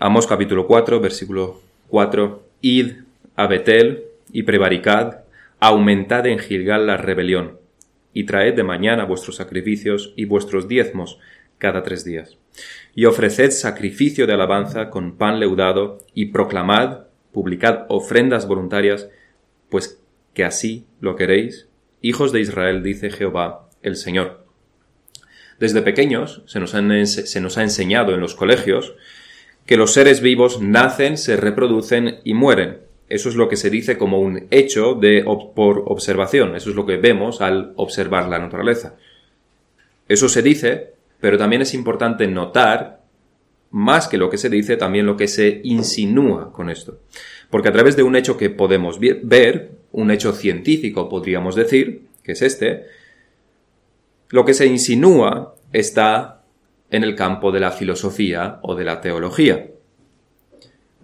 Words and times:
Amos 0.00 0.28
capítulo 0.28 0.68
4, 0.68 1.00
versículo 1.00 1.60
4. 1.88 2.40
Id 2.60 2.92
a 3.34 3.48
Betel 3.48 4.04
y 4.32 4.44
prevaricad, 4.44 5.22
aumentad 5.58 6.24
en 6.28 6.38
Gilgal 6.38 6.86
la 6.86 6.96
rebelión, 6.96 7.58
y 8.12 8.22
traed 8.22 8.54
de 8.54 8.62
mañana 8.62 9.06
vuestros 9.06 9.34
sacrificios 9.34 10.12
y 10.14 10.24
vuestros 10.24 10.68
diezmos 10.68 11.18
cada 11.58 11.82
tres 11.82 12.04
días. 12.04 12.38
Y 12.94 13.06
ofreced 13.06 13.50
sacrificio 13.50 14.28
de 14.28 14.34
alabanza 14.34 14.88
con 14.88 15.16
pan 15.16 15.40
leudado, 15.40 15.98
y 16.14 16.26
proclamad, 16.26 17.06
publicad 17.32 17.80
ofrendas 17.88 18.46
voluntarias, 18.46 19.08
pues 19.68 20.00
que 20.32 20.44
así 20.44 20.86
lo 21.00 21.16
queréis, 21.16 21.66
hijos 22.02 22.30
de 22.30 22.40
Israel, 22.40 22.84
dice 22.84 23.10
Jehová 23.10 23.68
el 23.82 23.96
Señor. 23.96 24.46
Desde 25.58 25.82
pequeños 25.82 26.44
se 26.46 26.60
nos, 26.60 26.70
se 26.70 27.40
nos 27.40 27.58
ha 27.58 27.62
enseñado 27.64 28.14
en 28.14 28.20
los 28.20 28.36
colegios 28.36 28.94
que 29.68 29.76
los 29.76 29.92
seres 29.92 30.22
vivos 30.22 30.62
nacen, 30.62 31.18
se 31.18 31.36
reproducen 31.36 32.20
y 32.24 32.32
mueren. 32.32 32.78
Eso 33.10 33.28
es 33.28 33.34
lo 33.34 33.50
que 33.50 33.56
se 33.56 33.68
dice 33.68 33.98
como 33.98 34.18
un 34.18 34.46
hecho 34.50 34.94
de 34.94 35.22
por 35.54 35.84
observación. 35.88 36.56
Eso 36.56 36.70
es 36.70 36.74
lo 36.74 36.86
que 36.86 36.96
vemos 36.96 37.42
al 37.42 37.74
observar 37.76 38.30
la 38.30 38.38
naturaleza. 38.38 38.96
Eso 40.08 40.30
se 40.30 40.40
dice, 40.40 40.94
pero 41.20 41.36
también 41.36 41.60
es 41.60 41.74
importante 41.74 42.26
notar, 42.26 43.02
más 43.70 44.08
que 44.08 44.16
lo 44.16 44.30
que 44.30 44.38
se 44.38 44.48
dice, 44.48 44.78
también 44.78 45.04
lo 45.04 45.18
que 45.18 45.28
se 45.28 45.60
insinúa 45.64 46.50
con 46.50 46.70
esto. 46.70 47.00
Porque 47.50 47.68
a 47.68 47.72
través 47.72 47.94
de 47.94 48.04
un 48.04 48.16
hecho 48.16 48.38
que 48.38 48.48
podemos 48.48 48.98
ver, 48.98 49.70
un 49.92 50.10
hecho 50.10 50.32
científico 50.32 51.10
podríamos 51.10 51.54
decir, 51.54 52.06
que 52.22 52.32
es 52.32 52.40
este, 52.40 52.84
lo 54.30 54.46
que 54.46 54.54
se 54.54 54.64
insinúa 54.64 55.56
está 55.74 56.37
en 56.90 57.04
el 57.04 57.14
campo 57.14 57.52
de 57.52 57.60
la 57.60 57.70
filosofía 57.70 58.58
o 58.62 58.74
de 58.74 58.84
la 58.84 59.00
teología. 59.00 59.70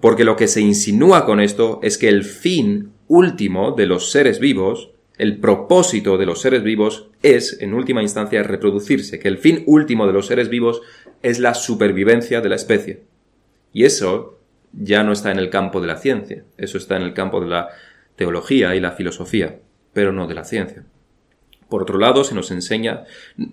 Porque 0.01 0.25
lo 0.25 0.37
que 0.37 0.49
se 0.49 0.61
insinúa 0.61 1.25
con 1.25 1.41
esto 1.41 1.81
es 1.83 1.99
que 1.99 2.09
el 2.09 2.25
fin 2.25 2.93
último 3.09 3.73
de 3.73 3.87
los 3.87 4.11
seres 4.11 4.39
vivos, 4.39 4.91
el 5.17 5.39
propósito 5.39 6.19
de 6.19 6.27
los 6.27 6.41
seres 6.41 6.63
vivos 6.63 7.09
es, 7.23 7.61
en 7.61 7.75
última 7.75 8.03
instancia, 8.03 8.43
reproducirse, 8.43 9.19
que 9.19 9.29
el 9.29 9.39
fin 9.39 9.63
último 9.67 10.07
de 10.07 10.13
los 10.13 10.27
seres 10.27 10.49
vivos 10.49 10.83
es 11.23 11.39
la 11.39 11.55
supervivencia 11.55 12.41
de 12.41 12.49
la 12.49 12.57
especie. 12.57 13.03
Y 13.73 13.85
eso 13.85 14.39
ya 14.73 15.05
no 15.05 15.13
está 15.13 15.31
en 15.31 15.39
el 15.39 15.51
campo 15.51 15.81
de 15.81 15.87
la 15.87 15.97
ciencia, 15.97 16.45
eso 16.57 16.79
está 16.79 16.97
en 16.97 17.03
el 17.03 17.15
campo 17.15 17.41
de 17.41 17.49
la 17.49 17.69
teología 18.17 18.75
y 18.75 18.81
la 18.81 18.93
filosofía, 18.93 19.61
pero 19.93 20.13
no 20.13 20.27
de 20.27 20.35
la 20.35 20.45
ciencia. 20.45 20.85
Por 21.69 21.83
otro 21.83 21.99
lado, 21.99 22.25
se 22.25 22.35
nos 22.35 22.51
enseña, 22.51 23.05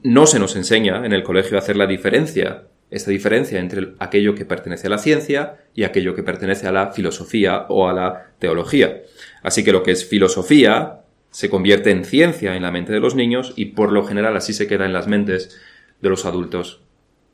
no 0.03 0.27
se 0.27 0.39
nos 0.39 0.55
enseña 0.55 1.05
en 1.05 1.13
el 1.13 1.23
colegio 1.23 1.57
a 1.57 1.59
hacer 1.59 1.77
la 1.77 1.87
diferencia, 1.87 2.63
esta 2.89 3.11
diferencia 3.11 3.59
entre 3.59 3.93
aquello 3.99 4.35
que 4.35 4.45
pertenece 4.45 4.87
a 4.87 4.89
la 4.89 4.97
ciencia 4.97 5.59
y 5.73 5.83
aquello 5.83 6.13
que 6.13 6.23
pertenece 6.23 6.67
a 6.67 6.71
la 6.71 6.91
filosofía 6.91 7.65
o 7.69 7.87
a 7.87 7.93
la 7.93 8.31
teología. 8.39 9.01
Así 9.43 9.63
que 9.63 9.71
lo 9.71 9.81
que 9.83 9.91
es 9.91 10.05
filosofía 10.05 11.01
se 11.31 11.49
convierte 11.49 11.91
en 11.91 12.03
ciencia 12.03 12.55
en 12.55 12.63
la 12.63 12.71
mente 12.71 12.91
de 12.91 12.99
los 12.99 13.15
niños 13.15 13.53
y 13.55 13.67
por 13.67 13.91
lo 13.93 14.03
general 14.03 14.35
así 14.35 14.53
se 14.53 14.67
queda 14.67 14.85
en 14.85 14.93
las 14.93 15.07
mentes 15.07 15.57
de 16.01 16.09
los 16.09 16.25
adultos 16.25 16.81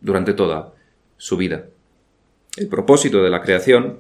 durante 0.02 0.34
toda 0.34 0.74
su 1.18 1.38
vida. 1.38 1.66
El 2.56 2.68
propósito 2.68 3.24
de 3.24 3.30
la 3.32 3.42
creación, 3.42 4.00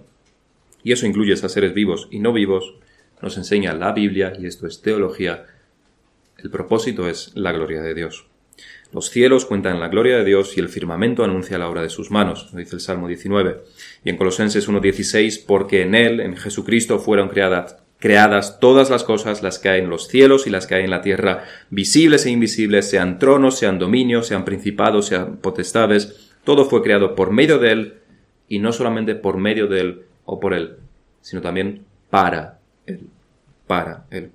y 0.83 0.91
eso 0.91 1.07
incluye 1.07 1.33
a 1.33 1.49
seres 1.49 1.73
vivos 1.73 2.07
y 2.11 2.19
no 2.19 2.33
vivos, 2.33 2.75
nos 3.21 3.37
enseña 3.37 3.73
la 3.73 3.91
Biblia, 3.93 4.33
y 4.39 4.45
esto 4.45 4.67
es 4.67 4.81
teología, 4.81 5.45
el 6.37 6.49
propósito 6.49 7.07
es 7.07 7.31
la 7.35 7.51
gloria 7.51 7.81
de 7.81 7.93
Dios. 7.93 8.27
Los 8.93 9.09
cielos 9.09 9.45
cuentan 9.45 9.79
la 9.79 9.89
gloria 9.89 10.17
de 10.17 10.23
Dios 10.23 10.57
y 10.57 10.61
el 10.61 10.69
firmamento 10.69 11.23
anuncia 11.23 11.57
la 11.57 11.69
obra 11.69 11.81
de 11.81 11.89
sus 11.89 12.09
manos, 12.09 12.49
dice 12.55 12.75
el 12.75 12.81
Salmo 12.81 13.07
19. 13.07 13.63
Y 14.05 14.09
en 14.09 14.17
Colosenses 14.17 14.69
1.16, 14.69 15.43
porque 15.45 15.81
en 15.81 15.93
Él, 15.93 16.19
en 16.21 16.37
Jesucristo, 16.37 16.97
fueron 16.97 17.27
creadas, 17.27 17.77
creadas 17.99 18.59
todas 18.59 18.89
las 18.89 19.03
cosas, 19.03 19.43
las 19.43 19.59
que 19.59 19.69
hay 19.69 19.81
en 19.81 19.89
los 19.89 20.07
cielos 20.07 20.47
y 20.47 20.49
las 20.49 20.67
que 20.67 20.75
hay 20.75 20.85
en 20.85 20.89
la 20.89 21.01
tierra, 21.01 21.43
visibles 21.69 22.25
e 22.25 22.29
invisibles, 22.29 22.89
sean 22.89 23.19
tronos, 23.19 23.57
sean 23.57 23.77
dominios, 23.77 24.27
sean 24.27 24.45
principados, 24.45 25.07
sean 25.07 25.37
potestades, 25.37 26.31
todo 26.45 26.63
fue 26.63 26.81
creado 26.81 27.13
por 27.13 27.31
medio 27.31 27.59
de 27.59 27.71
Él, 27.71 27.93
y 28.47 28.59
no 28.59 28.71
solamente 28.71 29.15
por 29.15 29.37
medio 29.37 29.67
de 29.67 29.81
Él 29.81 30.01
o 30.23 30.39
por 30.39 30.53
Él, 30.53 30.77
sino 31.21 31.41
también 31.41 31.83
para 32.09 32.59
Él, 32.85 33.01
para 33.67 34.05
Él. 34.11 34.31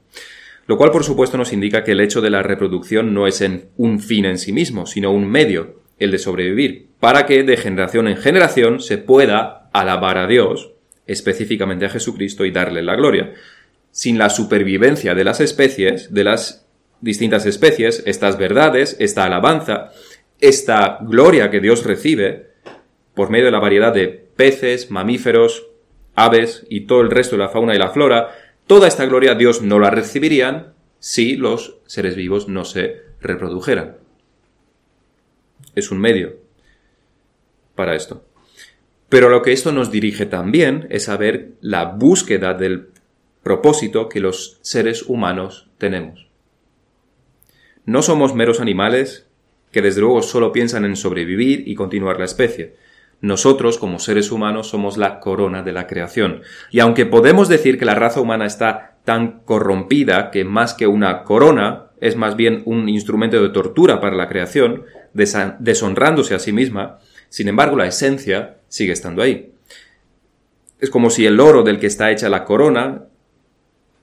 Lo 0.73 0.79
cual, 0.79 0.91
por 0.91 1.05
supuesto, 1.05 1.37
nos 1.37 1.53
indica 1.53 1.85
que 1.85 1.93
el 1.93 2.01
hecho 2.01 2.23
de 2.23 2.31
la 2.31 2.43
reproducción 2.43 3.13
no 3.13 3.27
es 3.27 3.43
en 3.43 3.69
un 3.77 4.01
fin 4.01 4.25
en 4.25 4.39
sí 4.39 4.55
mismo, 4.55 4.87
sino 4.87 5.13
un 5.13 5.31
medio, 5.31 5.83
el 5.99 6.11
de 6.11 6.17
sobrevivir, 6.17 6.87
para 6.99 7.27
que 7.27 7.43
de 7.43 7.59
generación 7.59 8.09
en 8.09 8.17
generación 8.17 8.81
se 8.81 8.97
pueda 8.97 9.69
alabar 9.75 10.17
a 10.17 10.27
Dios, 10.27 10.73
específicamente 11.07 11.85
a 11.85 11.91
Jesucristo, 11.91 12.47
y 12.47 12.53
darle 12.53 12.83
la 12.83 12.97
gloria. 12.97 13.35
Sin 13.91 14.17
la 14.17 14.31
supervivencia 14.31 15.15
de 15.15 15.25
las 15.25 15.43
especies, 15.43 16.15
de 16.15 16.25
las 16.25 16.67
distintas 17.03 17.45
especies, 17.45 18.03
estas 18.07 18.39
verdades, 18.39 18.97
esta 18.99 19.25
alabanza, 19.25 19.91
esta 20.41 21.01
gloria 21.03 21.51
que 21.51 21.61
Dios 21.61 21.85
recibe, 21.85 22.47
por 23.13 23.29
medio 23.29 23.45
de 23.45 23.53
la 23.53 23.61
variedad 23.61 23.93
de 23.93 24.09
peces, 24.09 24.91
mamíferos, 24.91 25.67
aves 26.15 26.65
y 26.71 26.87
todo 26.87 27.03
el 27.03 27.11
resto 27.11 27.37
de 27.37 27.43
la 27.43 27.51
fauna 27.51 27.75
y 27.75 27.79
la 27.79 27.91
flora, 27.91 28.31
Toda 28.73 28.89
esta 28.89 29.05
gloria 29.05 29.35
Dios 29.35 29.61
no 29.61 29.79
la 29.79 29.91
recibirían 29.91 30.73
si 30.99 31.37
los 31.37 31.77
seres 31.85 32.17
vivos 32.17 32.49
no 32.49 32.65
se 32.65 33.03
reprodujeran. 33.21 33.99
Es 35.75 35.91
un 35.91 36.01
medio 36.01 36.39
para 37.75 37.95
esto. 37.95 38.25
Pero 39.11 39.29
lo 39.29 39.43
que 39.43 39.53
esto 39.53 39.73
nos 39.73 39.91
dirige 39.91 40.25
también 40.25 40.87
es 40.89 41.11
a 41.11 41.19
ver 41.19 41.51
la 41.61 41.85
búsqueda 41.85 42.55
del 42.55 42.89
propósito 43.43 44.09
que 44.09 44.21
los 44.21 44.59
seres 44.63 45.03
humanos 45.03 45.69
tenemos. 45.77 46.29
No 47.85 48.01
somos 48.01 48.35
meros 48.35 48.59
animales 48.59 49.27
que 49.71 49.83
desde 49.83 50.01
luego 50.01 50.23
solo 50.23 50.51
piensan 50.51 50.87
en 50.87 50.97
sobrevivir 50.97 51.69
y 51.69 51.75
continuar 51.75 52.19
la 52.19 52.25
especie. 52.25 52.75
Nosotros, 53.23 53.79
como 53.79 54.01
seres 54.01 54.33
humanos, 54.33 54.69
somos 54.69 54.99
la 54.99 55.21
corona 55.21 55.63
de 55.63 55.73
la 55.73 55.87
creación. 55.87 56.43
Y 56.73 56.81
aunque 56.81 57.07
podemos 57.07 57.49
decir 57.49 57.79
que 57.79 57.85
la 57.85 57.95
raza 57.95 58.21
humana 58.21 58.47
está 58.47 58.97
tan 59.05 59.41
corrompida 59.45 60.33
que 60.33 60.45
más 60.45 60.75
que 60.75 60.89
una 60.89 61.23
corona 61.23 61.87
es 62.01 62.17
más 62.17 62.35
bien 62.35 62.63
un 62.67 62.89
instrumento 62.89 63.41
de 63.41 63.51
tortura 63.51 64.01
para 64.01 64.17
la 64.17 64.29
creación, 64.29 64.83
deshonrándose 65.13 66.35
a 66.35 66.41
sí 66.41 66.53
misma, 66.53 66.99
sin 67.29 67.47
embargo 67.47 67.77
la 67.77 67.87
esencia 67.87 68.59
sigue 68.67 68.93
estando 68.93 69.23
ahí. 69.23 69.53
Es 70.81 70.91
como 70.91 71.09
si 71.09 71.25
el 71.25 71.39
oro 71.39 71.63
del 71.63 71.79
que 71.79 71.87
está 71.87 72.11
hecha 72.11 72.29
la 72.29 72.45
corona 72.45 73.05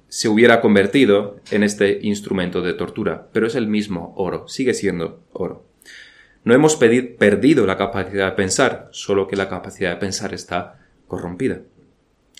se 0.07 0.29
hubiera 0.29 0.61
convertido 0.61 1.41
en 1.51 1.63
este 1.63 1.99
instrumento 2.03 2.61
de 2.61 2.73
tortura, 2.73 3.27
pero 3.33 3.47
es 3.47 3.55
el 3.55 3.67
mismo 3.67 4.13
oro, 4.15 4.47
sigue 4.47 4.73
siendo 4.73 5.21
oro. 5.33 5.68
No 6.43 6.53
hemos 6.53 6.75
perdido 6.75 7.65
la 7.65 7.77
capacidad 7.77 8.29
de 8.29 8.35
pensar, 8.35 8.87
solo 8.91 9.27
que 9.27 9.35
la 9.35 9.49
capacidad 9.49 9.91
de 9.91 9.97
pensar 9.97 10.33
está 10.33 10.79
corrompida. 11.07 11.61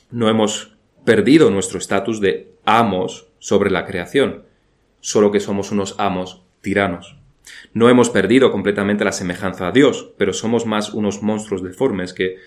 No 0.10 0.30
hemos 0.30 0.78
perdido 1.06 1.50
nuestro 1.50 1.78
estatus 1.78 2.22
de 2.22 2.54
amos 2.66 3.28
sobre 3.40 3.72
la 3.72 3.86
creación, 3.86 4.44
solo 5.02 5.32
que 5.32 5.40
somos 5.40 5.72
unos 5.72 5.96
amos 5.98 6.44
tiranos. 6.62 7.18
No 7.74 7.90
hemos 7.90 8.10
perdido 8.10 8.52
completamente 8.52 9.04
la 9.04 9.12
semejanza 9.12 9.68
a 9.68 9.72
Dios, 9.72 10.12
pero 10.18 10.34
somos 10.34 10.66
más 10.66 10.94
unos 10.94 11.22
monstruos 11.22 11.64
deformes 11.64 12.14
que 12.14 12.38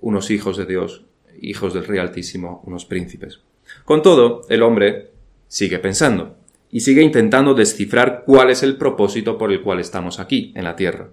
unos 0.00 0.30
hijos 0.30 0.56
de 0.56 0.66
Dios, 0.66 1.04
hijos 1.40 1.74
del 1.74 1.86
Rey 1.86 1.98
Altísimo, 1.98 2.62
unos 2.66 2.84
príncipes. 2.84 3.40
Con 3.84 4.02
todo, 4.02 4.42
el 4.48 4.62
hombre 4.62 5.10
sigue 5.48 5.78
pensando 5.78 6.36
y 6.74 6.80
sigue 6.80 7.02
intentando 7.02 7.54
descifrar 7.54 8.24
cuál 8.26 8.50
es 8.50 8.64
el 8.64 8.76
propósito 8.76 9.38
por 9.38 9.52
el 9.52 9.62
cual 9.62 9.78
estamos 9.78 10.18
aquí, 10.18 10.52
en 10.56 10.64
la 10.64 10.74
Tierra. 10.74 11.08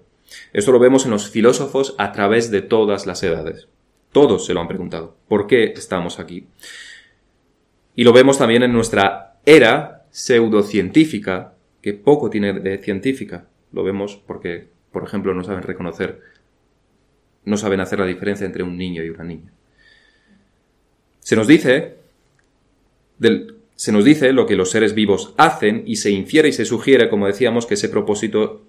Esto 0.53 0.71
lo 0.71 0.79
vemos 0.79 1.05
en 1.05 1.11
los 1.11 1.29
filósofos 1.29 1.93
a 1.99 2.11
través 2.11 2.49
de 2.49 2.63
todas 2.63 3.05
las 3.05 3.21
edades. 3.21 3.67
Todos 4.11 4.43
se 4.43 4.55
lo 4.55 4.61
han 4.61 4.67
preguntado. 4.67 5.15
¿Por 5.27 5.45
qué 5.45 5.65
estamos 5.65 6.19
aquí? 6.19 6.47
Y 7.93 8.03
lo 8.03 8.11
vemos 8.11 8.39
también 8.39 8.63
en 8.63 8.73
nuestra 8.73 9.39
era 9.45 10.07
pseudocientífica, 10.09 11.53
que 11.83 11.93
poco 11.93 12.31
tiene 12.31 12.53
de 12.53 12.79
científica. 12.79 13.45
Lo 13.71 13.83
vemos 13.83 14.19
porque, 14.25 14.67
por 14.91 15.03
ejemplo, 15.03 15.31
no 15.35 15.43
saben 15.43 15.61
reconocer, 15.61 16.21
no 17.45 17.55
saben 17.55 17.81
hacer 17.81 17.99
la 17.99 18.07
diferencia 18.07 18.47
entre 18.47 18.63
un 18.63 18.75
niño 18.77 19.03
y 19.03 19.09
una 19.11 19.25
niña. 19.25 19.53
Se 21.19 21.35
nos 21.35 21.45
dice 21.45 21.97
del 23.19 23.60
se 23.81 23.91
nos 23.91 24.05
dice 24.05 24.31
lo 24.31 24.45
que 24.45 24.55
los 24.55 24.69
seres 24.69 24.93
vivos 24.93 25.33
hacen 25.37 25.81
y 25.87 25.95
se 25.95 26.11
infiere 26.11 26.49
y 26.49 26.53
se 26.53 26.65
sugiere, 26.65 27.09
como 27.09 27.25
decíamos, 27.25 27.65
que 27.65 27.73
ese 27.73 27.89
propósito, 27.89 28.61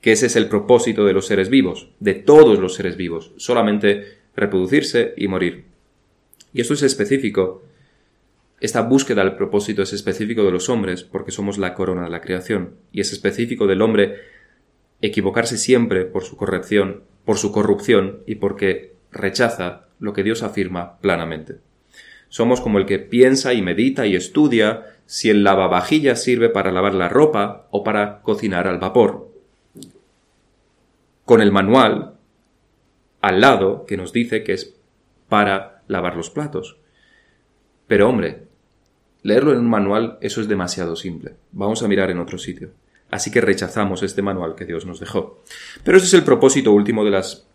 que 0.00 0.12
ese 0.12 0.26
es 0.26 0.36
el 0.36 0.48
propósito 0.48 1.04
de 1.04 1.12
los 1.12 1.26
seres 1.26 1.50
vivos, 1.50 1.88
de 1.98 2.14
todos 2.14 2.60
los 2.60 2.76
seres 2.76 2.96
vivos, 2.96 3.32
solamente 3.36 4.18
reproducirse 4.36 5.12
y 5.16 5.26
morir. 5.26 5.64
Y 6.52 6.60
esto 6.60 6.74
es 6.74 6.84
específico. 6.84 7.64
Esta 8.60 8.82
búsqueda 8.82 9.24
del 9.24 9.34
propósito 9.34 9.82
es 9.82 9.92
específico 9.92 10.44
de 10.44 10.52
los 10.52 10.68
hombres, 10.68 11.02
porque 11.02 11.32
somos 11.32 11.58
la 11.58 11.74
corona 11.74 12.04
de 12.04 12.10
la 12.10 12.20
creación, 12.20 12.76
y 12.92 13.00
es 13.00 13.12
específico 13.12 13.66
del 13.66 13.82
hombre 13.82 14.18
equivocarse 15.00 15.58
siempre 15.58 16.04
por 16.04 16.22
su 16.22 16.36
corrección, 16.36 17.02
por 17.24 17.38
su 17.38 17.50
corrupción 17.50 18.20
y 18.24 18.36
porque 18.36 18.92
rechaza 19.10 19.88
lo 19.98 20.12
que 20.12 20.22
Dios 20.22 20.44
afirma 20.44 21.00
planamente. 21.00 21.56
Somos 22.30 22.60
como 22.60 22.78
el 22.78 22.86
que 22.86 23.00
piensa 23.00 23.52
y 23.52 23.60
medita 23.60 24.06
y 24.06 24.14
estudia 24.14 24.86
si 25.04 25.28
el 25.28 25.42
lavavajillas 25.42 26.22
sirve 26.22 26.48
para 26.48 26.70
lavar 26.70 26.94
la 26.94 27.08
ropa 27.08 27.66
o 27.70 27.82
para 27.82 28.22
cocinar 28.22 28.68
al 28.68 28.78
vapor. 28.78 29.28
Con 31.24 31.42
el 31.42 31.52
manual 31.52 32.14
al 33.20 33.40
lado 33.40 33.84
que 33.84 33.96
nos 33.96 34.12
dice 34.12 34.44
que 34.44 34.52
es 34.52 34.74
para 35.28 35.82
lavar 35.88 36.16
los 36.16 36.30
platos. 36.30 36.78
Pero 37.88 38.08
hombre, 38.08 38.44
leerlo 39.22 39.52
en 39.52 39.58
un 39.58 39.68
manual 39.68 40.16
eso 40.20 40.40
es 40.40 40.46
demasiado 40.46 40.94
simple. 40.94 41.34
Vamos 41.50 41.82
a 41.82 41.88
mirar 41.88 42.10
en 42.10 42.20
otro 42.20 42.38
sitio. 42.38 42.70
Así 43.10 43.32
que 43.32 43.40
rechazamos 43.40 44.04
este 44.04 44.22
manual 44.22 44.54
que 44.54 44.66
Dios 44.66 44.86
nos 44.86 45.00
dejó. 45.00 45.42
Pero 45.82 45.98
ese 45.98 46.06
es 46.06 46.14
el 46.14 46.22
propósito 46.22 46.70
último 46.70 47.04
de 47.04 47.10
las 47.10 47.48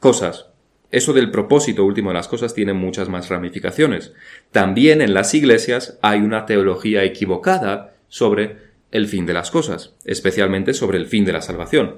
cosas. 0.00 0.48
Eso 0.90 1.12
del 1.12 1.30
propósito 1.30 1.84
último 1.84 2.10
de 2.10 2.14
las 2.14 2.28
cosas 2.28 2.54
tiene 2.54 2.72
muchas 2.72 3.08
más 3.08 3.28
ramificaciones. 3.28 4.12
También 4.52 5.00
en 5.00 5.14
las 5.14 5.34
iglesias 5.34 5.98
hay 6.02 6.20
una 6.20 6.46
teología 6.46 7.04
equivocada 7.04 7.96
sobre 8.08 8.58
el 8.90 9.08
fin 9.08 9.26
de 9.26 9.34
las 9.34 9.50
cosas, 9.50 9.94
especialmente 10.04 10.72
sobre 10.72 10.98
el 10.98 11.06
fin 11.06 11.24
de 11.24 11.32
la 11.32 11.42
salvación. 11.42 11.96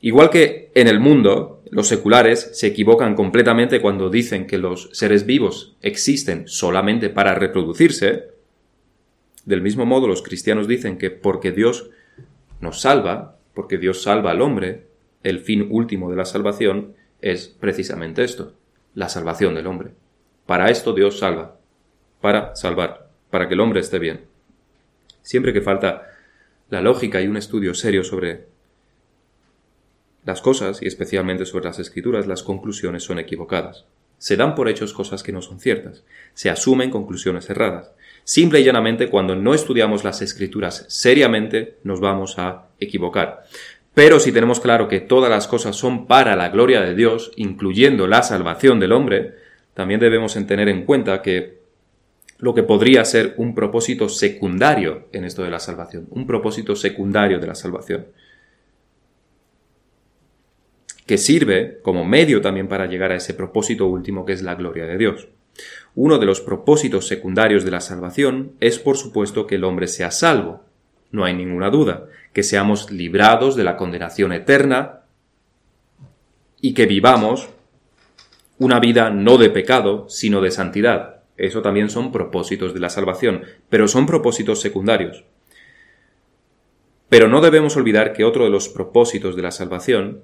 Igual 0.00 0.30
que 0.30 0.70
en 0.74 0.86
el 0.86 1.00
mundo, 1.00 1.62
los 1.70 1.88
seculares 1.88 2.50
se 2.52 2.68
equivocan 2.68 3.14
completamente 3.14 3.80
cuando 3.80 4.10
dicen 4.10 4.46
que 4.46 4.56
los 4.56 4.88
seres 4.92 5.26
vivos 5.26 5.76
existen 5.82 6.46
solamente 6.46 7.10
para 7.10 7.34
reproducirse, 7.34 8.28
del 9.44 9.60
mismo 9.60 9.86
modo 9.86 10.06
los 10.06 10.22
cristianos 10.22 10.68
dicen 10.68 10.98
que 10.98 11.10
porque 11.10 11.52
Dios 11.52 11.90
nos 12.60 12.80
salva, 12.80 13.38
porque 13.54 13.76
Dios 13.76 14.02
salva 14.02 14.30
al 14.30 14.40
hombre, 14.40 14.86
el 15.22 15.40
fin 15.40 15.66
último 15.70 16.10
de 16.10 16.16
la 16.16 16.24
salvación 16.24 16.94
es 17.20 17.48
precisamente 17.48 18.24
esto, 18.24 18.54
la 18.94 19.08
salvación 19.08 19.54
del 19.54 19.66
hombre. 19.66 19.90
Para 20.46 20.70
esto 20.70 20.92
Dios 20.92 21.18
salva, 21.18 21.58
para 22.20 22.54
salvar, 22.56 23.10
para 23.30 23.48
que 23.48 23.54
el 23.54 23.60
hombre 23.60 23.80
esté 23.80 23.98
bien. 23.98 24.24
Siempre 25.22 25.52
que 25.52 25.60
falta 25.60 26.06
la 26.70 26.80
lógica 26.80 27.20
y 27.20 27.28
un 27.28 27.36
estudio 27.36 27.74
serio 27.74 28.04
sobre 28.04 28.46
las 30.24 30.42
cosas, 30.42 30.82
y 30.82 30.86
especialmente 30.86 31.46
sobre 31.46 31.64
las 31.64 31.78
escrituras, 31.78 32.26
las 32.26 32.42
conclusiones 32.42 33.02
son 33.02 33.18
equivocadas. 33.18 33.86
Se 34.18 34.36
dan 34.36 34.54
por 34.54 34.68
hechos 34.68 34.92
cosas 34.92 35.22
que 35.22 35.32
no 35.32 35.40
son 35.40 35.60
ciertas. 35.60 36.04
Se 36.34 36.50
asumen 36.50 36.90
conclusiones 36.90 37.48
erradas. 37.48 37.92
Simple 38.24 38.60
y 38.60 38.64
llanamente, 38.64 39.08
cuando 39.08 39.36
no 39.36 39.54
estudiamos 39.54 40.04
las 40.04 40.20
escrituras 40.20 40.84
seriamente, 40.88 41.78
nos 41.84 42.00
vamos 42.00 42.38
a 42.38 42.66
equivocar. 42.78 43.44
Pero 43.98 44.20
si 44.20 44.30
tenemos 44.30 44.60
claro 44.60 44.86
que 44.86 45.00
todas 45.00 45.28
las 45.28 45.48
cosas 45.48 45.74
son 45.74 46.06
para 46.06 46.36
la 46.36 46.50
gloria 46.50 46.80
de 46.82 46.94
Dios, 46.94 47.32
incluyendo 47.34 48.06
la 48.06 48.22
salvación 48.22 48.78
del 48.78 48.92
hombre, 48.92 49.34
también 49.74 49.98
debemos 49.98 50.34
tener 50.46 50.68
en 50.68 50.84
cuenta 50.84 51.20
que 51.20 51.58
lo 52.38 52.54
que 52.54 52.62
podría 52.62 53.04
ser 53.04 53.34
un 53.38 53.56
propósito 53.56 54.08
secundario 54.08 55.08
en 55.10 55.24
esto 55.24 55.42
de 55.42 55.50
la 55.50 55.58
salvación, 55.58 56.06
un 56.10 56.28
propósito 56.28 56.76
secundario 56.76 57.40
de 57.40 57.48
la 57.48 57.56
salvación 57.56 58.06
que 61.04 61.18
sirve 61.18 61.80
como 61.82 62.04
medio 62.04 62.40
también 62.40 62.68
para 62.68 62.86
llegar 62.86 63.10
a 63.10 63.16
ese 63.16 63.34
propósito 63.34 63.86
último 63.86 64.24
que 64.24 64.32
es 64.32 64.42
la 64.44 64.54
gloria 64.54 64.86
de 64.86 64.96
Dios. 64.96 65.26
Uno 65.96 66.18
de 66.18 66.26
los 66.26 66.40
propósitos 66.40 67.08
secundarios 67.08 67.64
de 67.64 67.72
la 67.72 67.80
salvación 67.80 68.52
es, 68.60 68.78
por 68.78 68.96
supuesto, 68.96 69.48
que 69.48 69.56
el 69.56 69.64
hombre 69.64 69.88
sea 69.88 70.12
salvo. 70.12 70.62
No 71.10 71.24
hay 71.24 71.34
ninguna 71.34 71.70
duda, 71.70 72.06
que 72.32 72.42
seamos 72.42 72.90
librados 72.90 73.56
de 73.56 73.64
la 73.64 73.76
condenación 73.76 74.32
eterna 74.32 75.00
y 76.60 76.74
que 76.74 76.86
vivamos 76.86 77.48
una 78.58 78.80
vida 78.80 79.10
no 79.10 79.38
de 79.38 79.50
pecado, 79.50 80.08
sino 80.08 80.40
de 80.40 80.50
santidad. 80.50 81.22
Eso 81.36 81.62
también 81.62 81.88
son 81.88 82.10
propósitos 82.10 82.74
de 82.74 82.80
la 82.80 82.90
salvación, 82.90 83.44
pero 83.68 83.86
son 83.86 84.06
propósitos 84.06 84.60
secundarios. 84.60 85.24
Pero 87.08 87.28
no 87.28 87.40
debemos 87.40 87.76
olvidar 87.76 88.12
que 88.12 88.24
otro 88.24 88.44
de 88.44 88.50
los 88.50 88.68
propósitos 88.68 89.36
de 89.36 89.42
la 89.42 89.52
salvación 89.52 90.22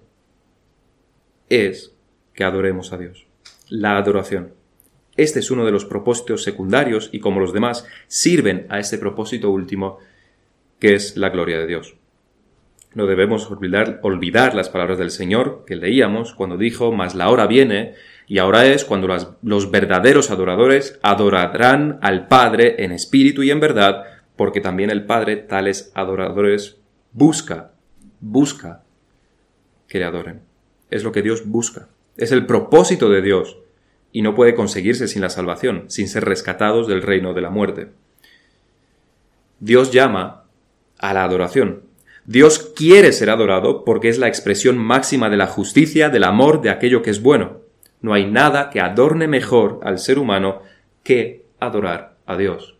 es 1.48 1.94
que 2.34 2.44
adoremos 2.44 2.92
a 2.92 2.98
Dios. 2.98 3.26
La 3.68 3.96
adoración. 3.96 4.54
Este 5.16 5.38
es 5.38 5.50
uno 5.52 5.64
de 5.64 5.70
los 5.70 5.84
propósitos 5.84 6.42
secundarios 6.42 7.08
y 7.12 7.20
como 7.20 7.40
los 7.40 7.52
demás 7.52 7.86
sirven 8.08 8.66
a 8.68 8.80
este 8.80 8.98
propósito 8.98 9.50
último 9.50 9.98
que 10.84 10.94
es 10.94 11.16
la 11.16 11.30
gloria 11.30 11.58
de 11.58 11.66
Dios. 11.66 11.94
No 12.92 13.06
debemos 13.06 13.50
olvidar, 13.50 14.54
las 14.54 14.68
palabras 14.68 14.98
del 14.98 15.10
Señor 15.10 15.64
que 15.66 15.76
leíamos 15.76 16.34
cuando 16.34 16.58
dijo, 16.58 16.92
mas 16.92 17.14
la 17.14 17.30
hora 17.30 17.46
viene 17.46 17.94
y 18.26 18.36
ahora 18.36 18.66
es 18.66 18.84
cuando 18.84 19.08
los 19.40 19.70
verdaderos 19.70 20.30
adoradores 20.30 21.00
adorarán 21.02 21.98
al 22.02 22.28
Padre 22.28 22.84
en 22.84 22.92
espíritu 22.92 23.42
y 23.42 23.50
en 23.50 23.60
verdad, 23.60 24.04
porque 24.36 24.60
también 24.60 24.90
el 24.90 25.06
Padre 25.06 25.36
tales 25.36 25.90
adoradores 25.94 26.76
busca, 27.12 27.72
busca 28.20 28.82
que 29.88 30.00
le 30.00 30.04
adoren 30.04 30.42
es 30.90 31.02
lo 31.02 31.12
que 31.12 31.22
Dios 31.22 31.48
busca. 31.48 31.88
Es 32.18 32.30
el 32.30 32.44
propósito 32.44 33.08
de 33.08 33.22
Dios 33.22 33.56
y 34.12 34.20
no 34.20 34.34
puede 34.34 34.54
conseguirse 34.54 35.08
sin 35.08 35.22
la 35.22 35.30
salvación, 35.30 35.86
sin 35.88 36.08
ser 36.08 36.26
rescatados 36.26 36.88
del 36.88 37.00
reino 37.00 37.32
de 37.32 37.40
la 37.40 37.48
muerte. 37.48 37.88
Dios 39.60 39.90
llama 39.92 40.43
a 41.04 41.12
la 41.12 41.22
adoración. 41.22 41.82
Dios 42.24 42.72
quiere 42.74 43.12
ser 43.12 43.28
adorado 43.28 43.84
porque 43.84 44.08
es 44.08 44.16
la 44.16 44.28
expresión 44.28 44.78
máxima 44.78 45.28
de 45.28 45.36
la 45.36 45.46
justicia, 45.46 46.08
del 46.08 46.24
amor, 46.24 46.62
de 46.62 46.70
aquello 46.70 47.02
que 47.02 47.10
es 47.10 47.20
bueno. 47.20 47.60
No 48.00 48.14
hay 48.14 48.24
nada 48.24 48.70
que 48.70 48.80
adorne 48.80 49.28
mejor 49.28 49.80
al 49.82 49.98
ser 49.98 50.18
humano 50.18 50.62
que 51.02 51.44
adorar 51.60 52.16
a 52.24 52.38
Dios. 52.38 52.78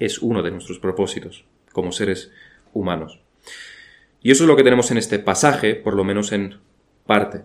Es 0.00 0.18
uno 0.18 0.42
de 0.42 0.50
nuestros 0.50 0.80
propósitos 0.80 1.44
como 1.72 1.92
seres 1.92 2.32
humanos. 2.72 3.20
Y 4.20 4.32
eso 4.32 4.42
es 4.42 4.48
lo 4.48 4.56
que 4.56 4.64
tenemos 4.64 4.90
en 4.90 4.98
este 4.98 5.20
pasaje, 5.20 5.76
por 5.76 5.94
lo 5.94 6.02
menos 6.02 6.32
en 6.32 6.58
parte. 7.06 7.44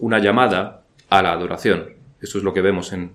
Una 0.00 0.18
llamada 0.18 0.82
a 1.08 1.22
la 1.22 1.30
adoración. 1.30 1.94
Eso 2.20 2.38
es 2.38 2.42
lo 2.42 2.52
que 2.52 2.62
vemos 2.62 2.92
en 2.92 3.14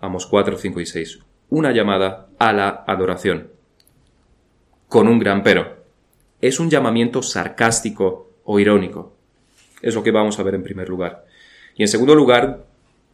Amos 0.00 0.26
4, 0.26 0.58
5 0.58 0.80
y 0.80 0.86
6. 0.86 1.20
Una 1.50 1.70
llamada 1.70 2.26
a 2.40 2.52
la 2.52 2.84
adoración. 2.88 3.54
Con 4.88 5.08
un 5.08 5.18
gran 5.18 5.42
pero. 5.42 5.76
Es 6.40 6.60
un 6.60 6.70
llamamiento 6.70 7.22
sarcástico 7.22 8.30
o 8.44 8.60
irónico. 8.60 9.14
Es 9.82 9.94
lo 9.94 10.02
que 10.02 10.10
vamos 10.10 10.38
a 10.38 10.42
ver 10.42 10.54
en 10.54 10.62
primer 10.62 10.88
lugar. 10.88 11.24
Y 11.76 11.82
en 11.82 11.88
segundo 11.88 12.14
lugar, 12.14 12.64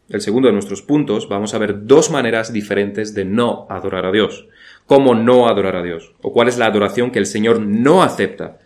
el 0.08 0.20
segundo 0.20 0.48
de 0.48 0.52
nuestros 0.52 0.82
puntos, 0.82 1.28
vamos 1.28 1.54
a 1.54 1.58
ver 1.58 1.86
dos 1.86 2.10
maneras 2.10 2.52
diferentes 2.52 3.14
de 3.14 3.24
no 3.24 3.66
adorar 3.68 4.06
a 4.06 4.12
Dios 4.12 4.46
cómo 4.86 5.14
no 5.14 5.48
adorar 5.48 5.76
a 5.76 5.82
Dios, 5.82 6.12
o 6.22 6.32
cuál 6.32 6.48
es 6.48 6.58
la 6.58 6.66
adoración 6.66 7.10
que 7.10 7.18
el 7.18 7.26
Señor 7.26 7.60
no 7.60 8.02
acepta, 8.02 8.58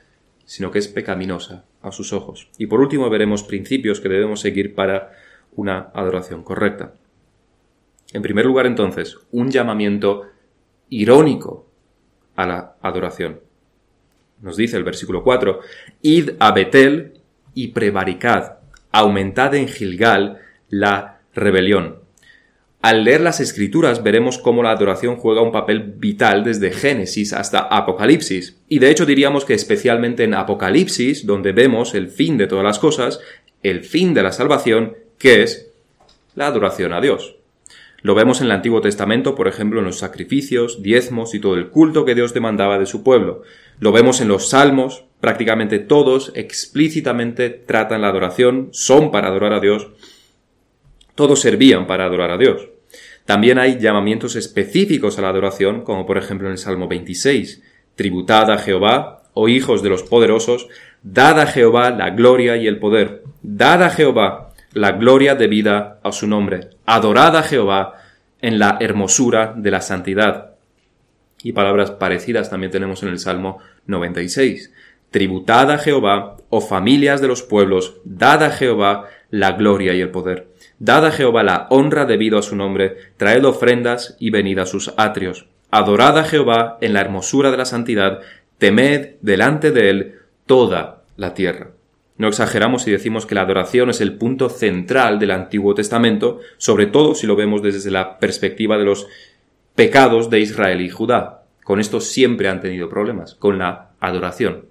sino 0.44 0.70
que 0.70 0.78
es 0.78 0.88
pecaminosa 0.88 1.64
a 1.82 1.92
sus 1.92 2.12
ojos. 2.12 2.48
Y 2.58 2.66
por 2.66 2.80
último 2.80 3.10
veremos 3.10 3.42
principios 3.42 4.00
que 4.00 4.08
debemos 4.08 4.40
seguir 4.40 4.74
para 4.74 5.12
una 5.54 5.90
adoración 5.94 6.42
correcta. 6.42 6.94
En 8.12 8.22
primer 8.22 8.46
lugar, 8.46 8.66
entonces, 8.66 9.18
un 9.32 9.50
llamamiento 9.50 10.22
irónico 10.88 11.65
a 12.36 12.46
la 12.46 12.76
adoración. 12.82 13.40
Nos 14.40 14.56
dice 14.56 14.76
el 14.76 14.84
versículo 14.84 15.22
4, 15.24 15.60
Id 16.02 16.30
a 16.38 16.52
Betel 16.52 17.14
y 17.54 17.68
prevaricad, 17.68 18.58
aumentad 18.92 19.54
en 19.54 19.66
Gilgal 19.68 20.38
la 20.68 21.20
rebelión. 21.34 22.06
Al 22.82 23.02
leer 23.02 23.20
las 23.20 23.40
escrituras 23.40 24.02
veremos 24.02 24.38
cómo 24.38 24.62
la 24.62 24.70
adoración 24.70 25.16
juega 25.16 25.42
un 25.42 25.50
papel 25.50 25.94
vital 25.96 26.44
desde 26.44 26.70
Génesis 26.70 27.32
hasta 27.32 27.60
Apocalipsis. 27.60 28.58
Y 28.68 28.78
de 28.78 28.90
hecho 28.90 29.06
diríamos 29.06 29.44
que 29.44 29.54
especialmente 29.54 30.24
en 30.24 30.34
Apocalipsis, 30.34 31.26
donde 31.26 31.52
vemos 31.52 31.94
el 31.94 32.08
fin 32.08 32.36
de 32.38 32.46
todas 32.46 32.64
las 32.64 32.78
cosas, 32.78 33.20
el 33.62 33.82
fin 33.82 34.14
de 34.14 34.22
la 34.22 34.30
salvación, 34.30 34.96
que 35.18 35.42
es 35.42 35.72
la 36.34 36.46
adoración 36.46 36.92
a 36.92 37.00
Dios. 37.00 37.35
Lo 38.02 38.14
vemos 38.14 38.40
en 38.40 38.46
el 38.46 38.52
Antiguo 38.52 38.80
Testamento, 38.80 39.34
por 39.34 39.48
ejemplo, 39.48 39.80
en 39.80 39.86
los 39.86 39.98
sacrificios, 39.98 40.82
diezmos 40.82 41.34
y 41.34 41.40
todo 41.40 41.54
el 41.54 41.70
culto 41.70 42.04
que 42.04 42.14
Dios 42.14 42.34
demandaba 42.34 42.78
de 42.78 42.86
su 42.86 43.02
pueblo. 43.02 43.42
Lo 43.78 43.92
vemos 43.92 44.20
en 44.20 44.28
los 44.28 44.50
salmos, 44.50 45.04
prácticamente 45.20 45.78
todos 45.78 46.32
explícitamente 46.34 47.50
tratan 47.50 48.02
la 48.02 48.08
adoración, 48.08 48.68
son 48.72 49.10
para 49.10 49.28
adorar 49.28 49.52
a 49.54 49.60
Dios, 49.60 49.88
todos 51.14 51.40
servían 51.40 51.86
para 51.86 52.04
adorar 52.04 52.30
a 52.30 52.38
Dios. 52.38 52.68
También 53.24 53.58
hay 53.58 53.78
llamamientos 53.78 54.36
específicos 54.36 55.18
a 55.18 55.22
la 55.22 55.30
adoración, 55.30 55.82
como 55.82 56.06
por 56.06 56.18
ejemplo 56.18 56.46
en 56.46 56.52
el 56.52 56.58
Salmo 56.58 56.86
26, 56.88 57.62
Tributad 57.96 58.50
a 58.50 58.58
Jehová, 58.58 59.22
oh 59.32 59.48
hijos 59.48 59.82
de 59.82 59.88
los 59.88 60.02
poderosos, 60.02 60.68
dad 61.02 61.40
a 61.40 61.46
Jehová 61.46 61.90
la 61.90 62.10
gloria 62.10 62.56
y 62.56 62.66
el 62.66 62.78
poder, 62.78 63.22
dad 63.42 63.82
a 63.82 63.90
Jehová 63.90 64.45
la 64.76 64.92
gloria 64.92 65.34
debida 65.36 66.00
a 66.02 66.12
su 66.12 66.26
nombre, 66.26 66.68
adorad 66.84 67.34
a 67.34 67.42
Jehová 67.42 67.94
en 68.42 68.58
la 68.58 68.76
hermosura 68.78 69.54
de 69.56 69.70
la 69.70 69.80
santidad. 69.80 70.50
Y 71.42 71.52
palabras 71.52 71.92
parecidas 71.92 72.50
también 72.50 72.72
tenemos 72.72 73.02
en 73.02 73.08
el 73.08 73.18
Salmo 73.18 73.58
96. 73.86 74.74
Tributad 75.10 75.70
a 75.70 75.78
Jehová, 75.78 76.36
oh 76.50 76.60
familias 76.60 77.22
de 77.22 77.28
los 77.28 77.42
pueblos, 77.42 77.96
dad 78.04 78.42
a 78.42 78.50
Jehová 78.50 79.06
la 79.30 79.52
gloria 79.52 79.94
y 79.94 80.02
el 80.02 80.10
poder. 80.10 80.48
Dad 80.78 81.06
a 81.06 81.10
Jehová 81.10 81.42
la 81.42 81.68
honra 81.70 82.04
debido 82.04 82.38
a 82.38 82.42
su 82.42 82.54
nombre, 82.54 82.96
traed 83.16 83.46
ofrendas 83.46 84.14
y 84.20 84.28
venid 84.28 84.58
a 84.58 84.66
sus 84.66 84.92
atrios. 84.98 85.46
Adorad 85.70 86.18
a 86.18 86.24
Jehová 86.24 86.76
en 86.82 86.92
la 86.92 87.00
hermosura 87.00 87.50
de 87.50 87.56
la 87.56 87.64
santidad, 87.64 88.20
temed 88.58 89.14
delante 89.22 89.70
de 89.70 89.88
él 89.88 90.14
toda 90.44 91.04
la 91.16 91.32
tierra. 91.32 91.75
No 92.18 92.28
exageramos 92.28 92.82
si 92.82 92.90
decimos 92.90 93.26
que 93.26 93.34
la 93.34 93.42
adoración 93.42 93.90
es 93.90 94.00
el 94.00 94.16
punto 94.16 94.48
central 94.48 95.18
del 95.18 95.32
Antiguo 95.32 95.74
Testamento, 95.74 96.40
sobre 96.56 96.86
todo 96.86 97.14
si 97.14 97.26
lo 97.26 97.36
vemos 97.36 97.62
desde 97.62 97.90
la 97.90 98.18
perspectiva 98.18 98.78
de 98.78 98.84
los 98.84 99.06
pecados 99.74 100.30
de 100.30 100.40
Israel 100.40 100.80
y 100.80 100.88
Judá. 100.88 101.44
Con 101.62 101.80
esto 101.80 102.00
siempre 102.00 102.48
han 102.48 102.60
tenido 102.60 102.88
problemas, 102.88 103.34
con 103.34 103.58
la 103.58 103.90
adoración. 104.00 104.66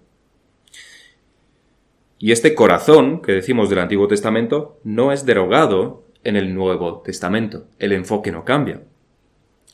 Y 2.17 2.31
este 2.31 2.55
corazón 2.55 3.21
que 3.21 3.33
decimos 3.33 3.69
del 3.69 3.79
Antiguo 3.79 4.07
Testamento 4.07 4.79
no 4.83 5.11
es 5.11 5.25
derogado 5.25 6.05
en 6.23 6.35
el 6.35 6.55
Nuevo 6.55 7.01
Testamento. 7.01 7.67
El 7.77 7.91
enfoque 7.91 8.31
no 8.31 8.43
cambia. 8.43 8.81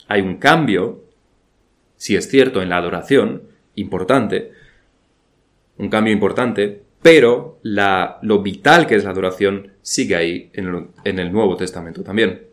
Hay 0.08 0.20
un 0.20 0.36
cambio, 0.36 1.04
si 1.96 2.16
es 2.16 2.28
cierto, 2.28 2.60
en 2.60 2.68
la 2.68 2.76
adoración, 2.76 3.44
importante, 3.76 4.50
un 5.78 5.88
cambio 5.88 6.12
importante, 6.12 6.82
pero 7.02 7.58
la, 7.62 8.18
lo 8.22 8.42
vital 8.42 8.86
que 8.86 8.94
es 8.94 9.04
la 9.04 9.10
adoración 9.10 9.72
sigue 9.82 10.14
ahí 10.14 10.50
en 10.54 10.66
el, 10.68 10.86
en 11.04 11.18
el 11.18 11.32
Nuevo 11.32 11.56
Testamento 11.56 12.02
también. 12.02 12.46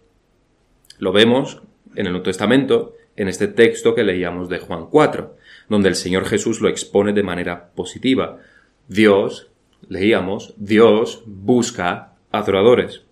Lo 0.98 1.12
vemos 1.12 1.62
en 1.96 2.08
el 2.08 2.12
Nuevo 2.12 2.26
Testamento, 2.26 2.96
en 3.16 3.28
este 3.28 3.48
texto 3.48 3.94
que 3.94 4.04
leíamos 4.04 4.50
de 4.50 4.60
Juan 4.60 4.88
4, 4.88 5.38
donde 5.70 5.90
el 5.90 5.96
Señor 5.96 6.26
Jesús 6.26 6.62
lo 6.62 6.70
expone 6.70 7.14
de 7.14 7.24
manera 7.24 7.70
positiva. 7.76 8.40
Dios, 8.88 9.50
leíamos, 9.88 10.54
Dios 10.58 11.22
busca 11.26 12.14
adoradores. 12.32 13.04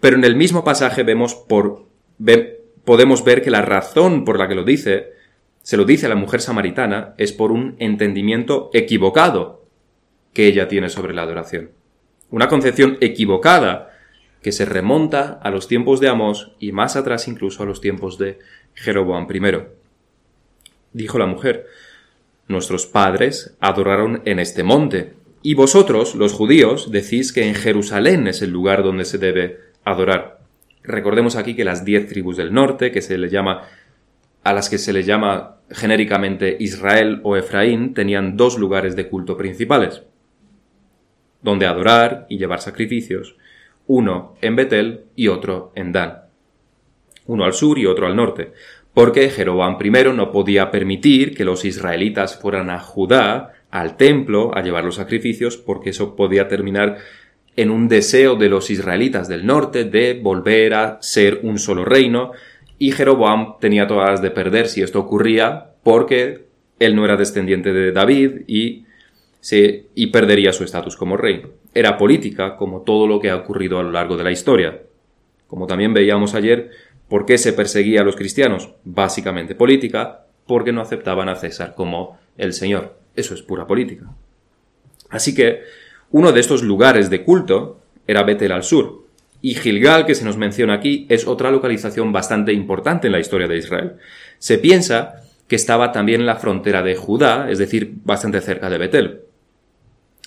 Pero 0.00 0.16
en 0.16 0.24
el 0.24 0.36
mismo 0.36 0.64
pasaje 0.64 1.02
vemos 1.02 1.34
por, 1.34 1.84
podemos 2.84 3.24
ver 3.24 3.42
que 3.42 3.50
la 3.50 3.62
razón 3.62 4.24
por 4.24 4.38
la 4.38 4.48
que 4.48 4.54
lo 4.54 4.64
dice, 4.64 5.12
se 5.62 5.76
lo 5.76 5.84
dice 5.84 6.06
a 6.06 6.08
la 6.08 6.14
mujer 6.14 6.40
samaritana, 6.40 7.14
es 7.18 7.32
por 7.32 7.52
un 7.52 7.76
entendimiento 7.78 8.70
equivocado 8.72 9.57
que 10.32 10.46
ella 10.46 10.68
tiene 10.68 10.88
sobre 10.88 11.14
la 11.14 11.22
adoración. 11.22 11.70
Una 12.30 12.48
concepción 12.48 12.98
equivocada 13.00 13.90
que 14.42 14.52
se 14.52 14.64
remonta 14.64 15.40
a 15.42 15.50
los 15.50 15.66
tiempos 15.66 16.00
de 16.00 16.08
Amós 16.08 16.52
y 16.60 16.72
más 16.72 16.96
atrás 16.96 17.26
incluso 17.28 17.62
a 17.62 17.66
los 17.66 17.80
tiempos 17.80 18.18
de 18.18 18.38
Jeroboam 18.74 19.26
I. 19.30 19.58
Dijo 20.92 21.18
la 21.18 21.26
mujer, 21.26 21.66
Nuestros 22.48 22.86
padres 22.86 23.56
adoraron 23.60 24.22
en 24.24 24.38
este 24.38 24.62
monte, 24.62 25.12
y 25.42 25.54
vosotros, 25.54 26.14
los 26.14 26.32
judíos, 26.32 26.90
decís 26.90 27.32
que 27.32 27.46
en 27.46 27.54
Jerusalén 27.54 28.26
es 28.26 28.40
el 28.40 28.50
lugar 28.50 28.82
donde 28.82 29.04
se 29.04 29.18
debe 29.18 29.60
adorar. 29.84 30.40
Recordemos 30.82 31.36
aquí 31.36 31.54
que 31.54 31.64
las 31.64 31.84
diez 31.84 32.08
tribus 32.08 32.38
del 32.38 32.52
norte, 32.52 32.90
que 32.90 33.02
se 33.02 33.18
le 33.18 33.28
llama, 33.28 33.68
a 34.44 34.52
las 34.54 34.70
que 34.70 34.78
se 34.78 34.94
le 34.94 35.02
llama 35.02 35.58
genéricamente 35.70 36.56
Israel 36.58 37.20
o 37.22 37.36
Efraín, 37.36 37.92
tenían 37.92 38.38
dos 38.38 38.58
lugares 38.58 38.96
de 38.96 39.08
culto 39.08 39.36
principales, 39.36 40.02
donde 41.42 41.66
adorar 41.66 42.26
y 42.28 42.38
llevar 42.38 42.60
sacrificios, 42.60 43.36
uno 43.86 44.34
en 44.40 44.56
Betel 44.56 45.04
y 45.16 45.28
otro 45.28 45.72
en 45.74 45.92
Dan, 45.92 46.22
uno 47.26 47.44
al 47.44 47.52
sur 47.52 47.78
y 47.78 47.86
otro 47.86 48.06
al 48.06 48.16
norte, 48.16 48.52
porque 48.94 49.30
Jeroboam 49.30 49.78
I 49.82 49.90
no 50.14 50.32
podía 50.32 50.70
permitir 50.70 51.34
que 51.34 51.44
los 51.44 51.64
israelitas 51.64 52.38
fueran 52.40 52.70
a 52.70 52.80
Judá 52.80 53.54
al 53.70 53.96
templo 53.96 54.50
a 54.56 54.62
llevar 54.62 54.84
los 54.84 54.96
sacrificios 54.96 55.56
porque 55.56 55.90
eso 55.90 56.16
podía 56.16 56.48
terminar 56.48 56.98
en 57.56 57.70
un 57.70 57.88
deseo 57.88 58.36
de 58.36 58.48
los 58.48 58.70
israelitas 58.70 59.28
del 59.28 59.44
norte 59.44 59.84
de 59.84 60.14
volver 60.14 60.74
a 60.74 60.98
ser 61.00 61.40
un 61.42 61.58
solo 61.58 61.84
reino 61.84 62.32
y 62.78 62.92
Jeroboam 62.92 63.58
tenía 63.60 63.86
todas 63.86 64.10
las 64.10 64.22
de 64.22 64.30
perder 64.30 64.68
si 64.68 64.82
esto 64.82 65.00
ocurría 65.00 65.72
porque 65.82 66.46
él 66.78 66.94
no 66.94 67.04
era 67.04 67.16
descendiente 67.16 67.72
de 67.72 67.92
David 67.92 68.42
y, 68.46 68.86
y 69.40 70.06
perdería 70.08 70.52
su 70.52 70.64
estatus 70.64 70.96
como 70.96 71.16
rey. 71.16 71.42
Era 71.74 71.96
política 71.96 72.56
como 72.56 72.82
todo 72.82 73.06
lo 73.06 73.20
que 73.20 73.30
ha 73.30 73.36
ocurrido 73.36 73.78
a 73.78 73.82
lo 73.82 73.92
largo 73.92 74.16
de 74.16 74.24
la 74.24 74.30
historia. 74.30 74.82
Como 75.46 75.66
también 75.66 75.94
veíamos 75.94 76.34
ayer, 76.34 76.70
¿por 77.08 77.24
qué 77.24 77.38
se 77.38 77.52
perseguía 77.52 78.02
a 78.02 78.04
los 78.04 78.16
cristianos? 78.16 78.74
Básicamente 78.84 79.54
política, 79.54 80.26
porque 80.46 80.72
no 80.72 80.80
aceptaban 80.80 81.28
a 81.28 81.36
César 81.36 81.74
como 81.74 82.18
el 82.36 82.52
Señor. 82.52 82.98
Eso 83.14 83.34
es 83.34 83.42
pura 83.42 83.66
política. 83.66 84.06
Así 85.10 85.34
que 85.34 85.62
uno 86.10 86.32
de 86.32 86.40
estos 86.40 86.62
lugares 86.62 87.10
de 87.10 87.22
culto 87.24 87.80
era 88.06 88.22
Betel 88.22 88.52
al 88.52 88.62
sur, 88.62 89.08
y 89.40 89.54
Gilgal, 89.54 90.04
que 90.04 90.14
se 90.14 90.24
nos 90.24 90.36
menciona 90.36 90.74
aquí, 90.74 91.06
es 91.08 91.26
otra 91.26 91.50
localización 91.50 92.12
bastante 92.12 92.52
importante 92.52 93.06
en 93.06 93.12
la 93.12 93.20
historia 93.20 93.46
de 93.46 93.58
Israel. 93.58 93.92
Se 94.38 94.58
piensa 94.58 95.22
que 95.46 95.56
estaba 95.56 95.92
también 95.92 96.20
en 96.20 96.26
la 96.26 96.36
frontera 96.36 96.82
de 96.82 96.96
Judá, 96.96 97.48
es 97.50 97.58
decir, 97.58 97.94
bastante 98.04 98.40
cerca 98.40 98.68
de 98.68 98.78
Betel. 98.78 99.20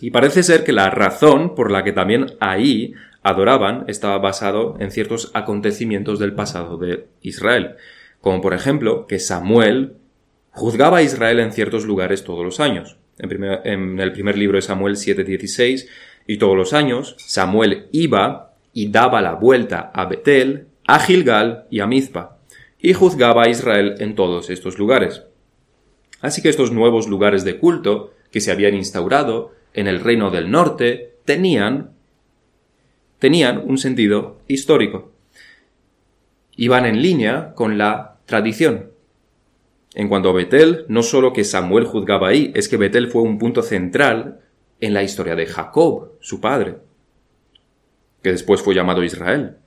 Y 0.02 0.10
parece 0.10 0.42
ser 0.42 0.64
que 0.64 0.74
la 0.74 0.90
razón 0.90 1.54
por 1.54 1.70
la 1.70 1.84
que 1.84 1.94
también 1.94 2.34
ahí 2.40 2.96
adoraban 3.22 3.86
estaba 3.88 4.18
basado 4.18 4.76
en 4.80 4.90
ciertos 4.90 5.30
acontecimientos 5.36 6.18
del 6.18 6.34
pasado 6.34 6.78
de 6.78 7.06
Israel, 7.22 7.76
como 8.20 8.42
por 8.42 8.56
ejemplo 8.56 9.06
que 9.06 9.20
Samuel 9.20 9.94
juzgaba 10.50 10.98
a 10.98 11.04
Israel 11.04 11.40
en 11.40 11.52
ciertos 11.54 11.86
lugares 11.86 12.24
todos 12.24 12.44
los 12.44 12.60
años. 12.60 12.98
En, 13.20 14.00
el 14.00 14.12
primer 14.12 14.38
libro 14.38 14.58
de 14.58 14.64
Samuel 14.64 14.96
7:16, 14.96 15.88
y 16.26 16.38
todos 16.38 16.58
los 16.58 16.74
años 16.74 17.16
Samuel 17.20 17.88
iba 17.92 18.56
y 18.74 18.90
daba 18.90 19.22
la 19.22 19.36
vuelta 19.36 19.92
a 19.94 20.06
Betel, 20.06 20.68
a 20.88 21.00
Gilgal 21.00 21.66
y 21.70 21.80
a 21.80 21.86
Mizpa, 21.86 22.38
y 22.80 22.94
juzgaba 22.94 23.44
a 23.44 23.50
Israel 23.50 23.96
en 24.00 24.16
todos 24.16 24.50
estos 24.50 24.80
lugares. 24.80 25.24
Así 26.22 26.42
que 26.42 26.50
estos 26.50 26.72
nuevos 26.72 27.08
lugares 27.08 27.44
de 27.44 27.58
culto 27.58 28.14
que 28.32 28.42
se 28.42 28.52
habían 28.52 28.74
instaurado 28.74 29.52
en 29.74 29.88
el 29.88 30.00
reino 30.00 30.32
del 30.32 30.52
norte 30.52 31.16
tenían 31.26 31.92
tenían 33.20 33.62
un 33.64 33.78
sentido 33.78 34.40
histórico. 34.48 35.12
Iban 36.56 36.88
en 36.88 37.04
línea 37.04 37.54
con 37.54 37.78
la 37.78 38.18
tradición. 38.26 38.92
En 39.94 40.10
cuanto 40.10 40.30
a 40.30 40.34
Betel, 40.34 40.86
no 40.88 41.04
solo 41.04 41.32
que 41.32 41.44
Samuel 41.44 41.86
juzgaba 41.86 42.30
ahí, 42.30 42.52
es 42.56 42.68
que 42.68 42.78
Betel 42.78 43.10
fue 43.10 43.22
un 43.22 43.38
punto 43.38 43.62
central 43.62 44.40
en 44.80 44.96
la 44.96 45.04
historia 45.04 45.36
de 45.36 45.46
Jacob, 45.46 46.14
su 46.20 46.42
padre, 46.42 46.78
que 48.24 48.32
después 48.32 48.62
fue 48.62 48.74
llamado 48.74 49.04
Israel. 49.04 49.58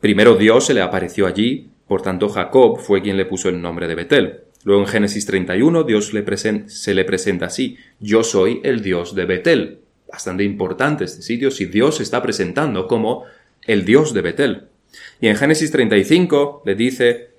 Primero 0.00 0.36
Dios 0.36 0.66
se 0.66 0.74
le 0.74 0.82
apareció 0.82 1.26
allí, 1.26 1.70
por 1.88 2.02
tanto 2.02 2.28
Jacob 2.28 2.78
fue 2.78 3.00
quien 3.00 3.16
le 3.16 3.24
puso 3.24 3.48
el 3.48 3.62
nombre 3.62 3.88
de 3.88 3.94
Betel. 3.94 4.40
Luego 4.64 4.82
en 4.82 4.88
Génesis 4.88 5.26
31 5.26 5.84
Dios 5.84 6.12
le 6.12 6.24
se 6.68 6.94
le 6.94 7.04
presenta 7.04 7.46
así, 7.46 7.78
yo 7.98 8.22
soy 8.22 8.60
el 8.62 8.82
Dios 8.82 9.14
de 9.14 9.24
Betel. 9.24 9.78
Bastante 10.10 10.44
importante 10.44 11.04
este 11.04 11.22
sitio 11.22 11.50
si 11.50 11.66
Dios 11.66 11.96
se 11.96 12.02
está 12.02 12.22
presentando 12.22 12.86
como 12.86 13.24
el 13.66 13.84
Dios 13.84 14.12
de 14.12 14.20
Betel. 14.22 14.64
Y 15.20 15.28
en 15.28 15.36
Génesis 15.36 15.70
35 15.70 16.62
le 16.66 16.74
dice, 16.74 17.30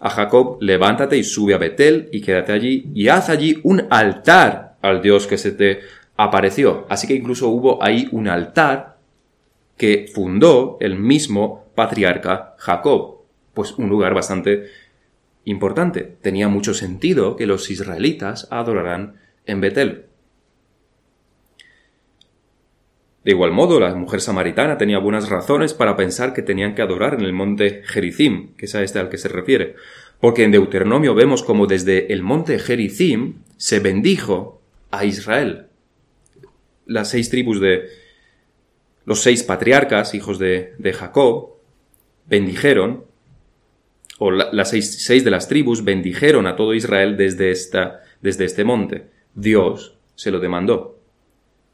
a 0.00 0.10
Jacob, 0.10 0.58
levántate 0.60 1.16
y 1.16 1.24
sube 1.24 1.54
a 1.54 1.58
Betel 1.58 2.08
y 2.12 2.20
quédate 2.20 2.52
allí 2.52 2.90
y 2.94 3.08
haz 3.08 3.30
allí 3.30 3.60
un 3.62 3.86
altar 3.90 4.76
al 4.82 5.00
Dios 5.00 5.26
que 5.26 5.38
se 5.38 5.52
te 5.52 5.80
apareció. 6.16 6.86
Así 6.88 7.06
que 7.06 7.14
incluso 7.14 7.48
hubo 7.48 7.82
ahí 7.82 8.08
un 8.12 8.28
altar 8.28 8.96
que 9.76 10.10
fundó 10.12 10.76
el 10.80 10.96
mismo 10.96 11.66
patriarca 11.74 12.54
Jacob. 12.58 13.16
Pues 13.54 13.72
un 13.72 13.88
lugar 13.88 14.12
bastante 14.12 14.66
importante. 15.46 16.02
Tenía 16.02 16.48
mucho 16.48 16.74
sentido 16.74 17.36
que 17.36 17.46
los 17.46 17.70
israelitas 17.70 18.46
adoraran 18.50 19.14
en 19.46 19.62
Betel. 19.62 20.04
De 23.24 23.32
igual 23.32 23.50
modo, 23.50 23.80
la 23.80 23.94
mujer 23.94 24.20
samaritana 24.20 24.78
tenía 24.78 24.98
buenas 24.98 25.28
razones 25.28 25.74
para 25.74 25.96
pensar 25.96 26.32
que 26.32 26.42
tenían 26.42 26.74
que 26.74 26.82
adorar 26.82 27.14
en 27.14 27.22
el 27.22 27.32
monte 27.32 27.82
Gerizim, 27.84 28.54
que 28.56 28.66
es 28.66 28.74
a 28.74 28.82
este 28.82 29.00
al 29.00 29.08
que 29.08 29.18
se 29.18 29.28
refiere, 29.28 29.74
porque 30.20 30.44
en 30.44 30.52
Deuteronomio 30.52 31.14
vemos 31.14 31.42
como 31.42 31.66
desde 31.66 32.12
el 32.12 32.22
monte 32.22 32.58
Gerizim 32.58 33.38
se 33.56 33.80
bendijo 33.80 34.60
a 34.90 35.04
Israel. 35.06 35.66
Las 36.84 37.10
seis 37.10 37.28
tribus 37.28 37.60
de 37.60 37.88
los 39.06 39.22
seis 39.22 39.42
patriarcas, 39.42 40.14
hijos 40.14 40.38
de, 40.38 40.74
Jacob, 40.94 41.54
bendijeron, 42.26 43.05
o 44.18 44.30
las 44.30 44.70
seis, 44.70 45.04
seis, 45.04 45.24
de 45.24 45.30
las 45.30 45.48
tribus 45.48 45.84
bendijeron 45.84 46.46
a 46.46 46.56
todo 46.56 46.74
Israel 46.74 47.16
desde, 47.16 47.50
esta, 47.50 48.00
desde 48.22 48.44
este 48.44 48.64
monte. 48.64 49.10
Dios 49.34 49.98
se 50.14 50.30
lo 50.30 50.40
demandó. 50.40 50.98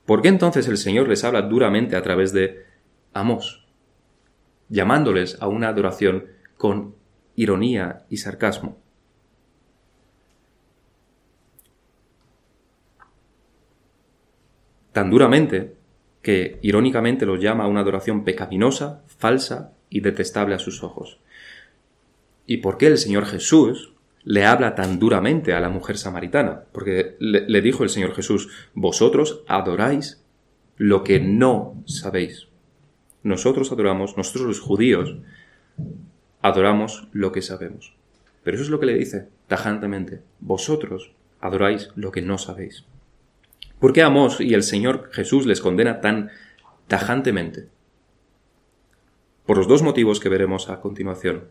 ¿Por 0.07 0.23
qué 0.23 0.29
entonces 0.29 0.67
el 0.67 0.77
Señor 0.77 1.09
les 1.09 1.23
habla 1.23 1.43
duramente 1.43 1.95
a 1.95 2.03
través 2.03 2.33
de 2.33 2.67
Amos, 3.13 3.69
llamándoles 4.69 5.41
a 5.41 5.47
una 5.47 5.69
adoración 5.69 6.27
con 6.57 6.97
ironía 7.37 8.05
y 8.11 8.17
sarcasmo? 8.17 8.79
Tan 14.93 15.11
duramente 15.11 15.75
que 16.21 16.59
irónicamente 16.63 17.25
los 17.25 17.41
llama 17.41 17.65
a 17.65 17.69
una 17.69 17.81
adoración 17.81 18.25
pecaminosa, 18.25 19.05
falsa 19.07 19.73
y 19.89 20.01
detestable 20.01 20.55
a 20.55 20.59
sus 20.59 20.83
ojos. 20.83 21.21
¿Y 22.47 22.59
por 22.59 22.79
qué 22.79 22.87
el 22.87 22.99
Señor 22.99 23.27
Jesús 23.27 23.93
le 24.25 24.45
habla 24.45 24.75
tan 24.75 24.99
duramente 24.99 25.53
a 25.53 25.61
la 25.61 25.69
mujer 25.69 25.99
samaritana? 25.99 26.65
Porque 26.73 27.17
le, 27.19 27.63
dijo 27.63 27.85
el 27.85 27.91
Señor 27.91 28.15
Jesús, 28.15 28.49
vosotros 28.75 29.43
adoráis 29.47 30.23
lo 30.77 31.05
que 31.05 31.21
no 31.21 31.83
sabéis. 31.87 32.49
Nosotros 33.23 33.71
adoramos, 33.71 34.17
nosotros 34.17 34.47
los 34.47 34.61
judíos, 34.61 35.17
adoramos 36.41 37.09
lo 37.13 37.31
que 37.31 37.43
sabemos. 37.43 37.95
Pero 38.43 38.57
eso 38.57 38.65
es 38.65 38.71
lo 38.71 38.81
que 38.81 38.87
le 38.87 38.95
dice 38.95 39.29
tajantemente. 39.47 40.23
Vosotros 40.41 41.13
adoráis 41.41 41.91
lo 41.95 42.11
que 42.11 42.23
no 42.23 42.39
sabéis. 42.39 42.85
¿Por 43.79 43.93
qué 43.93 44.03
Amós 44.03 44.41
y 44.41 44.55
el 44.55 44.63
Señor 44.63 45.11
Jesús 45.13 45.47
les 45.47 45.61
condena 45.61 46.01
tan 46.01 46.31
tajantemente? 46.89 47.69
Por 49.47 49.59
los 49.59 49.69
dos 49.69 49.83
motivos 49.83 50.21
que 50.21 50.29
veremos 50.29 50.69
a 50.69 50.81
continuación. 50.81 51.45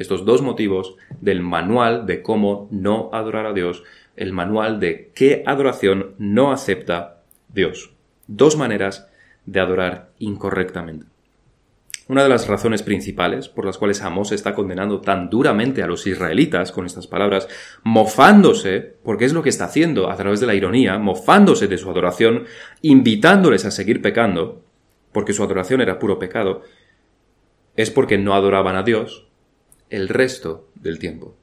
Estos 0.00 0.24
dos 0.24 0.40
motivos 0.40 0.96
del 1.20 1.42
manual 1.42 2.06
de 2.06 2.22
cómo 2.22 2.68
no 2.70 3.10
adorar 3.12 3.44
a 3.44 3.52
Dios, 3.52 3.84
el 4.16 4.32
manual 4.32 4.80
de 4.80 5.12
qué 5.14 5.42
adoración 5.44 6.14
no 6.16 6.52
acepta 6.52 7.20
Dios. 7.52 7.92
Dos 8.26 8.56
maneras 8.56 9.10
de 9.44 9.60
adorar 9.60 10.08
incorrectamente. 10.18 11.04
Una 12.08 12.22
de 12.22 12.30
las 12.30 12.48
razones 12.48 12.82
principales 12.82 13.50
por 13.50 13.66
las 13.66 13.76
cuales 13.76 14.00
Amós 14.00 14.32
está 14.32 14.54
condenando 14.54 15.02
tan 15.02 15.28
duramente 15.28 15.82
a 15.82 15.86
los 15.86 16.06
israelitas 16.06 16.72
con 16.72 16.86
estas 16.86 17.06
palabras, 17.06 17.46
mofándose, 17.82 18.80
porque 19.04 19.26
es 19.26 19.34
lo 19.34 19.42
que 19.42 19.50
está 19.50 19.66
haciendo 19.66 20.10
a 20.10 20.16
través 20.16 20.40
de 20.40 20.46
la 20.46 20.54
ironía, 20.54 20.98
mofándose 20.98 21.68
de 21.68 21.76
su 21.76 21.90
adoración, 21.90 22.46
invitándoles 22.80 23.66
a 23.66 23.70
seguir 23.70 24.00
pecando, 24.00 24.64
porque 25.12 25.34
su 25.34 25.42
adoración 25.42 25.82
era 25.82 25.98
puro 25.98 26.18
pecado, 26.18 26.62
es 27.76 27.90
porque 27.90 28.16
no 28.16 28.32
adoraban 28.32 28.76
a 28.76 28.82
Dios 28.82 29.26
el 29.90 30.08
resto 30.08 30.68
del 30.74 30.98
tiempo. 30.98 31.36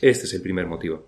Este 0.00 0.26
es 0.26 0.34
el 0.34 0.42
primer 0.42 0.66
motivo. 0.66 1.06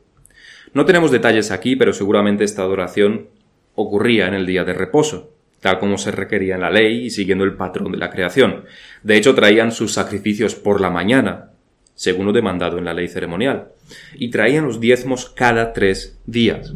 No 0.73 0.85
tenemos 0.85 1.11
detalles 1.11 1.51
aquí, 1.51 1.77
pero 1.77 1.93
seguramente 1.93 2.45
esta 2.45 2.63
adoración 2.63 3.29
ocurría 3.75 4.27
en 4.27 4.35
el 4.35 4.47
día 4.47 4.65
de 4.65 4.73
reposo 4.73 5.35
tal 5.65 5.79
como 5.79 5.97
se 5.97 6.11
requería 6.11 6.57
en 6.57 6.61
la 6.61 6.69
ley 6.69 7.07
y 7.07 7.11
siguiendo 7.11 7.43
el 7.43 7.55
patrón 7.55 7.91
de 7.91 7.97
la 7.97 8.11
creación. 8.11 8.65
De 9.03 9.17
hecho, 9.17 9.35
traían 9.35 9.73
sus 9.73 9.95
sacrificios 9.95 10.55
por 10.55 10.79
la 10.79 10.91
mañana, 10.91 11.53
según 11.95 12.27
lo 12.27 12.35
demandado 12.35 12.77
en 12.77 12.85
la 12.85 12.93
ley 12.93 13.09
ceremonial, 13.09 13.69
y 14.15 14.29
traían 14.29 14.67
los 14.67 14.79
diezmos 14.79 15.31
cada 15.31 15.73
tres 15.73 16.21
días. 16.27 16.75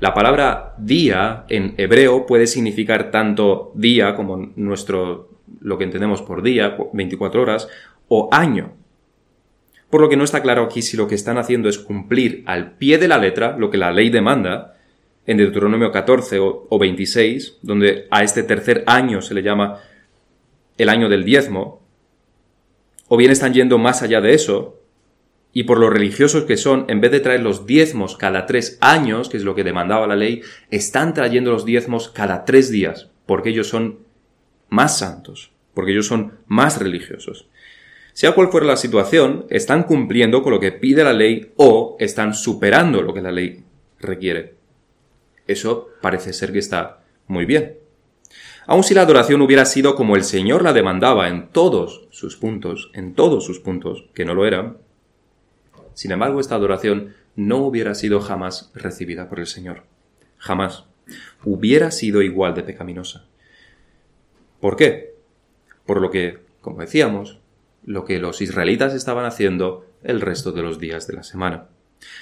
La 0.00 0.12
palabra 0.12 0.74
día 0.76 1.44
en 1.48 1.74
hebreo 1.76 2.26
puede 2.26 2.48
significar 2.48 3.12
tanto 3.12 3.70
día 3.76 4.16
como 4.16 4.50
nuestro 4.56 5.30
lo 5.60 5.78
que 5.78 5.84
entendemos 5.84 6.20
por 6.20 6.42
día, 6.42 6.76
24 6.92 7.40
horas, 7.40 7.68
o 8.08 8.28
año. 8.32 8.74
Por 9.90 10.00
lo 10.00 10.08
que 10.08 10.16
no 10.16 10.24
está 10.24 10.42
claro 10.42 10.64
aquí 10.64 10.82
si 10.82 10.96
lo 10.96 11.08
que 11.08 11.14
están 11.14 11.38
haciendo 11.38 11.68
es 11.68 11.78
cumplir 11.78 12.42
al 12.46 12.72
pie 12.72 12.98
de 12.98 13.08
la 13.08 13.18
letra 13.18 13.56
lo 13.56 13.70
que 13.70 13.78
la 13.78 13.92
ley 13.92 14.10
demanda, 14.10 14.76
en 15.26 15.38
Deuteronomio 15.38 15.90
14 15.90 16.38
o, 16.40 16.78
26, 16.78 17.58
donde 17.62 18.06
a 18.10 18.22
este 18.22 18.42
tercer 18.42 18.84
año 18.86 19.20
se 19.20 19.34
le 19.34 19.42
llama 19.42 19.80
el 20.78 20.88
año 20.88 21.08
del 21.08 21.24
diezmo, 21.24 21.82
o 23.08 23.16
bien 23.16 23.30
están 23.30 23.54
yendo 23.54 23.78
más 23.78 24.02
allá 24.02 24.20
de 24.20 24.34
eso, 24.34 24.80
y 25.52 25.64
por 25.64 25.78
lo 25.78 25.90
religiosos 25.90 26.44
que 26.44 26.56
son, 26.56 26.84
en 26.88 27.00
vez 27.00 27.10
de 27.10 27.20
traer 27.20 27.40
los 27.40 27.66
diezmos 27.66 28.16
cada 28.16 28.46
tres 28.46 28.78
años, 28.80 29.28
que 29.28 29.38
es 29.38 29.42
lo 29.42 29.54
que 29.54 29.64
demandaba 29.64 30.06
la 30.06 30.16
ley, 30.16 30.42
están 30.70 31.14
trayendo 31.14 31.50
los 31.50 31.64
diezmos 31.64 32.08
cada 32.08 32.44
tres 32.44 32.70
días, 32.70 33.08
porque 33.24 33.50
ellos 33.50 33.68
son 33.68 34.00
más 34.68 34.98
santos, 34.98 35.52
porque 35.74 35.92
ellos 35.92 36.06
son 36.06 36.34
más 36.46 36.78
religiosos. 36.78 37.48
Sea 38.16 38.34
cual 38.34 38.48
fuera 38.48 38.66
la 38.66 38.78
situación, 38.78 39.44
están 39.50 39.82
cumpliendo 39.82 40.42
con 40.42 40.54
lo 40.54 40.58
que 40.58 40.72
pide 40.72 41.04
la 41.04 41.12
ley 41.12 41.52
o 41.56 41.98
están 42.00 42.32
superando 42.32 43.02
lo 43.02 43.12
que 43.12 43.20
la 43.20 43.30
ley 43.30 43.62
requiere. 44.00 44.54
Eso 45.46 45.90
parece 46.00 46.32
ser 46.32 46.50
que 46.50 46.58
está 46.58 47.04
muy 47.26 47.44
bien. 47.44 47.76
Aun 48.66 48.84
si 48.84 48.94
la 48.94 49.02
adoración 49.02 49.42
hubiera 49.42 49.66
sido 49.66 49.94
como 49.96 50.16
el 50.16 50.24
Señor 50.24 50.62
la 50.62 50.72
demandaba 50.72 51.28
en 51.28 51.48
todos 51.48 52.08
sus 52.10 52.38
puntos, 52.38 52.90
en 52.94 53.12
todos 53.12 53.44
sus 53.44 53.60
puntos, 53.60 54.06
que 54.14 54.24
no 54.24 54.34
lo 54.34 54.46
era, 54.46 54.78
sin 55.92 56.10
embargo 56.10 56.40
esta 56.40 56.54
adoración 56.54 57.14
no 57.34 57.58
hubiera 57.58 57.94
sido 57.94 58.20
jamás 58.20 58.70
recibida 58.74 59.28
por 59.28 59.40
el 59.40 59.46
Señor. 59.46 59.82
Jamás. 60.38 60.86
Hubiera 61.44 61.90
sido 61.90 62.22
igual 62.22 62.54
de 62.54 62.62
pecaminosa. 62.62 63.26
¿Por 64.58 64.74
qué? 64.74 65.16
Por 65.84 66.00
lo 66.00 66.10
que, 66.10 66.38
como 66.62 66.80
decíamos, 66.80 67.40
lo 67.86 68.04
que 68.04 68.18
los 68.18 68.42
israelitas 68.42 68.92
estaban 68.92 69.24
haciendo 69.24 69.86
el 70.02 70.20
resto 70.20 70.52
de 70.52 70.62
los 70.62 70.78
días 70.78 71.06
de 71.06 71.14
la 71.14 71.22
semana. 71.22 71.68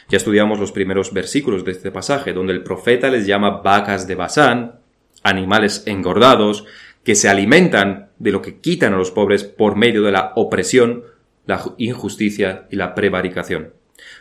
Ya 0.09 0.19
estudiamos 0.19 0.61
los 0.61 0.73
primeros 0.73 1.13
versículos 1.13 1.65
de 1.65 1.73
este 1.73 1.91
pasaje, 1.91 2.33
donde 2.33 2.53
el 2.53 2.63
profeta 2.63 3.11
les 3.11 3.27
llama 3.27 3.63
vacas 3.63 4.07
de 4.07 4.15
Basán, 4.15 4.79
animales 5.23 5.83
engordados, 5.87 6.65
que 7.03 7.15
se 7.15 7.29
alimentan 7.29 8.11
de 8.19 8.33
lo 8.33 8.41
que 8.41 8.61
quitan 8.61 8.95
a 8.95 8.97
los 8.97 9.11
pobres 9.11 9.45
por 9.45 9.77
medio 9.77 10.03
de 10.03 10.13
la 10.13 10.33
opresión, 10.37 11.05
la 11.47 11.63
injusticia 11.79 12.67
y 12.71 12.77
la 12.77 12.95
prevaricación. 12.95 13.73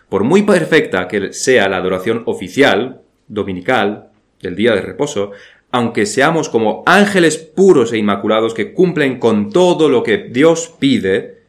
Por 0.10 0.24
muy 0.24 0.44
perfecta 0.44 1.08
que 1.08 1.34
sea 1.34 1.70
la 1.70 1.78
adoración 1.78 2.24
oficial, 2.26 3.02
dominical, 3.28 4.10
del 4.42 4.56
día 4.56 4.76
de 4.76 4.82
reposo, 4.82 5.32
aunque 5.74 6.06
seamos 6.06 6.50
como 6.50 6.84
ángeles 6.86 7.40
puros 7.40 7.94
e 7.94 7.98
inmaculados 7.98 8.54
que 8.54 8.74
cumplen 8.74 9.18
con 9.18 9.50
todo 9.50 9.90
lo 9.90 10.04
que 10.04 10.20
Dios 10.20 10.72
pide, 10.78 11.42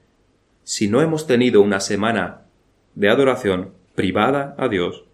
si 0.63 0.89
no 0.89 1.03
hemos 1.03 1.27
tenido 1.27 1.61
una 1.61 1.79
semana 1.79 2.41
de 2.95 3.11
adoración, 3.11 3.75
privada 3.95 4.55
a 4.57 4.69
Dios, 4.69 5.05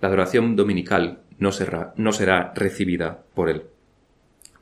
la 0.00 0.08
adoración 0.08 0.56
dominical 0.56 1.20
no 1.38 1.52
será, 1.52 2.52
recibida 2.56 3.22
por 3.32 3.48
Él. 3.48 3.62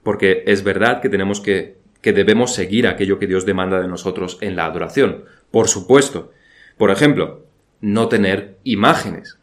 Porque 0.03 0.45
es 0.47 0.63
verdad 0.63 1.01
que 1.01 1.09
tenemos 1.09 1.41
que, 1.41 1.79
que 2.03 2.13
debemos 2.13 2.55
seguir 2.55 2.87
aquello 2.87 3.19
que 3.19 3.27
Dios 3.27 3.47
demanda 3.47 3.81
de 3.81 3.89
nosotros 3.89 4.37
en 4.43 4.57
la 4.57 4.67
adoración. 4.67 5.25
Por 5.51 5.69
supuesto. 5.69 6.33
Por 6.77 6.91
ejemplo, 6.91 7.47
no 7.81 8.09
tener 8.09 8.59
imágenes. 8.63 9.39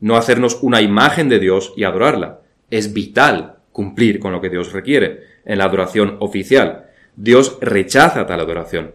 No 0.00 0.16
hacernos 0.16 0.58
una 0.62 0.80
imagen 0.80 1.28
de 1.28 1.38
Dios 1.38 1.72
y 1.76 1.84
adorarla. 1.84 2.40
Es 2.70 2.92
vital 2.92 3.56
cumplir 3.72 4.18
con 4.20 4.32
lo 4.32 4.40
que 4.40 4.50
Dios 4.50 4.72
requiere 4.72 5.22
en 5.44 5.58
la 5.58 5.64
adoración 5.64 6.16
oficial. 6.20 6.86
Dios 7.16 7.58
rechaza 7.60 8.26
tal 8.26 8.40
adoración. 8.40 8.94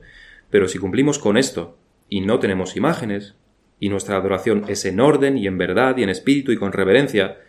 Pero 0.50 0.68
si 0.68 0.80
cumplimos 0.80 1.20
con 1.20 1.38
esto 1.38 1.78
y 2.10 2.22
no 2.22 2.40
tenemos 2.40 2.76
imágenes, 2.76 3.36
y 3.80 3.90
nuestra 3.90 4.16
adoración 4.16 4.64
es 4.70 4.86
en 4.86 5.02
orden 5.02 5.38
y 5.38 5.46
en 5.46 5.58
verdad 5.58 5.98
y 5.98 6.04
en 6.04 6.10
espíritu 6.10 6.54
y 6.54 6.58
con 6.58 6.72
reverencia, 6.72 7.40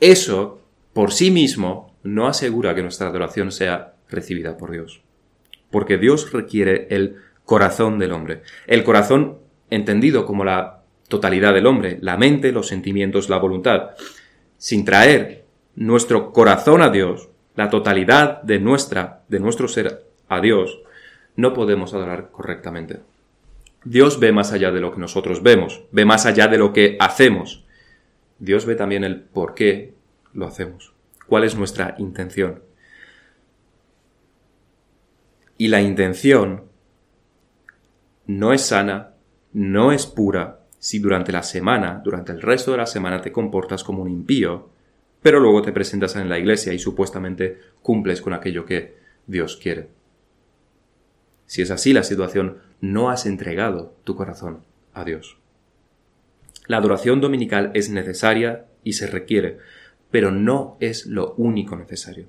eso 0.00 0.62
por 0.94 1.12
sí 1.12 1.30
mismo 1.30 1.94
no 2.02 2.26
asegura 2.28 2.74
que 2.74 2.80
nuestra 2.80 3.08
adoración 3.08 3.52
sea 3.52 3.94
recibida 4.08 4.56
por 4.56 4.70
Dios. 4.70 5.02
Porque 5.70 5.98
Dios 5.98 6.32
requiere 6.32 6.86
el 6.88 7.16
corazón 7.44 7.98
del 7.98 8.12
hombre. 8.12 8.40
El 8.66 8.84
corazón 8.84 9.38
entendido 9.68 10.24
como 10.24 10.44
la 10.44 10.75
totalidad 11.08 11.54
del 11.54 11.66
hombre, 11.66 11.98
la 12.00 12.16
mente, 12.16 12.52
los 12.52 12.68
sentimientos, 12.68 13.28
la 13.28 13.38
voluntad. 13.38 13.90
Sin 14.58 14.84
traer 14.84 15.44
nuestro 15.74 16.32
corazón 16.32 16.82
a 16.82 16.90
Dios, 16.90 17.28
la 17.54 17.70
totalidad 17.70 18.42
de 18.42 18.58
nuestra, 18.58 19.22
de 19.28 19.40
nuestro 19.40 19.68
ser 19.68 20.04
a 20.28 20.40
Dios, 20.40 20.80
no 21.36 21.52
podemos 21.52 21.94
adorar 21.94 22.30
correctamente. 22.30 23.00
Dios 23.84 24.18
ve 24.18 24.32
más 24.32 24.52
allá 24.52 24.72
de 24.72 24.80
lo 24.80 24.92
que 24.92 25.00
nosotros 25.00 25.42
vemos, 25.42 25.82
ve 25.92 26.04
más 26.04 26.26
allá 26.26 26.48
de 26.48 26.58
lo 26.58 26.72
que 26.72 26.96
hacemos. 26.98 27.64
Dios 28.38 28.66
ve 28.66 28.74
también 28.74 29.04
el 29.04 29.20
por 29.20 29.54
qué 29.54 29.94
lo 30.32 30.46
hacemos, 30.46 30.92
cuál 31.26 31.44
es 31.44 31.54
nuestra 31.54 31.94
intención. 31.98 32.62
Y 35.56 35.68
la 35.68 35.80
intención 35.80 36.64
no 38.26 38.52
es 38.52 38.62
sana, 38.62 39.14
no 39.52 39.92
es 39.92 40.06
pura, 40.06 40.60
si 40.86 41.00
durante 41.00 41.32
la 41.32 41.42
semana, 41.42 42.00
durante 42.04 42.30
el 42.30 42.40
resto 42.40 42.70
de 42.70 42.76
la 42.76 42.86
semana 42.86 43.20
te 43.20 43.32
comportas 43.32 43.82
como 43.82 44.02
un 44.02 44.08
impío, 44.08 44.68
pero 45.20 45.40
luego 45.40 45.60
te 45.60 45.72
presentas 45.72 46.14
en 46.14 46.28
la 46.28 46.38
iglesia 46.38 46.72
y 46.72 46.78
supuestamente 46.78 47.58
cumples 47.82 48.20
con 48.22 48.32
aquello 48.32 48.64
que 48.64 48.94
Dios 49.26 49.56
quiere. 49.56 49.88
Si 51.44 51.60
es 51.60 51.72
así 51.72 51.92
la 51.92 52.04
situación, 52.04 52.58
no 52.80 53.10
has 53.10 53.26
entregado 53.26 53.96
tu 54.04 54.14
corazón 54.14 54.60
a 54.94 55.04
Dios. 55.04 55.38
La 56.68 56.76
adoración 56.76 57.20
dominical 57.20 57.72
es 57.74 57.90
necesaria 57.90 58.66
y 58.84 58.92
se 58.92 59.08
requiere, 59.08 59.58
pero 60.12 60.30
no 60.30 60.76
es 60.78 61.06
lo 61.06 61.34
único 61.36 61.74
necesario. 61.74 62.28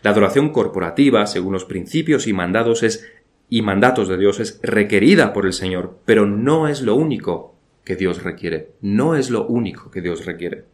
La 0.00 0.12
adoración 0.12 0.48
corporativa, 0.48 1.26
según 1.26 1.52
los 1.52 1.66
principios 1.66 2.26
y 2.26 2.32
mandatos, 2.32 2.82
es, 2.84 3.06
y 3.50 3.60
mandatos 3.60 4.08
de 4.08 4.16
Dios, 4.16 4.40
es 4.40 4.60
requerida 4.62 5.34
por 5.34 5.44
el 5.44 5.52
Señor, 5.52 5.98
pero 6.06 6.24
no 6.24 6.68
es 6.68 6.80
lo 6.80 6.94
único 6.94 7.57
que 7.88 7.96
Dios 7.96 8.22
requiere. 8.22 8.72
No 8.82 9.16
es 9.16 9.30
lo 9.30 9.46
único 9.46 9.90
que 9.90 10.02
Dios 10.02 10.26
requiere. 10.26 10.66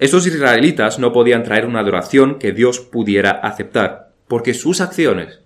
Estos 0.00 0.26
israelitas 0.26 0.98
no 0.98 1.12
podían 1.12 1.44
traer 1.44 1.66
una 1.66 1.78
adoración 1.78 2.40
que 2.40 2.50
Dios 2.50 2.80
pudiera 2.80 3.30
aceptar, 3.30 4.10
porque 4.26 4.52
sus 4.52 4.80
acciones 4.80 5.38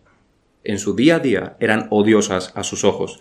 en 0.65 0.79
su 0.79 0.97
día 0.97 1.17
a 1.17 1.19
día 1.19 1.57
eran 1.61 1.87
odiosas 1.91 2.55
a 2.57 2.65
sus 2.65 2.85
ojos. 2.85 3.21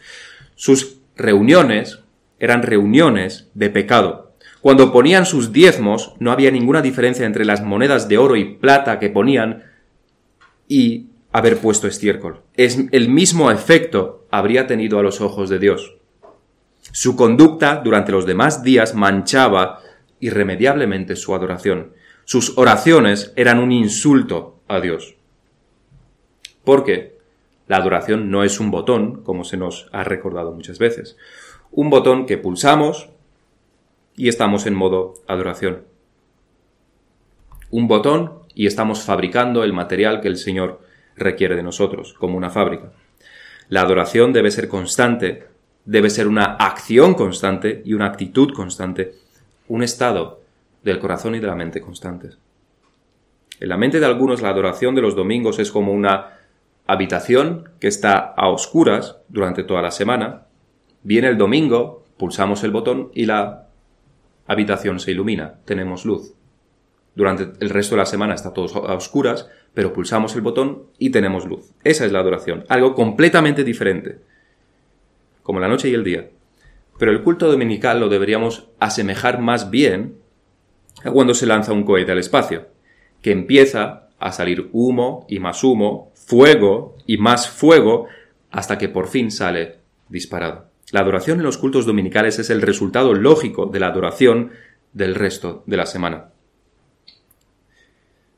Sus 0.56 1.02
reuniones 1.18 2.00
eran 2.40 2.64
reuniones 2.64 3.50
de 3.56 3.70
pecado. 3.70 4.32
Cuando 4.62 4.94
ponían 4.94 5.26
sus 5.26 5.52
diezmos, 5.52 6.14
no 6.18 6.32
había 6.32 6.52
ninguna 6.52 6.82
diferencia 6.82 7.26
entre 7.26 7.44
las 7.44 7.62
monedas 7.62 8.08
de 8.08 8.20
oro 8.20 8.38
y 8.38 8.56
plata 8.56 9.00
que 9.00 9.10
ponían 9.10 9.66
y 10.70 11.08
haber 11.34 11.58
puesto 11.58 11.88
estiércol. 11.88 12.40
Es, 12.56 12.80
el 12.94 13.10
mismo 13.10 13.52
efecto 13.52 14.26
habría 14.32 14.66
tenido 14.66 14.98
a 14.98 15.04
los 15.04 15.20
ojos 15.20 15.50
de 15.50 15.60
Dios. 15.60 15.99
Su 16.92 17.16
conducta 17.16 17.82
durante 17.84 18.12
los 18.12 18.26
demás 18.26 18.64
días 18.64 18.96
manchaba 18.96 19.82
irremediablemente 20.20 21.16
su 21.16 21.34
adoración. 21.36 21.94
Sus 22.26 22.58
oraciones 22.58 23.34
eran 23.36 23.60
un 23.60 23.72
insulto 23.72 24.60
a 24.68 24.80
Dios. 24.80 25.16
Porque 26.64 27.18
la 27.68 27.78
adoración 27.78 28.32
no 28.32 28.44
es 28.44 28.60
un 28.60 28.72
botón, 28.72 29.24
como 29.24 29.44
se 29.44 29.58
nos 29.58 29.90
ha 29.92 30.04
recordado 30.04 30.52
muchas 30.52 30.80
veces. 30.80 31.18
Un 31.72 31.90
botón 31.90 32.26
que 32.26 32.38
pulsamos 32.38 33.10
y 34.16 34.28
estamos 34.28 34.66
en 34.66 34.74
modo 34.74 35.14
adoración. 35.28 35.84
Un 37.72 37.88
botón 37.88 38.40
y 38.56 38.66
estamos 38.66 39.04
fabricando 39.04 39.64
el 39.64 39.74
material 39.74 40.22
que 40.22 40.28
el 40.28 40.38
Señor 40.38 40.82
requiere 41.16 41.56
de 41.56 41.64
nosotros, 41.64 42.14
como 42.14 42.38
una 42.38 42.50
fábrica. 42.50 42.92
La 43.68 43.82
adoración 43.82 44.34
debe 44.34 44.50
ser 44.50 44.68
constante, 44.68 45.49
debe 45.90 46.12
ser 46.12 46.28
una 46.28 46.44
acción 46.44 47.16
constante 47.16 47.82
y 47.84 47.96
una 47.96 48.06
actitud 48.06 48.54
constante, 48.54 49.16
un 49.68 49.82
estado 49.82 50.40
del 50.84 51.00
corazón 51.00 51.34
y 51.34 51.40
de 51.40 51.48
la 51.48 51.56
mente 51.56 51.82
constantes. 51.82 52.38
En 53.60 53.70
la 53.70 53.78
mente 53.78 54.00
de 54.00 54.06
algunos 54.06 54.44
la 54.44 54.50
adoración 54.50 54.94
de 54.94 55.02
los 55.02 55.16
domingos 55.16 55.58
es 55.58 55.72
como 55.72 55.92
una 55.92 56.38
habitación 56.86 57.70
que 57.80 57.88
está 57.88 58.20
a 58.20 58.50
oscuras 58.50 59.18
durante 59.30 59.64
toda 59.64 59.82
la 59.82 59.90
semana. 59.90 60.44
Viene 61.02 61.28
el 61.28 61.40
domingo, 61.40 62.06
pulsamos 62.18 62.64
el 62.64 62.70
botón 62.70 63.10
y 63.16 63.26
la 63.26 63.70
habitación 64.46 65.00
se 65.00 65.10
ilumina, 65.10 65.56
tenemos 65.66 66.06
luz. 66.06 66.36
Durante 67.16 67.50
el 67.66 67.72
resto 67.72 67.96
de 67.96 68.02
la 68.02 68.06
semana 68.06 68.36
está 68.36 68.54
todo 68.54 68.88
a 68.88 68.94
oscuras, 68.94 69.50
pero 69.74 69.92
pulsamos 69.92 70.36
el 70.36 70.42
botón 70.42 70.84
y 71.00 71.10
tenemos 71.10 71.48
luz. 71.48 71.72
Esa 71.84 72.06
es 72.06 72.12
la 72.12 72.20
adoración, 72.20 72.64
algo 72.70 72.94
completamente 72.94 73.64
diferente, 73.64 74.20
como 75.50 75.60
la 75.60 75.68
noche 75.68 75.90
y 75.90 75.96
el 75.96 76.04
día. 76.04 76.30
Pero 77.00 77.12
el 77.12 77.24
culto 77.24 77.50
dominical 77.50 78.00
lo 78.00 78.08
deberíamos 78.08 78.68
asemejar 78.80 79.40
más 79.40 79.72
bien 79.72 80.20
a 81.04 81.10
cuando 81.10 81.34
se 81.34 81.48
lanza 81.48 81.74
un 81.74 81.86
cohete 81.86 82.12
al 82.12 82.20
espacio, 82.20 82.68
que 83.24 83.32
empieza 83.32 84.10
a 84.20 84.32
salir 84.32 84.70
humo 84.74 85.26
y 85.28 85.40
más 85.40 85.64
humo, 85.64 86.12
fuego 86.14 86.96
y 87.08 87.18
más 87.18 87.50
fuego, 87.50 88.06
hasta 88.52 88.78
que 88.78 88.90
por 88.90 89.08
fin 89.08 89.32
sale 89.32 89.78
disparado. 90.08 90.68
La 90.92 91.00
adoración 91.00 91.40
en 91.40 91.46
los 91.46 91.58
cultos 91.58 91.88
dominicales 91.88 92.38
es 92.38 92.52
el 92.52 92.62
resultado 92.62 93.16
lógico 93.16 93.66
de 93.66 93.80
la 93.80 93.88
adoración 93.88 94.52
del 94.94 95.16
resto 95.16 95.64
de 95.66 95.78
la 95.78 95.88
semana. 95.88 96.30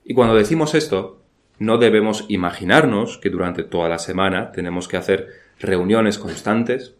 Y 0.05 0.13
cuando 0.13 0.33
decimos 0.33 0.75
esto, 0.75 1.21
no 1.59 1.77
debemos 1.77 2.23
imaginarnos 2.29 3.17
que 3.17 3.29
durante 3.29 3.63
toda 3.63 3.89
la 3.89 3.99
semana 3.99 4.53
tenemos 4.53 4.87
que 4.87 4.95
hacer 4.95 5.27
reuniones 5.59 6.17
constantes 6.17 6.95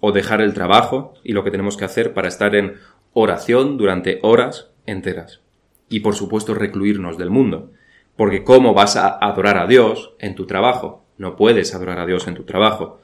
o 0.00 0.12
dejar 0.12 0.40
el 0.40 0.54
trabajo 0.54 1.14
y 1.24 1.32
lo 1.32 1.44
que 1.44 1.50
tenemos 1.50 1.76
que 1.76 1.84
hacer 1.84 2.12
para 2.12 2.28
estar 2.28 2.54
en 2.54 2.74
oración 3.12 3.78
durante 3.78 4.18
horas 4.22 4.70
enteras. 4.86 5.40
Y 5.88 6.00
por 6.00 6.14
supuesto 6.14 6.54
recluirnos 6.54 7.18
del 7.18 7.30
mundo. 7.30 7.72
Porque 8.16 8.44
¿cómo 8.44 8.74
vas 8.74 8.96
a 8.96 9.08
adorar 9.08 9.58
a 9.58 9.66
Dios 9.66 10.14
en 10.18 10.34
tu 10.34 10.46
trabajo? 10.46 11.04
No 11.18 11.36
puedes 11.36 11.74
adorar 11.74 11.98
a 11.98 12.06
Dios 12.06 12.26
en 12.28 12.34
tu 12.34 12.44
trabajo. 12.44 13.00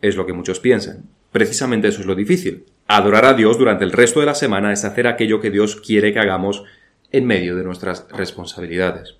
Es 0.00 0.16
lo 0.16 0.26
que 0.26 0.32
muchos 0.32 0.60
piensan. 0.60 1.04
Precisamente 1.32 1.88
eso 1.88 2.00
es 2.00 2.06
lo 2.06 2.14
difícil. 2.14 2.64
Adorar 2.86 3.24
a 3.24 3.34
Dios 3.34 3.58
durante 3.58 3.84
el 3.84 3.92
resto 3.92 4.20
de 4.20 4.26
la 4.26 4.34
semana 4.34 4.72
es 4.72 4.84
hacer 4.84 5.06
aquello 5.06 5.40
que 5.40 5.50
Dios 5.50 5.76
quiere 5.76 6.12
que 6.12 6.18
hagamos 6.18 6.64
en 7.12 7.26
medio 7.26 7.56
de 7.56 7.64
nuestras 7.64 8.06
responsabilidades, 8.10 9.16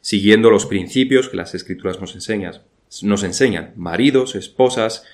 siguiendo 0.00 0.50
los 0.50 0.66
principios 0.66 1.28
que 1.28 1.36
las 1.36 1.54
escrituras 1.54 2.00
nos 2.00 2.14
enseñan, 2.14 2.62
nos 3.02 3.22
enseñan, 3.22 3.72
maridos, 3.76 4.34
esposas, 4.34 5.04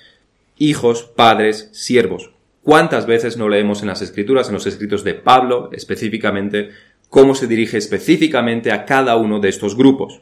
hijos, 0.57 1.03
padres, 1.03 1.69
siervos. 1.73 2.31
¿Cuántas 2.61 3.05
veces 3.05 3.35
no 3.35 3.49
leemos 3.49 3.81
en 3.81 3.89
las 3.89 4.01
escrituras, 4.01 4.47
en 4.47 4.53
los 4.53 4.65
escritos 4.65 5.03
de 5.03 5.13
Pablo, 5.13 5.69
específicamente, 5.73 6.69
cómo 7.09 7.35
se 7.35 7.47
dirige 7.47 7.77
específicamente 7.77 8.71
a 8.71 8.85
cada 8.85 9.17
uno 9.17 9.39
de 9.39 9.49
estos 9.49 9.75
grupos? 9.75 10.21